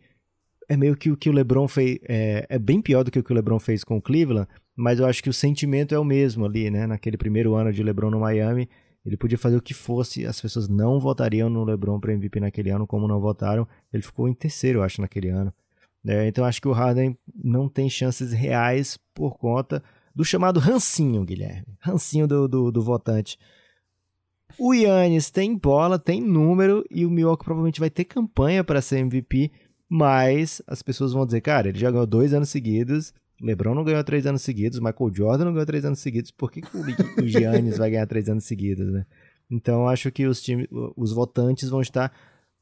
É 0.66 0.76
meio 0.76 0.96
que 0.96 1.10
o 1.10 1.16
que 1.16 1.28
o 1.28 1.32
LeBron 1.32 1.68
fez, 1.68 1.98
é, 2.08 2.46
é, 2.48 2.58
bem 2.58 2.80
pior 2.80 3.02
do 3.02 3.10
que 3.10 3.18
o 3.18 3.22
que 3.22 3.32
o 3.32 3.34
LeBron 3.34 3.58
fez 3.58 3.84
com 3.84 3.98
o 3.98 4.02
Cleveland, 4.02 4.48
mas 4.74 4.98
eu 4.98 5.06
acho 5.06 5.22
que 5.22 5.28
o 5.28 5.34
sentimento 5.34 5.94
é 5.94 5.98
o 5.98 6.04
mesmo 6.04 6.46
ali, 6.46 6.70
né? 6.70 6.86
Naquele 6.86 7.18
primeiro 7.18 7.54
ano 7.54 7.70
de 7.70 7.82
LeBron 7.82 8.10
no 8.10 8.20
Miami, 8.20 8.68
Ele 9.04 9.16
podia 9.16 9.36
fazer 9.36 9.56
o 9.56 9.62
que 9.62 9.74
fosse, 9.74 10.24
as 10.24 10.40
pessoas 10.40 10.68
não 10.68 10.98
votariam 10.98 11.50
no 11.50 11.62
LeBron 11.62 12.00
para 12.00 12.12
MVP 12.12 12.40
naquele 12.40 12.70
ano, 12.70 12.86
como 12.86 13.06
não 13.06 13.20
votaram. 13.20 13.68
Ele 13.92 14.02
ficou 14.02 14.28
em 14.28 14.34
terceiro, 14.34 14.78
eu 14.78 14.82
acho, 14.82 15.00
naquele 15.00 15.28
ano. 15.28 15.52
É, 16.06 16.26
então 16.26 16.44
acho 16.44 16.60
que 16.60 16.68
o 16.68 16.72
Harden 16.72 17.16
não 17.34 17.68
tem 17.68 17.88
chances 17.88 18.32
reais 18.32 18.98
por 19.14 19.36
conta 19.36 19.82
do 20.14 20.24
chamado 20.24 20.60
rancinho, 20.60 21.24
Guilherme. 21.24 21.66
Rancinho 21.80 22.26
do, 22.26 22.48
do, 22.48 22.70
do 22.70 22.82
votante. 22.82 23.38
O 24.58 24.72
Yannis 24.72 25.30
tem 25.30 25.56
bola, 25.56 25.98
tem 25.98 26.20
número 26.20 26.84
e 26.90 27.04
o 27.04 27.10
Milwaukee 27.10 27.44
provavelmente 27.44 27.80
vai 27.80 27.90
ter 27.90 28.04
campanha 28.04 28.62
para 28.62 28.80
ser 28.80 28.98
MVP, 28.98 29.50
mas 29.88 30.62
as 30.66 30.82
pessoas 30.82 31.12
vão 31.12 31.26
dizer, 31.26 31.40
cara, 31.40 31.68
ele 31.68 31.78
já 31.78 31.90
ganhou 31.90 32.06
dois 32.06 32.32
anos 32.32 32.50
seguidos, 32.50 33.12
LeBron 33.44 33.74
não 33.74 33.84
ganhou 33.84 34.02
três 34.02 34.26
anos 34.26 34.42
seguidos, 34.42 34.78
Michael 34.78 35.14
Jordan 35.14 35.44
não 35.44 35.52
ganhou 35.52 35.66
três 35.66 35.84
anos 35.84 35.98
seguidos, 35.98 36.30
por 36.30 36.50
que, 36.50 36.62
que 36.62 36.76
o 37.20 37.26
Giannis 37.26 37.78
vai 37.78 37.90
ganhar 37.90 38.06
três 38.06 38.28
anos 38.28 38.44
seguidos, 38.44 38.90
né? 38.90 39.04
Então 39.50 39.88
acho 39.88 40.10
que 40.10 40.26
os 40.26 40.42
times, 40.42 40.66
os 40.96 41.12
votantes 41.12 41.68
vão 41.68 41.80
estar 41.80 42.12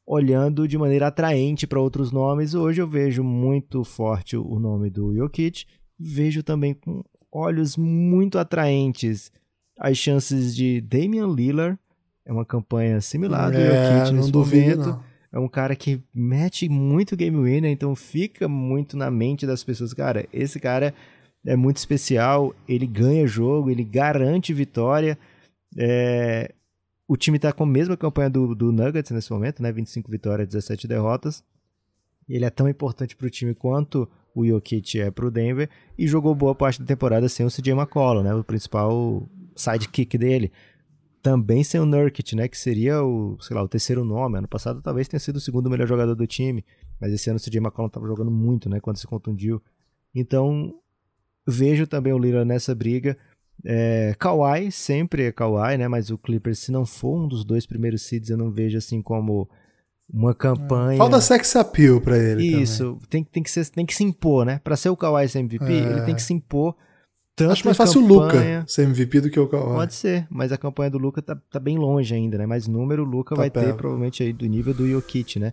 olhando 0.05 0.67
de 0.67 0.77
maneira 0.77 1.07
atraente 1.07 1.65
para 1.65 1.79
outros 1.79 2.11
nomes. 2.11 2.53
Hoje 2.53 2.81
eu 2.81 2.87
vejo 2.87 3.23
muito 3.23 3.83
forte 3.83 4.35
o 4.35 4.59
nome 4.59 4.89
do 4.89 5.15
Jokic, 5.15 5.65
vejo 5.97 6.43
também 6.43 6.73
com 6.73 7.03
olhos 7.31 7.77
muito 7.77 8.37
atraentes 8.37 9.31
as 9.79 9.97
chances 9.97 10.55
de 10.55 10.81
Damian 10.81 11.27
Lillard. 11.27 11.79
É 12.25 12.31
uma 12.31 12.45
campanha 12.45 13.01
similar 13.01 13.51
do 13.51 13.57
é, 13.57 13.99
Jokic 13.99 14.15
nesse 14.15 14.31
duvido, 14.31 14.79
momento. 14.79 14.87
Não. 14.89 15.12
É 15.33 15.39
um 15.39 15.47
cara 15.47 15.75
que 15.75 15.99
mete 16.13 16.69
muito 16.69 17.17
game 17.17 17.35
winner, 17.35 17.71
então 17.71 17.95
fica 17.95 18.47
muito 18.47 18.95
na 18.95 19.09
mente 19.09 19.47
das 19.47 19.63
pessoas. 19.63 19.91
Cara, 19.91 20.27
esse 20.31 20.59
cara 20.59 20.93
é 21.43 21.55
muito 21.55 21.77
especial, 21.77 22.55
ele 22.69 22.85
ganha 22.85 23.25
jogo, 23.25 23.71
ele 23.71 23.83
garante 23.83 24.53
vitória. 24.53 25.17
É, 25.75 26.53
o 27.07 27.17
time 27.17 27.37
está 27.37 27.51
com 27.51 27.63
a 27.63 27.67
mesma 27.67 27.97
campanha 27.97 28.29
do, 28.29 28.53
do 28.53 28.71
Nuggets 28.71 29.09
nesse 29.09 29.31
momento, 29.31 29.63
né? 29.63 29.71
25 29.71 30.09
vitórias, 30.11 30.47
17 30.47 30.87
derrotas. 30.87 31.43
Ele 32.29 32.45
é 32.45 32.51
tão 32.51 32.69
importante 32.69 33.15
para 33.15 33.25
o 33.25 33.29
time 33.29 33.55
quanto 33.55 34.07
o 34.35 34.45
Jokic 34.45 35.01
é 35.01 35.09
para 35.09 35.25
o 35.25 35.31
Denver 35.31 35.67
e 35.97 36.07
jogou 36.07 36.33
boa 36.35 36.53
parte 36.53 36.79
da 36.79 36.85
temporada 36.85 37.27
sem 37.27 37.43
o 37.43 37.49
CJ 37.49 37.73
McCollum, 37.73 38.21
né? 38.21 38.35
O 38.35 38.43
principal 38.43 39.27
sidekick 39.55 40.15
dele. 40.15 40.51
Também 41.23 41.63
sem 41.63 41.79
o 41.79 41.85
Nurkic, 41.85 42.35
né? 42.35 42.49
Que 42.49 42.57
seria 42.57 43.01
o, 43.01 43.37
sei 43.39 43.55
lá, 43.55 43.63
o 43.63 43.67
terceiro 43.67 44.03
nome. 44.03 44.37
Ano 44.37 44.47
passado 44.47 44.81
talvez 44.81 45.07
tenha 45.07 45.21
sido 45.21 45.37
o 45.37 45.41
segundo 45.41 45.69
melhor 45.69 45.87
jogador 45.87 46.13
do 46.13 46.27
time, 46.27 46.65
mas 46.99 47.13
esse 47.13 47.29
ano 47.29 47.37
o 47.37 47.41
CJ 47.41 47.59
McCollum 47.59 47.87
estava 47.87 48.05
jogando 48.05 48.29
muito, 48.29 48.69
né? 48.69 48.81
Quando 48.81 48.97
se 48.97 49.07
contundiu. 49.07 49.63
Então 50.13 50.75
vejo 51.47 51.87
também 51.87 52.11
o 52.11 52.19
Lillard 52.19 52.47
nessa 52.47 52.75
briga. 52.75 53.17
É, 53.65 54.13
Kawhi, 54.19 54.69
sempre 54.69 55.23
é 55.23 55.31
Kawhi, 55.31 55.77
né? 55.77 55.87
Mas 55.87 56.09
o 56.09 56.17
Clippers, 56.17 56.59
se 56.59 56.73
não 56.73 56.85
for 56.85 57.23
um 57.23 57.27
dos 57.27 57.45
dois 57.45 57.65
primeiros 57.65 58.01
seeds, 58.01 58.29
eu 58.29 58.37
não 58.37 58.51
vejo 58.51 58.77
assim 58.77 59.01
como 59.01 59.49
uma 60.11 60.33
campanha. 60.33 60.97
Falta 60.97 61.21
sex 61.21 61.55
appeal 61.55 62.01
pra 62.01 62.17
ele. 62.17 62.45
Isso, 62.45 62.99
tem, 63.09 63.23
tem, 63.23 63.41
que 63.41 63.49
ser, 63.49 63.65
tem 63.69 63.85
que 63.85 63.95
se 63.95 64.03
impor, 64.03 64.45
né? 64.45 64.59
Pra 64.61 64.75
ser 64.75 64.89
o 64.89 64.97
Kawhi 64.97 65.25
MVP, 65.33 65.65
é. 65.65 65.77
ele 65.77 66.01
tem 66.01 66.15
que 66.15 66.21
se 66.21 66.33
impor. 66.33 66.75
Tanto 67.35 67.51
Acho 67.51 67.65
mais 67.65 67.77
fácil 67.77 68.01
campanha... 68.01 68.19
o 68.19 68.23
Luca 68.23 68.65
ser 68.67 68.83
MVP 68.83 69.21
do 69.21 69.29
que 69.29 69.39
o 69.39 69.47
Kawhi. 69.47 69.75
Pode 69.75 69.93
ser, 69.95 70.27
mas 70.29 70.51
a 70.51 70.57
campanha 70.57 70.91
do 70.91 70.99
Luca 70.99 71.21
tá, 71.21 71.35
tá 71.49 71.59
bem 71.59 71.77
longe 71.77 72.13
ainda, 72.13 72.37
né? 72.37 72.45
Mas 72.45 72.67
número 72.67 73.03
o 73.03 73.05
Luca 73.05 73.35
tá 73.35 73.41
vai 73.41 73.49
perto. 73.49 73.65
ter 73.65 73.73
provavelmente 73.73 74.21
aí 74.21 74.31
do 74.31 74.45
nível 74.45 74.73
do 74.73 74.87
Jokic, 74.87 75.39
né? 75.39 75.51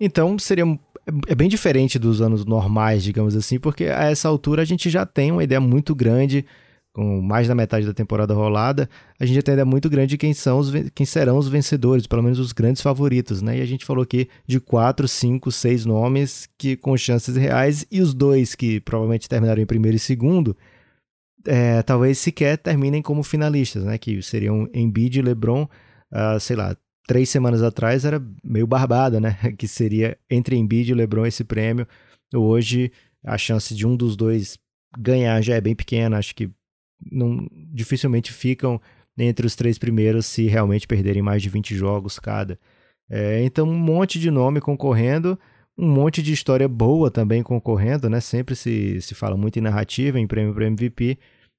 Então 0.00 0.38
seria 0.38 0.64
é 1.26 1.34
bem 1.34 1.48
diferente 1.48 1.98
dos 1.98 2.22
anos 2.22 2.44
normais, 2.44 3.02
digamos 3.02 3.36
assim, 3.36 3.58
porque 3.58 3.84
a 3.84 4.04
essa 4.04 4.28
altura 4.28 4.62
a 4.62 4.64
gente 4.64 4.88
já 4.88 5.04
tem 5.04 5.32
uma 5.32 5.44
ideia 5.44 5.60
muito 5.60 5.94
grande 5.94 6.46
com 6.94 7.22
mais 7.22 7.48
da 7.48 7.54
metade 7.54 7.86
da 7.86 7.94
temporada 7.94 8.34
rolada, 8.34 8.88
a 9.18 9.24
gente 9.24 9.42
tem 9.42 9.52
ainda 9.52 9.64
muito 9.64 9.88
grande 9.88 10.18
quem 10.18 10.34
são 10.34 10.58
os 10.58 10.70
quem 10.94 11.06
serão 11.06 11.38
os 11.38 11.48
vencedores, 11.48 12.06
pelo 12.06 12.22
menos 12.22 12.38
os 12.38 12.52
grandes 12.52 12.82
favoritos, 12.82 13.40
né? 13.40 13.58
E 13.58 13.60
a 13.62 13.66
gente 13.66 13.84
falou 13.84 14.02
aqui 14.02 14.28
de 14.46 14.60
quatro, 14.60 15.08
cinco, 15.08 15.50
seis 15.50 15.86
nomes 15.86 16.48
que 16.58 16.76
com 16.76 16.96
chances 16.96 17.34
reais 17.34 17.86
e 17.90 18.00
os 18.00 18.12
dois 18.12 18.54
que 18.54 18.80
provavelmente 18.80 19.28
terminaram 19.28 19.62
em 19.62 19.66
primeiro 19.66 19.96
e 19.96 20.00
segundo, 20.00 20.56
é, 21.46 21.82
talvez 21.82 22.18
sequer 22.18 22.58
terminem 22.58 23.02
como 23.02 23.22
finalistas, 23.22 23.84
né? 23.84 23.98
Que 23.98 24.22
seriam 24.22 24.68
Embiid 24.72 25.18
e 25.18 25.22
LeBron, 25.22 25.64
uh, 26.12 26.40
sei 26.40 26.56
lá, 26.56 26.76
três 27.06 27.28
semanas 27.28 27.62
atrás 27.62 28.04
era 28.04 28.22
meio 28.44 28.66
barbada, 28.66 29.20
né? 29.20 29.36
Que 29.58 29.68
seria 29.68 30.16
entre 30.30 30.56
Embiid 30.56 30.90
e 30.90 30.94
LeBron 30.94 31.26
esse 31.26 31.44
prêmio. 31.44 31.86
Hoje 32.34 32.92
a 33.24 33.38
chance 33.38 33.74
de 33.74 33.86
um 33.86 33.96
dos 33.96 34.16
dois 34.16 34.58
ganhar 34.98 35.40
já 35.42 35.54
é 35.54 35.60
bem 35.60 35.74
pequena, 35.74 36.18
acho 36.18 36.34
que 36.34 36.50
não, 37.10 37.46
dificilmente 37.72 38.32
ficam 38.32 38.80
entre 39.16 39.46
os 39.46 39.54
três 39.54 39.78
primeiros 39.78 40.26
se 40.26 40.46
realmente 40.46 40.86
perderem 40.86 41.22
mais 41.22 41.42
de 41.42 41.48
20 41.48 41.74
jogos 41.74 42.18
cada. 42.18 42.58
É, 43.10 43.42
então, 43.44 43.68
um 43.68 43.78
monte 43.78 44.18
de 44.18 44.30
nome 44.30 44.60
concorrendo, 44.60 45.38
um 45.82 45.88
monte 45.88 46.22
de 46.22 46.32
história 46.32 46.68
boa 46.68 47.10
também 47.10 47.42
concorrendo, 47.42 48.08
né? 48.08 48.20
Sempre 48.20 48.54
se, 48.54 49.00
se 49.00 49.16
fala 49.16 49.36
muito 49.36 49.58
em 49.58 49.62
narrativa, 49.62 50.20
em 50.20 50.28
prêmio 50.28 50.54
para 50.54 50.66
MVP, 50.66 51.18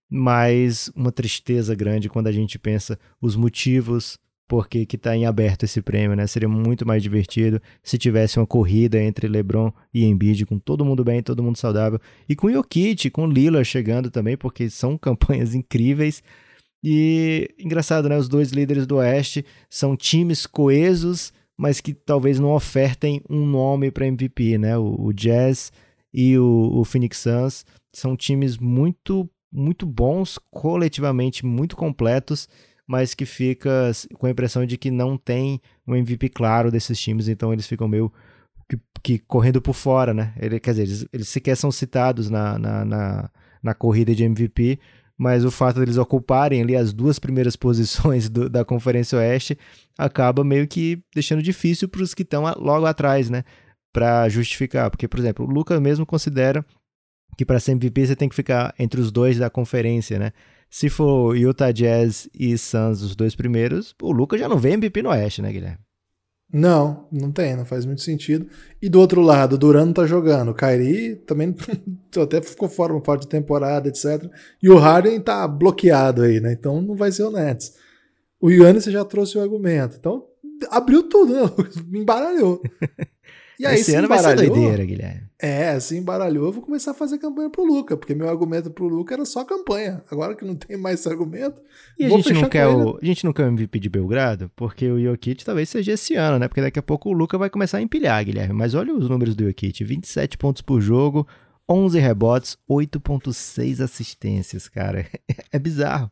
mas 0.10 0.90
uma 0.96 1.12
tristeza 1.12 1.76
grande 1.76 2.08
quando 2.08 2.28
a 2.28 2.32
gente 2.32 2.58
pensa 2.58 2.98
os 3.22 3.36
motivos 3.36 4.18
porque 4.48 4.86
que 4.86 4.96
está 4.96 5.16
em 5.16 5.26
aberto 5.26 5.64
esse 5.64 5.82
prêmio, 5.82 6.16
né? 6.16 6.26
Seria 6.26 6.48
muito 6.48 6.88
mais 6.88 7.04
divertido 7.04 7.62
se 7.84 7.98
tivesse 7.98 8.40
uma 8.40 8.48
corrida 8.48 9.02
entre 9.02 9.28
LeBron 9.28 9.74
e 9.94 10.06
Embiid, 10.06 10.46
com 10.46 10.58
todo 10.58 10.86
mundo 10.86 11.04
bem, 11.04 11.22
todo 11.22 11.44
mundo 11.44 11.58
saudável, 11.58 12.00
e 12.30 12.34
com 12.36 12.50
Jokic, 12.50 13.10
com 13.10 13.28
Lillard 13.28 13.66
chegando 13.66 14.10
também, 14.10 14.38
porque 14.38 14.70
são 14.70 14.96
campanhas 15.00 15.54
incríveis. 15.54 16.24
E 16.82 17.50
engraçado, 17.60 18.08
né? 18.08 18.18
Os 18.18 18.30
dois 18.30 18.52
líderes 18.52 18.88
do 18.88 18.98
Oeste 18.98 19.46
são 19.70 19.98
times 19.98 20.46
coesos, 20.46 21.34
mas 21.58 21.82
que 21.82 21.94
talvez 21.94 22.40
não 22.40 22.52
ofertem 22.52 23.22
um 23.30 23.46
nome 23.46 23.92
para 23.92 24.08
MVP, 24.08 24.58
né? 24.58 24.78
O, 24.78 24.96
o, 25.08 25.14
Jazz 25.14 25.72
e 26.14 26.38
o, 26.38 26.72
o 26.74 26.84
Phoenix 26.84 27.20
Suns 27.20 27.66
são 27.92 28.16
times 28.16 28.58
muito, 28.58 29.30
muito 29.52 29.86
bons, 29.86 30.40
coletivamente 30.50 31.46
muito 31.46 31.76
completos 31.76 32.48
mas 32.88 33.14
que 33.14 33.26
fica 33.26 33.92
com 34.18 34.28
a 34.28 34.30
impressão 34.30 34.66
de 34.66 34.78
que 34.78 34.92
não 34.92 35.18
tem 35.18 35.62
um 35.88 35.96
MVP 35.96 36.30
claro 36.30 36.70
desses 36.70 37.00
times, 37.00 37.28
então 37.28 37.54
eles 37.54 37.68
ficam 37.68 37.88
meio 37.88 38.12
que, 38.70 38.80
que 39.02 39.20
correndo 39.20 39.62
por 39.62 39.74
fora, 39.74 40.14
né? 40.14 40.34
Ele, 40.38 40.60
quer 40.60 40.72
dizer, 40.72 40.84
eles, 40.84 41.08
eles 41.14 41.30
sequer 41.30 41.56
são 41.56 41.72
citados 41.72 42.30
na, 42.30 42.58
na, 42.58 42.86
na, 42.86 43.30
na 43.62 43.74
corrida 43.74 44.14
de 44.14 44.24
MVP, 44.24 44.80
mas 45.18 45.46
o 45.46 45.52
fato 45.52 45.80
deles 45.80 45.98
ocuparem 45.98 46.62
ali 46.62 46.76
as 46.76 46.92
duas 46.92 47.20
primeiras 47.20 47.56
posições 47.58 48.30
do, 48.30 48.50
da 48.50 48.66
Conferência 48.66 49.18
Oeste 49.18 49.58
acaba 49.98 50.44
meio 50.44 50.68
que 50.68 51.02
deixando 51.14 51.42
difícil 51.42 51.88
para 51.88 52.02
os 52.02 52.14
que 52.14 52.24
estão 52.24 52.44
logo 52.58 52.86
atrás, 52.86 53.30
né? 53.30 53.44
Para 53.92 54.28
justificar, 54.30 54.90
porque, 54.90 55.08
por 55.08 55.20
exemplo, 55.20 55.46
o 55.46 55.50
Lucas 55.50 55.80
mesmo 55.80 56.06
considera 56.06 56.66
que 57.38 57.46
para 57.46 57.60
ser 57.60 57.74
MVP 57.74 58.08
você 58.08 58.16
tem 58.16 58.30
que 58.30 58.36
ficar 58.36 58.74
entre 58.78 59.00
os 59.00 59.12
dois 59.12 59.38
da 59.38 59.50
conferência, 59.50 60.18
né? 60.20 60.32
Se 60.70 60.90
for 60.90 61.38
Utah 61.38 61.72
Jazz 61.72 62.28
e 62.34 62.58
Suns 62.58 63.02
os 63.02 63.16
dois 63.16 63.36
primeiros, 63.36 63.96
o 64.02 64.12
Lucas 64.12 64.40
já 64.40 64.50
não 64.50 64.58
vem 64.58 64.74
MVP 64.74 65.04
no 65.04 65.10
Oeste, 65.10 65.42
né, 65.42 65.52
Guilherme? 65.52 65.80
Não, 66.54 67.08
não 67.12 67.32
tem, 67.32 67.56
não 67.56 67.66
faz 67.66 67.84
muito 67.84 68.04
sentido. 68.04 68.46
E 68.80 68.88
do 68.88 69.00
outro 69.00 69.22
lado, 69.22 69.58
Duran 69.58 69.88
não 69.88 69.94
tá 69.94 70.06
jogando. 70.06 70.52
O 70.52 70.56
também 71.26 71.56
até 72.22 72.40
ficou 72.44 72.70
fora 72.70 72.94
uma 72.94 73.02
parte 73.02 73.24
de 73.24 73.28
temporada, 73.30 73.90
etc. 73.90 74.30
E 74.62 74.70
o 74.70 74.78
Harden 74.78 75.20
tá 75.20 75.48
bloqueado 75.48 76.22
aí, 76.22 76.40
né? 76.40 76.54
Então 76.54 76.80
não 76.80 76.96
vai 76.96 77.12
ser 77.12 77.24
o 77.24 77.32
Nets. 77.32 77.74
O 78.40 78.52
Yannis 78.52 78.84
já 78.86 79.04
trouxe 79.04 79.36
o 79.36 79.42
argumento. 79.42 79.98
Então 80.00 80.28
abriu 80.70 81.02
tudo, 81.10 81.34
né, 81.34 81.42
embaralhou. 82.00 82.62
E 83.60 83.66
aí, 83.66 83.80
Esse 83.80 83.96
ano 83.96 84.08
vai 84.08 84.20
ser 84.20 84.36
doideira, 84.36 84.84
Guilherme. 84.84 85.24
É, 85.38 85.78
se 85.80 85.98
embaralhou, 85.98 86.46
eu 86.46 86.52
vou 86.54 86.64
começar 86.64 86.92
a 86.92 86.94
fazer 86.94 87.18
campanha 87.18 87.50
pro 87.50 87.66
Luca, 87.66 87.98
porque 87.98 88.16
meu 88.16 88.30
argumento 88.30 88.72
pro 88.72 88.88
Luca 88.88 89.14
era 89.14 89.26
só 89.26 89.44
campanha. 89.44 90.02
Agora 90.10 90.36
que 90.36 90.46
não 90.46 90.56
tem 90.56 90.78
mais 90.78 91.06
argumento. 91.06 91.62
E 92.00 92.06
a 92.06 92.10
gente, 92.10 92.34
não 92.34 92.48
quer 92.48 92.68
o, 92.68 92.98
a 93.02 93.06
gente 93.06 93.26
não 93.26 93.34
quer 93.34 93.44
o 93.44 93.48
MVP 93.48 93.80
de 93.80 93.90
Belgrado, 93.90 94.50
porque 94.56 94.90
o 94.90 94.98
Jokic 94.98 95.44
talvez 95.44 95.68
seja 95.68 95.92
esse 95.92 96.16
ano, 96.16 96.40
né? 96.40 96.48
Porque 96.48 96.62
daqui 96.62 96.80
a 96.80 96.84
pouco 96.84 97.10
o 97.10 97.14
Luca 97.14 97.38
vai 97.38 97.50
começar 97.50 97.80
a 97.80 97.82
empilhar, 97.82 98.24
Guilherme. 98.24 98.54
Mas 98.54 98.74
olha 98.74 98.94
os 98.94 99.10
números 99.10 99.36
do 99.36 99.46
Jokic: 99.46 99.84
27 99.84 100.38
pontos 100.38 100.62
por 100.62 100.80
jogo, 100.80 101.28
11 101.70 102.00
rebotes, 102.00 102.58
8,6 102.70 103.84
assistências, 103.84 104.68
cara. 104.70 105.06
É 105.52 105.60
bizarro. 105.60 106.10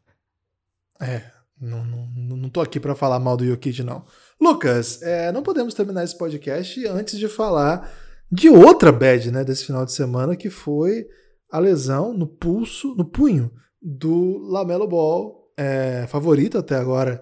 É, 1.00 1.24
não, 1.60 1.84
não, 1.86 2.38
não 2.38 2.50
tô 2.50 2.60
aqui 2.60 2.80
para 2.80 2.96
falar 2.96 3.20
mal 3.20 3.38
do 3.38 3.46
Jokic, 3.46 3.82
não. 3.82 4.04
Lucas, 4.42 5.02
é, 5.04 5.32
não 5.32 5.44
podemos 5.44 5.76
terminar 5.76 6.04
esse 6.04 6.18
podcast 6.18 6.88
antes 6.88 7.20
de 7.20 7.28
falar 7.28 7.94
de 8.32 8.50
outra 8.50 8.92
bad 8.92 9.32
né, 9.32 9.44
desse 9.44 9.66
final 9.66 9.86
de 9.86 9.92
semana, 9.92 10.36
que 10.36 10.50
foi 10.50 11.06
a 11.52 11.60
lesão 11.60 12.12
no 12.12 12.26
pulso, 12.26 12.96
no 12.96 13.06
punho 13.06 13.52
do 13.80 14.40
Lamelo 14.40 14.88
Ball, 14.88 15.52
é, 15.56 16.08
favorito 16.08 16.58
até 16.58 16.76
agora 16.76 17.22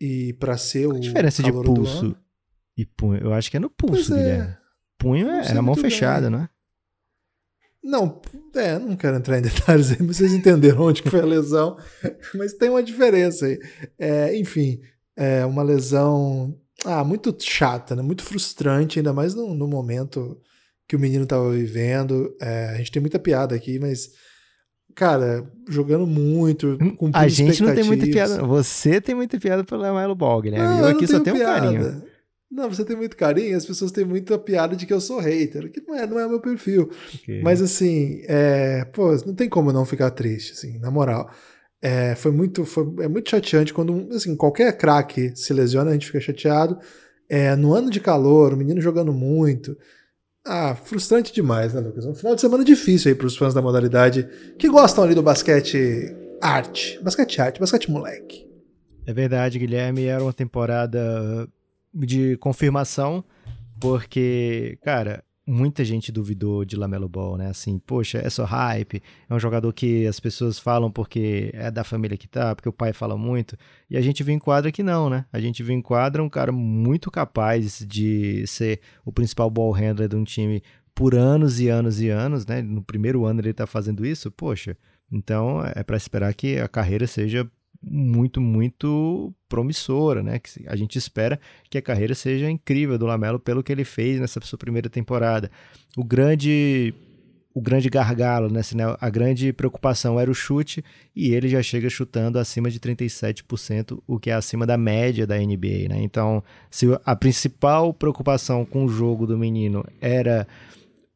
e 0.00 0.32
para 0.34 0.56
ser 0.56 0.86
o. 0.86 0.92
A 0.92 1.00
diferença 1.00 1.42
de 1.42 1.52
pulso 1.52 2.16
e 2.76 2.86
punho? 2.86 3.20
Eu 3.20 3.32
acho 3.32 3.50
que 3.50 3.56
é 3.56 3.60
no 3.60 3.70
pulso, 3.70 4.10
pois 4.10 4.20
é. 4.20 4.22
Guilherme. 4.22 4.56
Punho 4.96 5.28
é, 5.28 5.46
é 5.48 5.56
a 5.56 5.62
mão 5.62 5.74
fechada, 5.74 6.30
bem. 6.30 6.38
né? 6.38 6.48
Não, 7.82 8.20
é, 8.54 8.78
não 8.78 8.94
quero 8.94 9.16
entrar 9.16 9.38
em 9.38 9.42
detalhes 9.42 9.90
aí, 9.90 9.96
mas 10.00 10.18
vocês 10.18 10.32
entenderam 10.32 10.82
onde 10.82 11.02
foi 11.02 11.20
a 11.20 11.26
lesão. 11.26 11.76
mas 12.34 12.52
tem 12.52 12.68
uma 12.68 12.82
diferença 12.82 13.46
aí. 13.46 13.58
É, 13.98 14.36
enfim, 14.38 14.80
é 15.20 15.44
uma 15.44 15.62
lesão 15.62 16.56
ah, 16.84 17.04
muito 17.04 17.36
chata, 17.38 17.94
né? 17.94 18.00
muito 18.00 18.22
frustrante, 18.22 18.98
ainda 18.98 19.12
mais 19.12 19.34
no, 19.34 19.54
no 19.54 19.68
momento 19.68 20.40
que 20.88 20.96
o 20.96 20.98
menino 20.98 21.24
estava 21.24 21.50
vivendo. 21.50 22.34
É, 22.40 22.70
a 22.70 22.76
gente 22.78 22.90
tem 22.90 23.00
muita 23.00 23.18
piada 23.18 23.54
aqui, 23.54 23.78
mas 23.78 24.10
cara, 24.94 25.46
jogando 25.68 26.06
muito, 26.06 26.78
com 26.96 27.10
A 27.12 27.28
gente 27.28 27.62
não 27.62 27.74
tem 27.74 27.84
muita 27.84 28.06
piada. 28.06 28.42
Você 28.42 28.98
tem 28.98 29.14
muita 29.14 29.38
piada 29.38 29.62
pelo 29.62 29.82
Lamelo 29.82 30.14
Ball, 30.14 30.42
né? 30.44 30.58
Não, 30.58 30.80
eu 30.80 30.86
aqui 30.86 31.06
só 31.06 31.20
tenho 31.20 31.36
piada. 31.36 31.68
um 31.68 31.74
carinho. 31.74 32.02
Não, 32.50 32.68
você 32.68 32.84
tem 32.84 32.96
muito 32.96 33.16
carinho, 33.16 33.56
as 33.56 33.64
pessoas 33.64 33.92
têm 33.92 34.04
muita 34.04 34.36
piada 34.36 34.74
de 34.74 34.84
que 34.84 34.92
eu 34.92 35.00
sou 35.00 35.20
hater, 35.20 35.70
que 35.70 35.80
não 35.86 35.94
é, 35.94 36.06
não 36.06 36.18
é 36.18 36.26
o 36.26 36.30
meu 36.30 36.40
perfil. 36.40 36.90
Okay. 37.14 37.42
Mas 37.42 37.62
assim, 37.62 38.22
é, 38.26 38.84
pô, 38.86 39.14
não 39.24 39.34
tem 39.34 39.48
como 39.48 39.72
não 39.72 39.84
ficar 39.84 40.10
triste, 40.10 40.52
assim, 40.52 40.78
na 40.78 40.90
moral. 40.90 41.30
É, 41.82 42.14
foi 42.14 42.30
muito, 42.30 42.64
foi, 42.64 42.84
é 43.00 43.08
muito 43.08 43.30
chateante 43.30 43.72
quando, 43.72 44.08
assim, 44.14 44.36
qualquer 44.36 44.76
craque 44.76 45.34
se 45.34 45.52
lesiona, 45.52 45.90
a 45.90 45.92
gente 45.94 46.06
fica 46.06 46.20
chateado. 46.20 46.78
É, 47.28 47.54
no 47.56 47.72
ano 47.72 47.90
de 47.90 48.00
calor, 48.00 48.52
o 48.52 48.56
menino 48.56 48.80
jogando 48.80 49.12
muito. 49.12 49.76
Ah, 50.44 50.74
frustrante 50.74 51.32
demais, 51.32 51.74
né, 51.74 51.80
Lucas? 51.80 52.04
Um 52.06 52.14
final 52.14 52.34
de 52.34 52.40
semana 52.40 52.64
difícil 52.64 53.10
aí 53.10 53.14
para 53.14 53.26
os 53.26 53.36
fãs 53.36 53.54
da 53.54 53.62
modalidade 53.62 54.28
que 54.58 54.68
gostam 54.68 55.04
ali 55.04 55.14
do 55.14 55.22
basquete 55.22 56.14
arte, 56.40 56.98
basquete 57.02 57.40
arte, 57.40 57.60
basquete 57.60 57.90
moleque. 57.90 58.48
É 59.06 59.12
verdade, 59.12 59.58
Guilherme, 59.58 60.04
era 60.04 60.22
uma 60.22 60.32
temporada 60.32 61.48
de 61.92 62.36
confirmação, 62.38 63.24
porque, 63.80 64.78
cara, 64.82 65.22
muita 65.50 65.84
gente 65.84 66.12
duvidou 66.12 66.64
de 66.64 66.76
Lamelo 66.76 67.08
Ball, 67.08 67.36
né? 67.36 67.48
Assim, 67.48 67.78
poxa, 67.78 68.18
é 68.18 68.30
só 68.30 68.44
hype, 68.44 69.02
é 69.28 69.34
um 69.34 69.40
jogador 69.40 69.72
que 69.72 70.06
as 70.06 70.20
pessoas 70.20 70.58
falam 70.58 70.90
porque 70.90 71.50
é 71.52 71.70
da 71.70 71.82
família 71.82 72.16
que 72.16 72.28
tá, 72.28 72.54
porque 72.54 72.68
o 72.68 72.72
pai 72.72 72.92
fala 72.92 73.16
muito, 73.16 73.56
e 73.90 73.96
a 73.96 74.00
gente 74.00 74.22
viu 74.22 74.34
em 74.34 74.38
quadra 74.38 74.70
que 74.70 74.82
não, 74.82 75.10
né? 75.10 75.26
A 75.32 75.40
gente 75.40 75.62
viu 75.62 75.74
em 75.74 75.82
quadra 75.82 76.22
um 76.22 76.28
cara 76.28 76.52
muito 76.52 77.10
capaz 77.10 77.84
de 77.86 78.46
ser 78.46 78.80
o 79.04 79.12
principal 79.12 79.50
ball 79.50 79.72
handler 79.72 80.08
de 80.08 80.16
um 80.16 80.24
time 80.24 80.62
por 80.94 81.14
anos 81.14 81.60
e 81.60 81.68
anos 81.68 82.00
e 82.00 82.08
anos, 82.08 82.46
né? 82.46 82.62
No 82.62 82.82
primeiro 82.82 83.24
ano 83.24 83.40
ele 83.40 83.52
tá 83.52 83.66
fazendo 83.66 84.06
isso, 84.06 84.30
poxa. 84.30 84.76
Então 85.10 85.64
é 85.74 85.82
para 85.82 85.96
esperar 85.96 86.32
que 86.34 86.58
a 86.58 86.68
carreira 86.68 87.06
seja 87.06 87.50
muito, 87.82 88.40
muito 88.40 89.34
promissora, 89.48 90.22
né? 90.22 90.38
Que 90.38 90.66
a 90.66 90.76
gente 90.76 90.96
espera 90.96 91.40
que 91.68 91.78
a 91.78 91.82
carreira 91.82 92.14
seja 92.14 92.50
incrível 92.50 92.98
do 92.98 93.06
Lamelo 93.06 93.38
pelo 93.38 93.62
que 93.62 93.72
ele 93.72 93.84
fez 93.84 94.20
nessa 94.20 94.40
sua 94.42 94.58
primeira 94.58 94.88
temporada. 94.88 95.50
O 95.96 96.04
grande 96.04 96.94
o 97.52 97.60
grande 97.60 97.88
gargalo, 97.90 98.48
né, 98.48 98.60
né, 98.74 98.96
a 99.00 99.10
grande 99.10 99.52
preocupação 99.52 100.20
era 100.20 100.30
o 100.30 100.34
chute 100.34 100.84
e 101.14 101.34
ele 101.34 101.48
já 101.48 101.60
chega 101.60 101.90
chutando 101.90 102.38
acima 102.38 102.70
de 102.70 102.78
37%, 102.78 104.00
o 104.06 104.20
que 104.20 104.30
é 104.30 104.34
acima 104.34 104.64
da 104.64 104.76
média 104.76 105.26
da 105.26 105.36
NBA, 105.36 105.88
né? 105.88 106.00
Então, 106.00 106.44
se 106.70 106.86
a 107.04 107.16
principal 107.16 107.92
preocupação 107.92 108.64
com 108.64 108.84
o 108.84 108.88
jogo 108.88 109.26
do 109.26 109.36
menino 109.36 109.84
era 110.00 110.46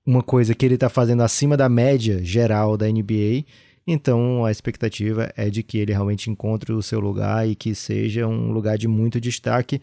uma 0.04 0.22
coisa 0.22 0.54
que 0.54 0.66
ele 0.66 0.74
está 0.74 0.88
fazendo 0.88 1.22
acima 1.22 1.56
da 1.56 1.68
média 1.68 2.22
geral 2.22 2.76
da 2.76 2.86
NBA, 2.88 3.44
então 3.86 4.44
a 4.44 4.50
expectativa 4.50 5.32
é 5.36 5.50
de 5.50 5.62
que 5.62 5.78
ele 5.78 5.92
realmente 5.92 6.30
encontre 6.30 6.72
o 6.72 6.82
seu 6.82 7.00
lugar 7.00 7.48
e 7.48 7.54
que 7.54 7.74
seja 7.74 8.26
um 8.26 8.50
lugar 8.50 8.78
de 8.78 8.88
muito 8.88 9.20
destaque. 9.20 9.80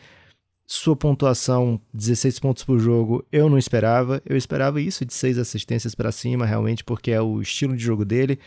Sua 0.65 0.95
pontuação, 0.95 1.79
16 1.93 2.39
pontos 2.39 2.63
por 2.63 2.79
jogo, 2.79 3.25
eu 3.31 3.49
não 3.49 3.57
esperava. 3.57 4.21
Eu 4.25 4.37
esperava 4.37 4.81
isso 4.81 5.05
de 5.05 5.13
6 5.13 5.37
assistências 5.37 5.93
para 5.93 6.11
cima, 6.11 6.45
realmente, 6.45 6.83
porque 6.83 7.11
é 7.11 7.21
o 7.21 7.41
estilo 7.41 7.75
de 7.75 7.83
jogo 7.83 8.05
dele. 8.05 8.39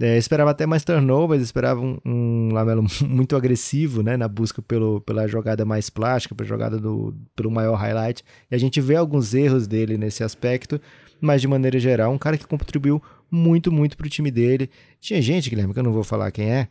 É, 0.00 0.16
esperava 0.16 0.50
até 0.50 0.64
mais 0.64 0.84
turnovers, 0.84 1.42
esperava 1.42 1.80
um, 1.80 1.98
um, 2.04 2.48
Lamelo 2.52 2.84
muito 3.06 3.36
agressivo 3.36 4.02
né, 4.02 4.16
na 4.16 4.26
busca 4.26 4.62
pelo, 4.62 5.00
pela 5.02 5.26
jogada 5.26 5.64
mais 5.64 5.90
plástica, 5.90 6.34
pela 6.34 6.48
jogada 6.48 6.78
do, 6.78 7.14
pelo 7.36 7.50
maior 7.50 7.74
highlight. 7.74 8.24
E 8.50 8.54
a 8.54 8.58
gente 8.58 8.80
vê 8.80 8.96
alguns 8.96 9.34
erros 9.34 9.66
dele 9.66 9.98
nesse 9.98 10.24
aspecto, 10.24 10.80
mas 11.20 11.42
de 11.42 11.48
maneira 11.48 11.78
geral, 11.78 12.10
um 12.12 12.18
cara 12.18 12.38
que 12.38 12.46
contribuiu 12.46 13.02
muito, 13.32 13.72
muito 13.72 13.96
pro 13.96 14.10
time 14.10 14.30
dele. 14.30 14.68
Tinha 15.00 15.22
gente, 15.22 15.48
Guilherme, 15.48 15.72
que 15.72 15.80
eu 15.80 15.84
não 15.84 15.92
vou 15.92 16.04
falar 16.04 16.30
quem 16.30 16.50
é, 16.50 16.68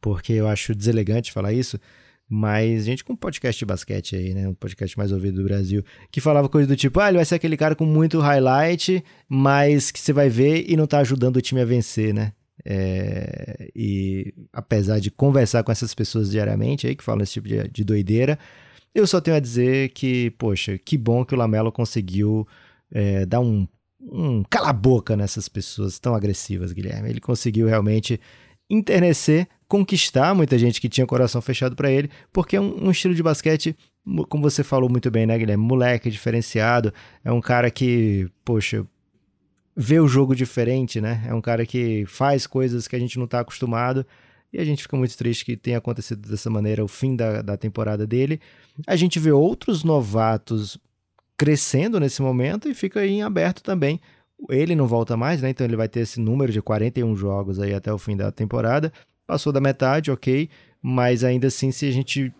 porque 0.00 0.32
eu 0.32 0.48
acho 0.48 0.74
deselegante 0.74 1.30
falar 1.30 1.52
isso, 1.52 1.78
mas 2.26 2.86
gente 2.86 3.04
com 3.04 3.14
podcast 3.14 3.58
de 3.58 3.66
basquete 3.66 4.16
aí, 4.16 4.34
né? 4.34 4.48
Um 4.48 4.54
podcast 4.54 4.96
mais 4.96 5.12
ouvido 5.12 5.36
do 5.36 5.44
Brasil, 5.44 5.84
que 6.10 6.20
falava 6.20 6.48
coisa 6.48 6.66
do 6.66 6.76
tipo: 6.76 6.98
ah, 7.00 7.08
ele 7.08 7.18
vai 7.18 7.24
ser 7.24 7.34
aquele 7.34 7.56
cara 7.56 7.74
com 7.74 7.84
muito 7.84 8.18
highlight, 8.18 9.04
mas 9.28 9.90
que 9.90 10.00
você 10.00 10.12
vai 10.12 10.30
ver 10.30 10.64
e 10.68 10.76
não 10.76 10.86
tá 10.86 10.98
ajudando 11.00 11.36
o 11.36 11.42
time 11.42 11.60
a 11.60 11.64
vencer, 11.66 12.14
né? 12.14 12.32
É, 12.64 13.70
e 13.74 14.34
apesar 14.52 14.98
de 14.98 15.10
conversar 15.10 15.62
com 15.62 15.70
essas 15.70 15.94
pessoas 15.94 16.30
diariamente 16.30 16.86
aí, 16.86 16.96
que 16.96 17.04
falam 17.04 17.22
esse 17.22 17.34
tipo 17.34 17.48
de, 17.48 17.68
de 17.68 17.84
doideira, 17.84 18.38
eu 18.94 19.06
só 19.06 19.20
tenho 19.20 19.36
a 19.36 19.40
dizer 19.40 19.90
que, 19.90 20.30
poxa, 20.32 20.76
que 20.78 20.98
bom 20.98 21.24
que 21.24 21.34
o 21.34 21.38
Lamelo 21.38 21.70
conseguiu 21.70 22.46
é, 22.90 23.24
dar 23.24 23.40
um 23.40 23.66
um 24.00 24.42
cala-boca 24.44 25.16
nessas 25.16 25.48
pessoas 25.48 25.98
tão 25.98 26.14
agressivas, 26.14 26.72
Guilherme. 26.72 27.10
Ele 27.10 27.20
conseguiu 27.20 27.66
realmente 27.66 28.20
enternecer, 28.70 29.48
conquistar 29.66 30.34
muita 30.34 30.58
gente 30.58 30.80
que 30.80 30.88
tinha 30.88 31.06
coração 31.06 31.40
fechado 31.40 31.74
para 31.74 31.90
ele, 31.90 32.10
porque 32.32 32.56
é 32.56 32.60
um, 32.60 32.86
um, 32.86 32.90
estilo 32.90 33.14
de 33.14 33.22
basquete, 33.22 33.76
como 34.28 34.42
você 34.42 34.62
falou 34.62 34.90
muito 34.90 35.10
bem, 35.10 35.26
né, 35.26 35.36
Guilherme? 35.38 35.64
Moleque, 35.64 36.10
diferenciado, 36.10 36.92
é 37.24 37.32
um 37.32 37.40
cara 37.40 37.70
que, 37.70 38.28
poxa, 38.44 38.86
vê 39.76 40.00
o 40.00 40.08
jogo 40.08 40.34
diferente, 40.34 41.00
né? 41.00 41.24
É 41.26 41.34
um 41.34 41.40
cara 41.40 41.64
que 41.64 42.04
faz 42.06 42.46
coisas 42.46 42.88
que 42.88 42.96
a 42.96 42.98
gente 42.98 43.16
não 43.16 43.24
está 43.24 43.40
acostumado. 43.40 44.04
E 44.52 44.58
a 44.58 44.64
gente 44.64 44.82
fica 44.82 44.96
muito 44.96 45.16
triste 45.16 45.44
que 45.44 45.56
tenha 45.56 45.78
acontecido 45.78 46.26
dessa 46.26 46.48
maneira 46.48 46.82
o 46.82 46.88
fim 46.88 47.14
da, 47.14 47.42
da 47.42 47.56
temporada 47.56 48.06
dele. 48.06 48.40
A 48.86 48.96
gente 48.96 49.18
vê 49.18 49.30
outros 49.30 49.84
novatos 49.84 50.78
crescendo 51.38 52.00
nesse 52.00 52.20
momento 52.20 52.68
e 52.68 52.74
fica 52.74 53.00
aí 53.00 53.10
em 53.10 53.22
aberto 53.22 53.62
também. 53.62 54.00
Ele 54.50 54.74
não 54.74 54.86
volta 54.86 55.16
mais, 55.16 55.40
né? 55.40 55.50
Então 55.50 55.64
ele 55.64 55.76
vai 55.76 55.88
ter 55.88 56.00
esse 56.00 56.20
número 56.20 56.52
de 56.52 56.60
41 56.60 57.14
jogos 57.16 57.60
aí 57.60 57.72
até 57.72 57.92
o 57.92 57.98
fim 57.98 58.16
da 58.16 58.30
temporada. 58.32 58.92
Passou 59.26 59.52
da 59.52 59.60
metade, 59.60 60.10
ok. 60.10 60.50
Mas 60.82 61.22
ainda 61.22 61.46
assim, 61.46 61.70
se 61.70 61.86
a 61.86 61.92
gente 61.92 62.32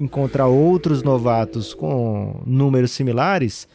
encontrar 0.00 0.46
outros 0.46 1.02
novatos 1.02 1.74
com 1.74 2.42
números 2.46 2.92
similares, 2.92 3.68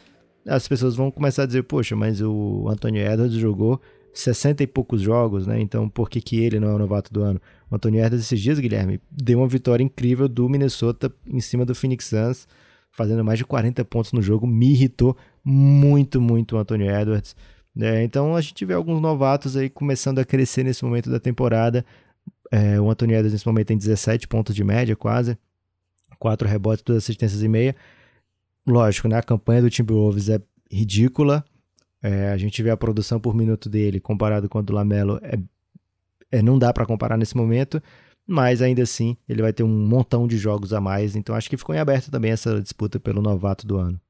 as 0.46 0.66
pessoas 0.66 0.96
vão 0.96 1.10
começar 1.10 1.44
a 1.44 1.46
dizer, 1.46 1.62
poxa, 1.62 1.94
mas 1.94 2.20
o 2.20 2.66
Anthony 2.68 2.98
Edwards 2.98 3.34
jogou 3.34 3.80
60 4.12 4.62
e 4.62 4.66
poucos 4.66 5.00
jogos, 5.00 5.46
né? 5.46 5.60
Então 5.60 5.88
por 5.88 6.08
que, 6.08 6.20
que 6.20 6.40
ele 6.42 6.58
não 6.58 6.68
é 6.68 6.74
o 6.74 6.78
novato 6.78 7.12
do 7.12 7.22
ano? 7.22 7.40
O 7.70 7.76
Anthony 7.76 7.98
Edwards 7.98 8.24
esses 8.24 8.40
dias, 8.40 8.58
Guilherme, 8.58 9.00
deu 9.10 9.38
uma 9.38 9.48
vitória 9.48 9.84
incrível 9.84 10.28
do 10.28 10.48
Minnesota 10.48 11.12
em 11.26 11.40
cima 11.40 11.64
do 11.64 11.74
Phoenix 11.74 12.06
Suns 12.06 12.48
fazendo 12.94 13.24
mais 13.24 13.38
de 13.38 13.44
40 13.44 13.84
pontos 13.84 14.12
no 14.12 14.22
jogo, 14.22 14.46
me 14.46 14.70
irritou 14.70 15.16
muito, 15.44 16.20
muito 16.20 16.56
o 16.56 16.58
Anthony 16.58 16.88
Edwards. 16.88 17.36
É, 17.78 18.04
então 18.04 18.36
a 18.36 18.40
gente 18.40 18.64
vê 18.64 18.72
alguns 18.72 19.00
novatos 19.00 19.56
aí 19.56 19.68
começando 19.68 20.20
a 20.20 20.24
crescer 20.24 20.62
nesse 20.62 20.84
momento 20.84 21.10
da 21.10 21.18
temporada. 21.18 21.84
É, 22.52 22.80
o 22.80 22.88
Anthony 22.88 23.14
Edwards 23.14 23.32
nesse 23.32 23.46
momento 23.46 23.66
tem 23.66 23.76
17 23.76 24.28
pontos 24.28 24.54
de 24.54 24.62
média, 24.62 24.94
quase. 24.94 25.36
4 26.20 26.46
rebotes, 26.46 26.84
2 26.84 26.98
assistências 26.98 27.42
e 27.42 27.48
meia. 27.48 27.74
Lógico, 28.66 29.08
né? 29.08 29.18
A 29.18 29.22
campanha 29.22 29.60
do 29.60 29.68
Timberwolves 29.68 30.28
é 30.28 30.40
ridícula. 30.70 31.44
É, 32.00 32.30
a 32.30 32.36
gente 32.36 32.62
vê 32.62 32.70
a 32.70 32.76
produção 32.76 33.18
por 33.18 33.34
minuto 33.34 33.68
dele 33.68 33.98
comparado 33.98 34.48
com 34.48 34.58
a 34.58 34.62
do 34.62 34.72
Lamelo. 34.72 35.18
É, 35.20 35.36
é 36.30 36.42
não 36.42 36.58
dá 36.58 36.72
para 36.72 36.86
comparar 36.86 37.16
nesse 37.16 37.36
momento 37.36 37.82
mas 38.26 38.62
ainda 38.62 38.82
assim 38.82 39.16
ele 39.28 39.42
vai 39.42 39.52
ter 39.52 39.62
um 39.62 39.68
montão 39.68 40.26
de 40.26 40.36
jogos 40.38 40.72
a 40.72 40.80
mais, 40.80 41.16
então 41.16 41.34
acho 41.34 41.48
que 41.48 41.56
ficou 41.56 41.74
em 41.74 41.78
aberto 41.78 42.10
também 42.10 42.30
essa 42.30 42.60
disputa 42.60 42.98
pelo 42.98 43.22
novato 43.22 43.66
do 43.66 43.76
ano. 43.76 44.00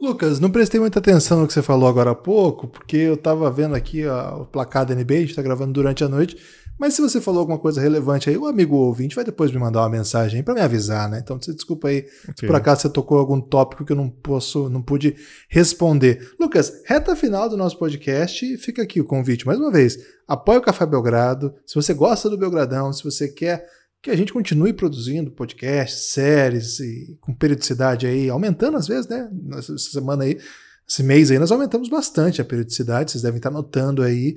Lucas, 0.00 0.40
não 0.40 0.50
prestei 0.50 0.80
muita 0.80 0.98
atenção 0.98 1.40
no 1.40 1.46
que 1.46 1.52
você 1.52 1.62
falou 1.62 1.88
agora 1.88 2.10
há 2.10 2.14
pouco, 2.14 2.66
porque 2.66 2.96
eu 2.96 3.14
estava 3.14 3.50
vendo 3.50 3.74
aqui 3.74 4.04
o 4.06 4.44
placar 4.44 4.84
da 4.84 4.94
NBA, 4.94 5.14
a 5.14 5.18
gente 5.18 5.30
está 5.30 5.42
gravando 5.42 5.72
durante 5.72 6.02
a 6.02 6.08
noite, 6.08 6.36
mas 6.78 6.94
se 6.94 7.00
você 7.00 7.20
falou 7.20 7.40
alguma 7.40 7.58
coisa 7.58 7.80
relevante 7.80 8.28
aí, 8.28 8.36
o 8.36 8.46
amigo 8.46 8.76
ouvinte 8.76 9.14
vai 9.14 9.24
depois 9.24 9.52
me 9.52 9.58
mandar 9.58 9.80
uma 9.82 9.88
mensagem 9.88 10.42
para 10.42 10.54
me 10.54 10.60
avisar, 10.60 11.08
né? 11.08 11.20
Então, 11.22 11.40
você 11.40 11.54
desculpa 11.54 11.88
aí 11.88 11.98
okay. 11.98 12.34
se 12.36 12.46
por 12.46 12.56
acaso 12.56 12.82
você 12.82 12.88
tocou 12.88 13.18
algum 13.18 13.40
tópico 13.40 13.84
que 13.84 13.92
eu 13.92 13.96
não 13.96 14.08
posso, 14.08 14.68
não 14.68 14.82
pude 14.82 15.16
responder. 15.48 16.34
Lucas, 16.38 16.82
reta 16.84 17.14
final 17.14 17.48
do 17.48 17.56
nosso 17.56 17.78
podcast, 17.78 18.56
fica 18.58 18.82
aqui 18.82 19.00
o 19.00 19.04
convite 19.04 19.46
mais 19.46 19.58
uma 19.58 19.70
vez. 19.70 19.98
Apoie 20.26 20.58
o 20.58 20.62
Café 20.62 20.84
Belgrado. 20.84 21.54
Se 21.64 21.74
você 21.74 21.94
gosta 21.94 22.28
do 22.28 22.36
Belgradão, 22.36 22.92
se 22.92 23.04
você 23.04 23.28
quer 23.28 23.66
que 24.04 24.10
a 24.10 24.16
gente 24.16 24.34
continue 24.34 24.74
produzindo 24.74 25.30
podcasts, 25.30 26.10
séries 26.10 26.78
e 26.78 27.16
com 27.22 27.32
periodicidade 27.32 28.06
aí, 28.06 28.28
aumentando 28.28 28.76
às 28.76 28.86
vezes, 28.86 29.08
né? 29.08 29.30
Essa 29.56 29.78
semana 29.78 30.24
aí, 30.24 30.38
esse 30.86 31.02
mês 31.02 31.30
aí, 31.30 31.38
nós 31.38 31.50
aumentamos 31.50 31.88
bastante 31.88 32.42
a 32.42 32.44
periodicidade, 32.44 33.10
vocês 33.10 33.22
devem 33.22 33.38
estar 33.38 33.50
notando 33.50 34.02
aí. 34.02 34.36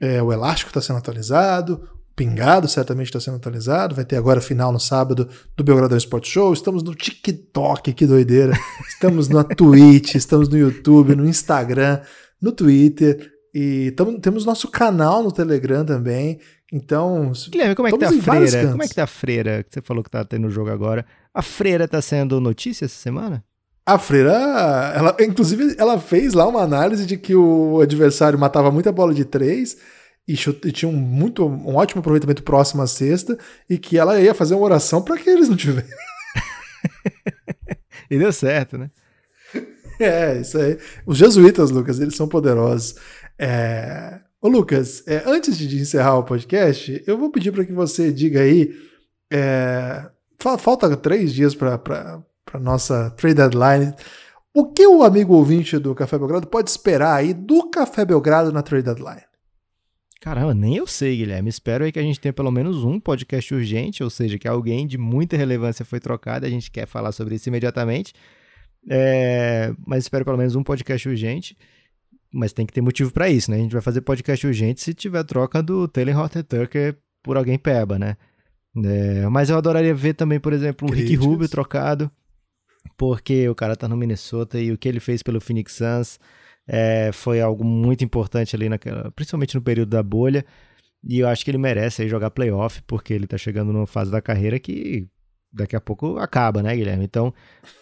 É, 0.00 0.22
o 0.22 0.32
Elástico 0.32 0.70
está 0.70 0.80
sendo 0.80 0.98
atualizado, 0.98 1.82
o 1.94 2.14
Pingado 2.14 2.68
certamente 2.68 3.06
está 3.06 3.20
sendo 3.20 3.36
atualizado, 3.36 3.94
vai 3.94 4.04
ter 4.04 4.16
agora 4.16 4.40
final 4.40 4.72
no 4.72 4.80
sábado 4.80 5.28
do 5.56 5.64
Belgradão 5.64 5.98
Sport 5.98 6.26
Show. 6.26 6.52
Estamos 6.52 6.82
no 6.82 6.94
TikTok, 6.94 7.92
que 7.92 8.06
doideira. 8.06 8.52
Estamos 8.88 9.28
na 9.28 9.42
Twitch, 9.56 10.14
estamos 10.14 10.48
no 10.48 10.56
YouTube, 10.56 11.14
no 11.14 11.26
Instagram, 11.26 12.00
no 12.40 12.52
Twitter. 12.52 13.32
E 13.52 13.92
tamo, 13.92 14.20
temos 14.20 14.44
nosso 14.44 14.68
canal 14.68 15.22
no 15.22 15.32
Telegram 15.32 15.84
também. 15.84 16.38
Então. 16.72 17.32
Guilherme, 17.50 17.74
como 17.74 17.88
é 17.88 17.92
que 17.92 17.98
tá 17.98 18.08
a 18.08 18.12
freira? 18.12 18.70
Como 18.70 18.82
é 18.82 18.88
que 18.88 18.94
tá 18.94 19.04
a 19.04 19.06
freira? 19.06 19.64
Que 19.64 19.74
você 19.74 19.82
falou 19.82 20.04
que 20.04 20.10
tá 20.10 20.24
tendo 20.24 20.50
jogo 20.50 20.70
agora. 20.70 21.04
A 21.32 21.42
freira 21.42 21.88
tá 21.88 22.00
sendo 22.02 22.40
notícia 22.40 22.84
essa 22.84 22.96
semana? 22.96 23.44
A 23.88 23.98
freira, 23.98 24.34
ela, 24.94 25.16
inclusive, 25.18 25.74
ela 25.78 25.98
fez 25.98 26.34
lá 26.34 26.46
uma 26.46 26.60
análise 26.60 27.06
de 27.06 27.16
que 27.16 27.34
o 27.34 27.80
adversário 27.80 28.38
matava 28.38 28.70
muita 28.70 28.92
bola 28.92 29.14
de 29.14 29.24
três 29.24 29.78
e, 30.28 30.36
chute, 30.36 30.68
e 30.68 30.72
tinha 30.72 30.90
um, 30.90 30.94
muito, 30.94 31.42
um 31.46 31.74
ótimo 31.74 32.00
aproveitamento 32.00 32.42
próximo 32.42 32.82
à 32.82 32.86
sexta 32.86 33.38
e 33.66 33.78
que 33.78 33.96
ela 33.96 34.20
ia 34.20 34.34
fazer 34.34 34.54
uma 34.54 34.66
oração 34.66 35.00
para 35.00 35.16
que 35.16 35.30
eles 35.30 35.48
não 35.48 35.56
tivessem. 35.56 35.96
e 38.10 38.18
deu 38.18 38.30
certo, 38.30 38.76
né? 38.76 38.90
É, 39.98 40.38
isso 40.38 40.58
aí. 40.58 40.76
Os 41.06 41.16
jesuítas, 41.16 41.70
Lucas, 41.70 41.98
eles 41.98 42.14
são 42.14 42.28
poderosos. 42.28 42.94
É... 43.38 44.20
Ô, 44.38 44.48
Lucas, 44.48 45.02
é, 45.06 45.22
antes 45.24 45.56
de 45.56 45.80
encerrar 45.80 46.18
o 46.18 46.24
podcast, 46.24 47.02
eu 47.06 47.16
vou 47.16 47.30
pedir 47.30 47.52
para 47.52 47.64
que 47.64 47.72
você 47.72 48.12
diga 48.12 48.42
aí. 48.42 48.70
É... 49.32 50.10
Falta 50.58 50.94
três 50.94 51.32
dias 51.32 51.54
para 51.54 52.22
a 52.56 52.60
nossa 52.60 53.10
trade 53.10 53.36
deadline. 53.36 53.94
O 54.54 54.72
que 54.72 54.86
o 54.86 55.02
amigo 55.02 55.34
ouvinte 55.34 55.78
do 55.78 55.94
Café 55.94 56.18
Belgrado 56.18 56.46
pode 56.46 56.70
esperar 56.70 57.14
aí 57.14 57.34
do 57.34 57.68
Café 57.70 58.04
Belgrado 58.04 58.52
na 58.52 58.62
trade 58.62 58.84
deadline? 58.84 59.22
Caramba, 60.20 60.52
nem 60.52 60.76
eu 60.76 60.86
sei, 60.86 61.16
Guilherme. 61.16 61.48
Espero 61.48 61.84
aí 61.84 61.92
que 61.92 61.98
a 61.98 62.02
gente 62.02 62.18
tenha 62.18 62.32
pelo 62.32 62.50
menos 62.50 62.82
um 62.82 62.98
podcast 62.98 63.54
urgente, 63.54 64.02
ou 64.02 64.10
seja, 64.10 64.38
que 64.38 64.48
alguém 64.48 64.86
de 64.86 64.98
muita 64.98 65.36
relevância 65.36 65.84
foi 65.84 66.00
trocado, 66.00 66.44
a 66.44 66.50
gente 66.50 66.70
quer 66.70 66.86
falar 66.86 67.12
sobre 67.12 67.36
isso 67.36 67.48
imediatamente. 67.48 68.12
É, 68.90 69.72
mas 69.86 70.04
espero 70.04 70.24
pelo 70.24 70.38
menos 70.38 70.56
um 70.56 70.62
podcast 70.62 71.08
urgente. 71.08 71.56
Mas 72.32 72.52
tem 72.52 72.66
que 72.66 72.72
ter 72.72 72.80
motivo 72.80 73.12
para 73.12 73.28
isso, 73.30 73.50
né? 73.50 73.56
A 73.56 73.60
gente 73.60 73.72
vai 73.72 73.80
fazer 73.80 74.00
podcast 74.00 74.46
urgente 74.46 74.80
se 74.80 74.92
tiver 74.92 75.22
troca 75.24 75.62
do 75.62 75.88
Taylor 75.88 76.18
Horton 76.18 76.42
Tucker 76.42 76.96
por 77.22 77.36
alguém 77.36 77.56
peba, 77.56 77.98
né? 77.98 78.16
É, 78.84 79.26
mas 79.28 79.50
eu 79.50 79.56
adoraria 79.56 79.94
ver 79.94 80.14
também, 80.14 80.38
por 80.38 80.52
exemplo, 80.52 80.88
um 80.88 80.92
Rick 80.92 81.14
Rubio 81.14 81.48
trocado, 81.48 82.10
porque 82.96 83.48
o 83.48 83.54
cara 83.54 83.76
tá 83.76 83.88
no 83.88 83.96
Minnesota 83.96 84.60
e 84.60 84.72
o 84.72 84.78
que 84.78 84.88
ele 84.88 85.00
fez 85.00 85.22
pelo 85.22 85.40
Phoenix 85.40 85.74
Suns 85.74 86.18
é, 86.66 87.10
foi 87.12 87.40
algo 87.40 87.64
muito 87.64 88.04
importante 88.04 88.54
ali, 88.54 88.68
naquela, 88.68 89.10
principalmente 89.12 89.54
no 89.54 89.62
período 89.62 89.88
da 89.90 90.02
bolha. 90.02 90.44
E 91.02 91.20
eu 91.20 91.28
acho 91.28 91.44
que 91.44 91.50
ele 91.50 91.58
merece 91.58 92.02
aí 92.02 92.08
jogar 92.08 92.30
playoff, 92.30 92.82
porque 92.86 93.14
ele 93.14 93.26
tá 93.26 93.38
chegando 93.38 93.72
numa 93.72 93.86
fase 93.86 94.10
da 94.10 94.20
carreira 94.20 94.58
que 94.58 95.08
daqui 95.50 95.74
a 95.74 95.80
pouco 95.80 96.18
acaba, 96.18 96.62
né, 96.62 96.76
Guilherme? 96.76 97.04
Então, 97.04 97.32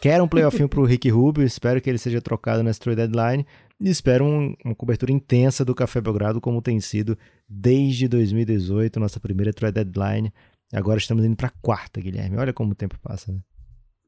quero 0.01 0.23
um 0.23 0.29
playoffinho 0.29 0.69
pro 0.69 0.85
Rick 0.85 1.09
Rubio, 1.11 1.45
espero 1.45 1.81
que 1.81 1.91
ele 1.91 1.99
seja 1.99 2.21
trocado 2.21 2.63
nessa 2.63 2.81
trade 2.81 2.97
deadline 2.97 3.47
e 3.81 3.89
espero 3.89 4.25
um, 4.25 4.55
uma 4.65 4.75
cobertura 4.75 5.13
intensa 5.13 5.65
do 5.65 5.75
Café 5.75 6.01
Belgrado, 6.01 6.41
como 6.41 6.63
tem 6.63 6.81
sido 6.81 7.19
desde 7.49 8.07
2018, 8.07 9.01
nossa 9.01 9.19
primeira 9.19 9.53
trade 9.53 9.75
deadline. 9.75 10.33
Agora 10.73 10.99
estamos 10.99 11.25
indo 11.25 11.37
para 11.37 11.51
quarta, 11.63 12.01
Guilherme. 12.01 12.37
Olha 12.37 12.53
como 12.53 12.73
o 12.73 12.75
tempo 12.75 12.99
passa, 13.01 13.33
né? 13.33 13.41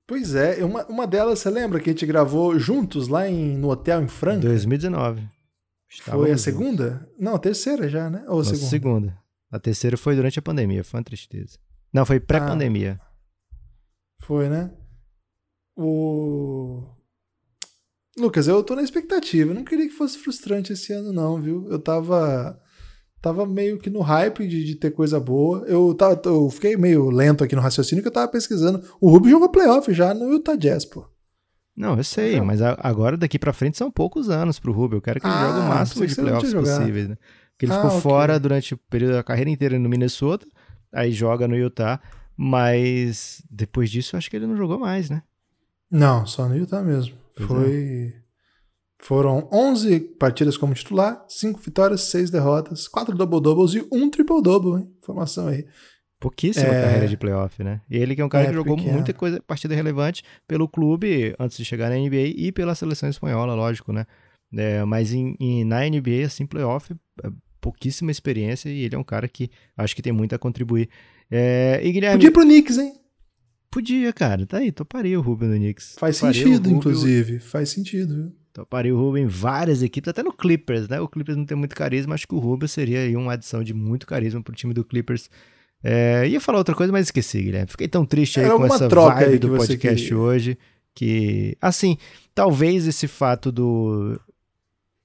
Pois 0.08 0.34
é, 0.34 0.64
uma, 0.64 0.86
uma 0.86 1.06
delas, 1.06 1.38
você 1.38 1.50
lembra 1.50 1.78
que 1.78 1.90
a 1.90 1.92
gente 1.92 2.06
gravou 2.06 2.58
juntos 2.58 3.08
lá 3.08 3.28
em, 3.28 3.58
no 3.58 3.68
hotel 3.68 4.02
em 4.02 4.08
Franca? 4.08 4.48
2019. 4.48 5.28
Estávamos 5.86 6.24
foi 6.24 6.34
a 6.34 6.38
segunda? 6.38 6.90
Juntos. 6.92 7.14
Não, 7.18 7.34
a 7.34 7.38
terceira 7.38 7.88
já, 7.90 8.08
né? 8.08 8.24
Ou 8.26 8.40
a 8.40 8.44
segunda? 8.44 8.66
segunda. 8.70 9.18
A 9.50 9.60
terceira 9.60 9.98
foi 9.98 10.16
durante 10.16 10.38
a 10.38 10.42
pandemia, 10.42 10.82
foi 10.82 10.98
uma 10.98 11.04
tristeza. 11.04 11.58
Não, 11.92 12.06
foi 12.06 12.18
pré-pandemia. 12.18 12.98
Ah, 12.98 13.06
foi, 14.20 14.48
né? 14.48 14.72
O. 15.76 16.82
Lucas, 18.16 18.48
eu 18.48 18.62
tô 18.62 18.74
na 18.74 18.82
expectativa. 18.82 19.50
Eu 19.50 19.54
não 19.54 19.64
queria 19.64 19.86
que 19.86 19.94
fosse 19.94 20.16
frustrante 20.16 20.72
esse 20.72 20.90
ano, 20.90 21.12
não, 21.12 21.38
viu? 21.38 21.68
Eu 21.70 21.78
tava 21.78 22.58
tava 23.20 23.46
meio 23.46 23.78
que 23.78 23.90
no 23.90 24.00
hype 24.00 24.46
de, 24.46 24.64
de 24.64 24.74
ter 24.74 24.90
coisa 24.90 25.18
boa. 25.18 25.64
Eu, 25.66 25.94
tava, 25.94 26.20
eu 26.24 26.48
fiquei 26.50 26.76
meio 26.76 27.10
lento 27.10 27.42
aqui 27.42 27.54
no 27.56 27.62
raciocínio 27.62 28.02
que 28.02 28.08
eu 28.08 28.12
tava 28.12 28.28
pesquisando. 28.28 28.82
O 29.00 29.10
Rubio 29.10 29.30
jogou 29.30 29.48
playoff 29.48 29.92
já 29.92 30.14
no 30.14 30.32
Utah 30.32 30.56
Jazz, 30.56 30.84
pô. 30.84 31.04
Não, 31.76 31.96
eu 31.96 32.02
sei, 32.02 32.36
é. 32.36 32.40
mas 32.40 32.60
agora 32.60 33.16
daqui 33.16 33.38
para 33.38 33.52
frente 33.52 33.78
são 33.78 33.88
poucos 33.90 34.28
anos 34.28 34.58
pro 34.58 34.72
Rubio. 34.72 34.96
Eu 34.96 35.02
quero 35.02 35.20
que 35.20 35.26
ele 35.26 35.34
ah, 35.34 35.46
jogue 35.46 35.60
o 35.60 35.68
máximo 35.68 36.06
de 36.06 36.14
playoffs 36.14 36.52
possíveis, 36.52 37.08
né? 37.08 37.16
Porque 37.52 37.66
ele 37.66 37.72
ah, 37.72 37.76
ficou 37.76 37.90
okay. 37.90 38.00
fora 38.00 38.40
durante 38.40 38.74
o 38.74 38.76
período 38.76 39.12
da 39.12 39.22
carreira 39.22 39.50
inteira 39.50 39.78
no 39.78 39.88
Minnesota, 39.88 40.46
aí 40.92 41.12
joga 41.12 41.46
no 41.46 41.56
Utah, 41.56 42.00
mas 42.36 43.42
depois 43.48 43.90
disso 43.90 44.16
eu 44.16 44.18
acho 44.18 44.28
que 44.28 44.36
ele 44.36 44.46
não 44.46 44.56
jogou 44.56 44.78
mais, 44.78 45.08
né? 45.08 45.22
Não, 45.90 46.26
só 46.26 46.48
no 46.48 46.56
Utah 46.56 46.82
mesmo. 46.82 47.14
Pois 47.36 47.48
Foi. 47.48 48.14
É. 48.16 48.27
Foram 49.00 49.48
11 49.52 50.00
partidas 50.18 50.56
como 50.56 50.74
titular, 50.74 51.24
5 51.28 51.60
vitórias, 51.60 52.02
6 52.02 52.30
derrotas, 52.30 52.88
4 52.88 53.16
double-doubles 53.16 53.74
e 53.74 53.86
1 53.92 54.10
triple-double, 54.10 54.80
hein? 54.80 54.92
Informação 54.98 55.48
aí. 55.48 55.64
Pouquíssima 56.20 56.66
é... 56.66 56.82
carreira 56.82 57.06
de 57.08 57.16
playoff, 57.16 57.62
né? 57.62 57.80
Ele 57.88 58.16
que 58.16 58.20
é 58.20 58.24
um 58.24 58.28
cara 58.28 58.44
é, 58.44 58.48
que 58.48 58.54
jogou 58.54 58.76
pequeno. 58.76 58.94
muita 58.94 59.12
coisa, 59.12 59.40
partida 59.40 59.74
relevante 59.74 60.24
pelo 60.48 60.68
clube 60.68 61.32
antes 61.38 61.56
de 61.56 61.64
chegar 61.64 61.88
na 61.88 61.96
NBA 61.96 62.34
e 62.36 62.50
pela 62.50 62.74
seleção 62.74 63.08
espanhola, 63.08 63.54
lógico, 63.54 63.92
né? 63.92 64.04
É, 64.52 64.84
mas 64.84 65.12
em, 65.12 65.36
em, 65.38 65.64
na 65.64 65.88
NBA, 65.88 66.26
assim, 66.26 66.44
playoff, 66.44 66.92
é 67.22 67.30
pouquíssima 67.60 68.10
experiência 68.10 68.68
e 68.68 68.82
ele 68.82 68.96
é 68.96 68.98
um 68.98 69.04
cara 69.04 69.28
que 69.28 69.48
acho 69.76 69.94
que 69.94 70.02
tem 70.02 70.12
muito 70.12 70.34
a 70.34 70.38
contribuir. 70.38 70.88
É, 71.30 71.80
e 71.84 71.92
Guilherme... 71.92 72.16
Podia 72.16 72.28
ir 72.28 72.32
pro 72.32 72.42
Knicks, 72.42 72.78
hein? 72.78 72.94
Podia, 73.70 74.12
cara. 74.12 74.44
Tá 74.44 74.58
aí, 74.58 74.72
toparia 74.72 75.18
o 75.18 75.22
Rubio 75.22 75.46
no 75.46 75.54
Knicks. 75.54 75.94
Faz 75.98 76.18
toparia 76.18 76.42
sentido, 76.42 76.70
inclusive. 76.70 77.38
Faz 77.38 77.68
sentido, 77.68 78.14
viu? 78.14 78.32
Toparia 78.58 78.92
o 78.92 78.98
Rubio 78.98 79.22
em 79.22 79.26
várias 79.26 79.82
equipes, 79.82 80.08
até 80.08 80.20
no 80.20 80.32
Clippers, 80.32 80.88
né? 80.88 81.00
O 81.00 81.06
Clippers 81.06 81.36
não 81.38 81.44
tem 81.44 81.56
muito 81.56 81.76
carisma, 81.76 82.14
acho 82.14 82.26
que 82.26 82.34
o 82.34 82.38
Rubio 82.38 82.66
seria 82.66 83.00
aí 83.00 83.14
uma 83.14 83.34
adição 83.34 83.62
de 83.62 83.72
muito 83.72 84.04
carisma 84.04 84.42
pro 84.42 84.54
time 84.54 84.74
do 84.74 84.84
Clippers. 84.84 85.30
É, 85.82 86.26
ia 86.26 86.40
falar 86.40 86.58
outra 86.58 86.74
coisa, 86.74 86.92
mas 86.92 87.06
esqueci, 87.06 87.40
Guilherme. 87.40 87.68
Fiquei 87.68 87.86
tão 87.86 88.04
triste 88.04 88.40
aí 88.40 88.46
Era 88.46 88.56
com 88.56 88.66
essa 88.66 88.88
vibe 88.88 89.38
do 89.38 89.56
podcast 89.56 90.12
hoje 90.12 90.58
que, 90.92 91.56
assim, 91.60 91.96
talvez 92.34 92.88
esse 92.88 93.06
fato 93.06 93.52
do 93.52 94.20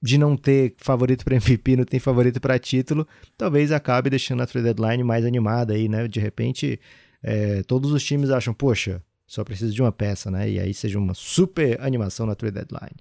de 0.02 0.18
não 0.18 0.36
ter 0.36 0.74
favorito 0.76 1.24
para 1.24 1.36
MVP, 1.36 1.76
não 1.76 1.84
tem 1.84 2.00
favorito 2.00 2.40
para 2.40 2.58
título, 2.58 3.06
talvez 3.38 3.70
acabe 3.70 4.10
deixando 4.10 4.42
a 4.42 4.46
trade 4.46 4.66
deadline 4.66 5.04
mais 5.04 5.24
animada 5.24 5.74
aí, 5.74 5.88
né? 5.88 6.08
De 6.08 6.18
repente, 6.18 6.80
é, 7.22 7.62
todos 7.62 7.92
os 7.92 8.02
times 8.02 8.30
acham, 8.30 8.52
poxa, 8.52 9.00
só 9.24 9.44
precisa 9.44 9.72
de 9.72 9.80
uma 9.80 9.92
peça, 9.92 10.28
né? 10.30 10.50
E 10.50 10.58
aí 10.58 10.74
seja 10.74 10.98
uma 10.98 11.14
super 11.14 11.80
animação 11.80 12.26
na 12.26 12.34
trade 12.34 12.56
deadline. 12.56 12.96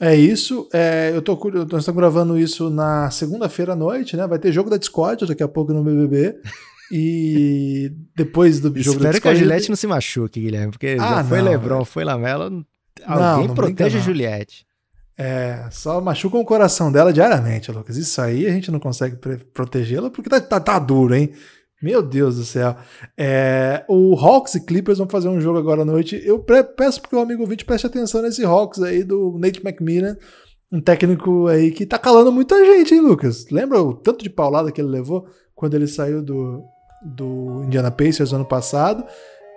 É 0.00 0.14
isso. 0.14 0.66
É, 0.72 1.12
eu 1.14 1.20
tô, 1.20 1.38
nós 1.70 1.82
estamos 1.82 2.00
gravando 2.00 2.38
isso 2.38 2.70
na 2.70 3.10
segunda-feira 3.10 3.74
à 3.74 3.76
noite, 3.76 4.16
né? 4.16 4.26
Vai 4.26 4.38
ter 4.38 4.50
jogo 4.50 4.70
da 4.70 4.78
Discord 4.78 5.26
daqui 5.26 5.42
a 5.42 5.48
pouco 5.48 5.72
no 5.72 5.84
BBB. 5.84 6.36
E 6.92 7.92
depois 8.16 8.58
do 8.58 8.66
jogo 8.66 8.78
Espero 8.78 8.98
da 8.98 9.10
Discord... 9.10 9.18
Espero 9.18 9.22
que 9.22 9.28
a 9.28 9.34
Juliette 9.34 9.68
não 9.68 9.76
se 9.76 9.86
machuque, 9.86 10.40
Guilherme, 10.40 10.72
porque 10.72 10.96
ah, 10.98 11.18
já 11.18 11.24
foi 11.24 11.38
não, 11.38 11.44
Lebron, 11.44 11.84
foi 11.84 12.02
Lamela. 12.02 12.50
Alguém 13.06 13.26
não, 13.26 13.46
não 13.46 13.54
protege 13.54 13.98
a 13.98 14.00
Juliette. 14.00 14.66
É, 15.16 15.68
só 15.70 16.00
machucam 16.00 16.40
o 16.40 16.44
coração 16.44 16.90
dela 16.90 17.12
diariamente, 17.12 17.70
Lucas. 17.70 17.96
Isso 17.96 18.20
aí 18.20 18.46
a 18.46 18.50
gente 18.50 18.70
não 18.70 18.80
consegue 18.80 19.16
protegê-la 19.52 20.10
porque 20.10 20.28
tá, 20.28 20.40
tá, 20.40 20.58
tá, 20.58 20.78
duro, 20.78 21.14
hein? 21.14 21.30
Meu 21.82 22.02
Deus 22.02 22.36
do 22.36 22.44
céu. 22.44 22.76
É, 23.16 23.84
o 23.88 24.14
Hawks 24.14 24.54
e 24.54 24.64
Clippers 24.64 24.98
vão 24.98 25.08
fazer 25.08 25.28
um 25.28 25.40
jogo 25.40 25.58
agora 25.58 25.82
à 25.82 25.84
noite. 25.84 26.20
Eu 26.24 26.38
peço 26.38 27.00
porque 27.00 27.16
o 27.16 27.20
amigo 27.20 27.42
ouvinte 27.42 27.64
preste 27.64 27.86
atenção 27.86 28.20
nesse 28.20 28.44
Hawks 28.44 28.82
aí 28.82 29.02
do 29.02 29.38
Nate 29.38 29.64
McMillan, 29.64 30.16
um 30.70 30.80
técnico 30.80 31.46
aí 31.46 31.70
que 31.70 31.86
tá 31.86 31.98
calando 31.98 32.30
muita 32.30 32.62
gente, 32.64 32.94
hein, 32.94 33.00
Lucas? 33.00 33.46
Lembra 33.50 33.82
o 33.82 33.94
tanto 33.94 34.22
de 34.22 34.28
paulada 34.28 34.70
que 34.70 34.80
ele 34.80 34.90
levou 34.90 35.26
quando 35.54 35.74
ele 35.74 35.86
saiu 35.86 36.22
do, 36.22 36.62
do 37.02 37.64
Indiana 37.64 37.90
Pacers 37.90 38.32
ano 38.32 38.44
passado? 38.44 39.04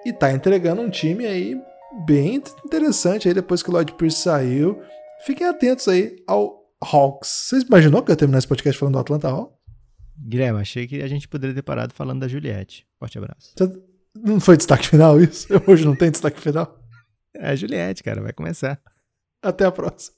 E 0.05 0.13
tá 0.13 0.31
entregando 0.31 0.81
um 0.81 0.89
time 0.89 1.25
aí 1.25 1.57
bem 2.05 2.41
interessante 2.65 3.27
aí 3.27 3.33
depois 3.33 3.61
que 3.61 3.69
o 3.69 3.73
Lloyd 3.73 3.93
Pierce 3.93 4.21
saiu. 4.21 4.79
Fiquem 5.25 5.47
atentos 5.47 5.87
aí 5.87 6.15
ao 6.25 6.63
Hawks. 6.81 7.29
Vocês 7.29 7.63
imaginou 7.63 8.01
que 8.01 8.11
eu 8.11 8.13
ia 8.13 8.17
terminar 8.17 8.39
esse 8.39 8.47
podcast 8.47 8.79
falando 8.79 8.93
do 8.93 8.99
Atlanta 8.99 9.27
Hawks? 9.27 9.62
Guilherme, 10.17 10.59
achei 10.59 10.87
que 10.87 11.01
a 11.01 11.07
gente 11.07 11.27
poderia 11.27 11.55
ter 11.55 11.61
parado 11.61 11.93
falando 11.93 12.21
da 12.21 12.27
Juliette. 12.27 12.85
Forte 12.99 13.17
abraço. 13.17 13.53
Não 14.15 14.39
foi 14.39 14.57
destaque 14.57 14.87
final 14.87 15.19
isso? 15.19 15.47
Hoje 15.67 15.85
não 15.85 15.95
tem 15.95 16.11
destaque 16.11 16.39
final? 16.39 16.79
É 17.33 17.49
a 17.49 17.55
Juliette, 17.55 18.03
cara, 18.03 18.21
vai 18.21 18.31
começar. 18.31 18.79
Até 19.41 19.65
a 19.65 19.71
próxima. 19.71 20.15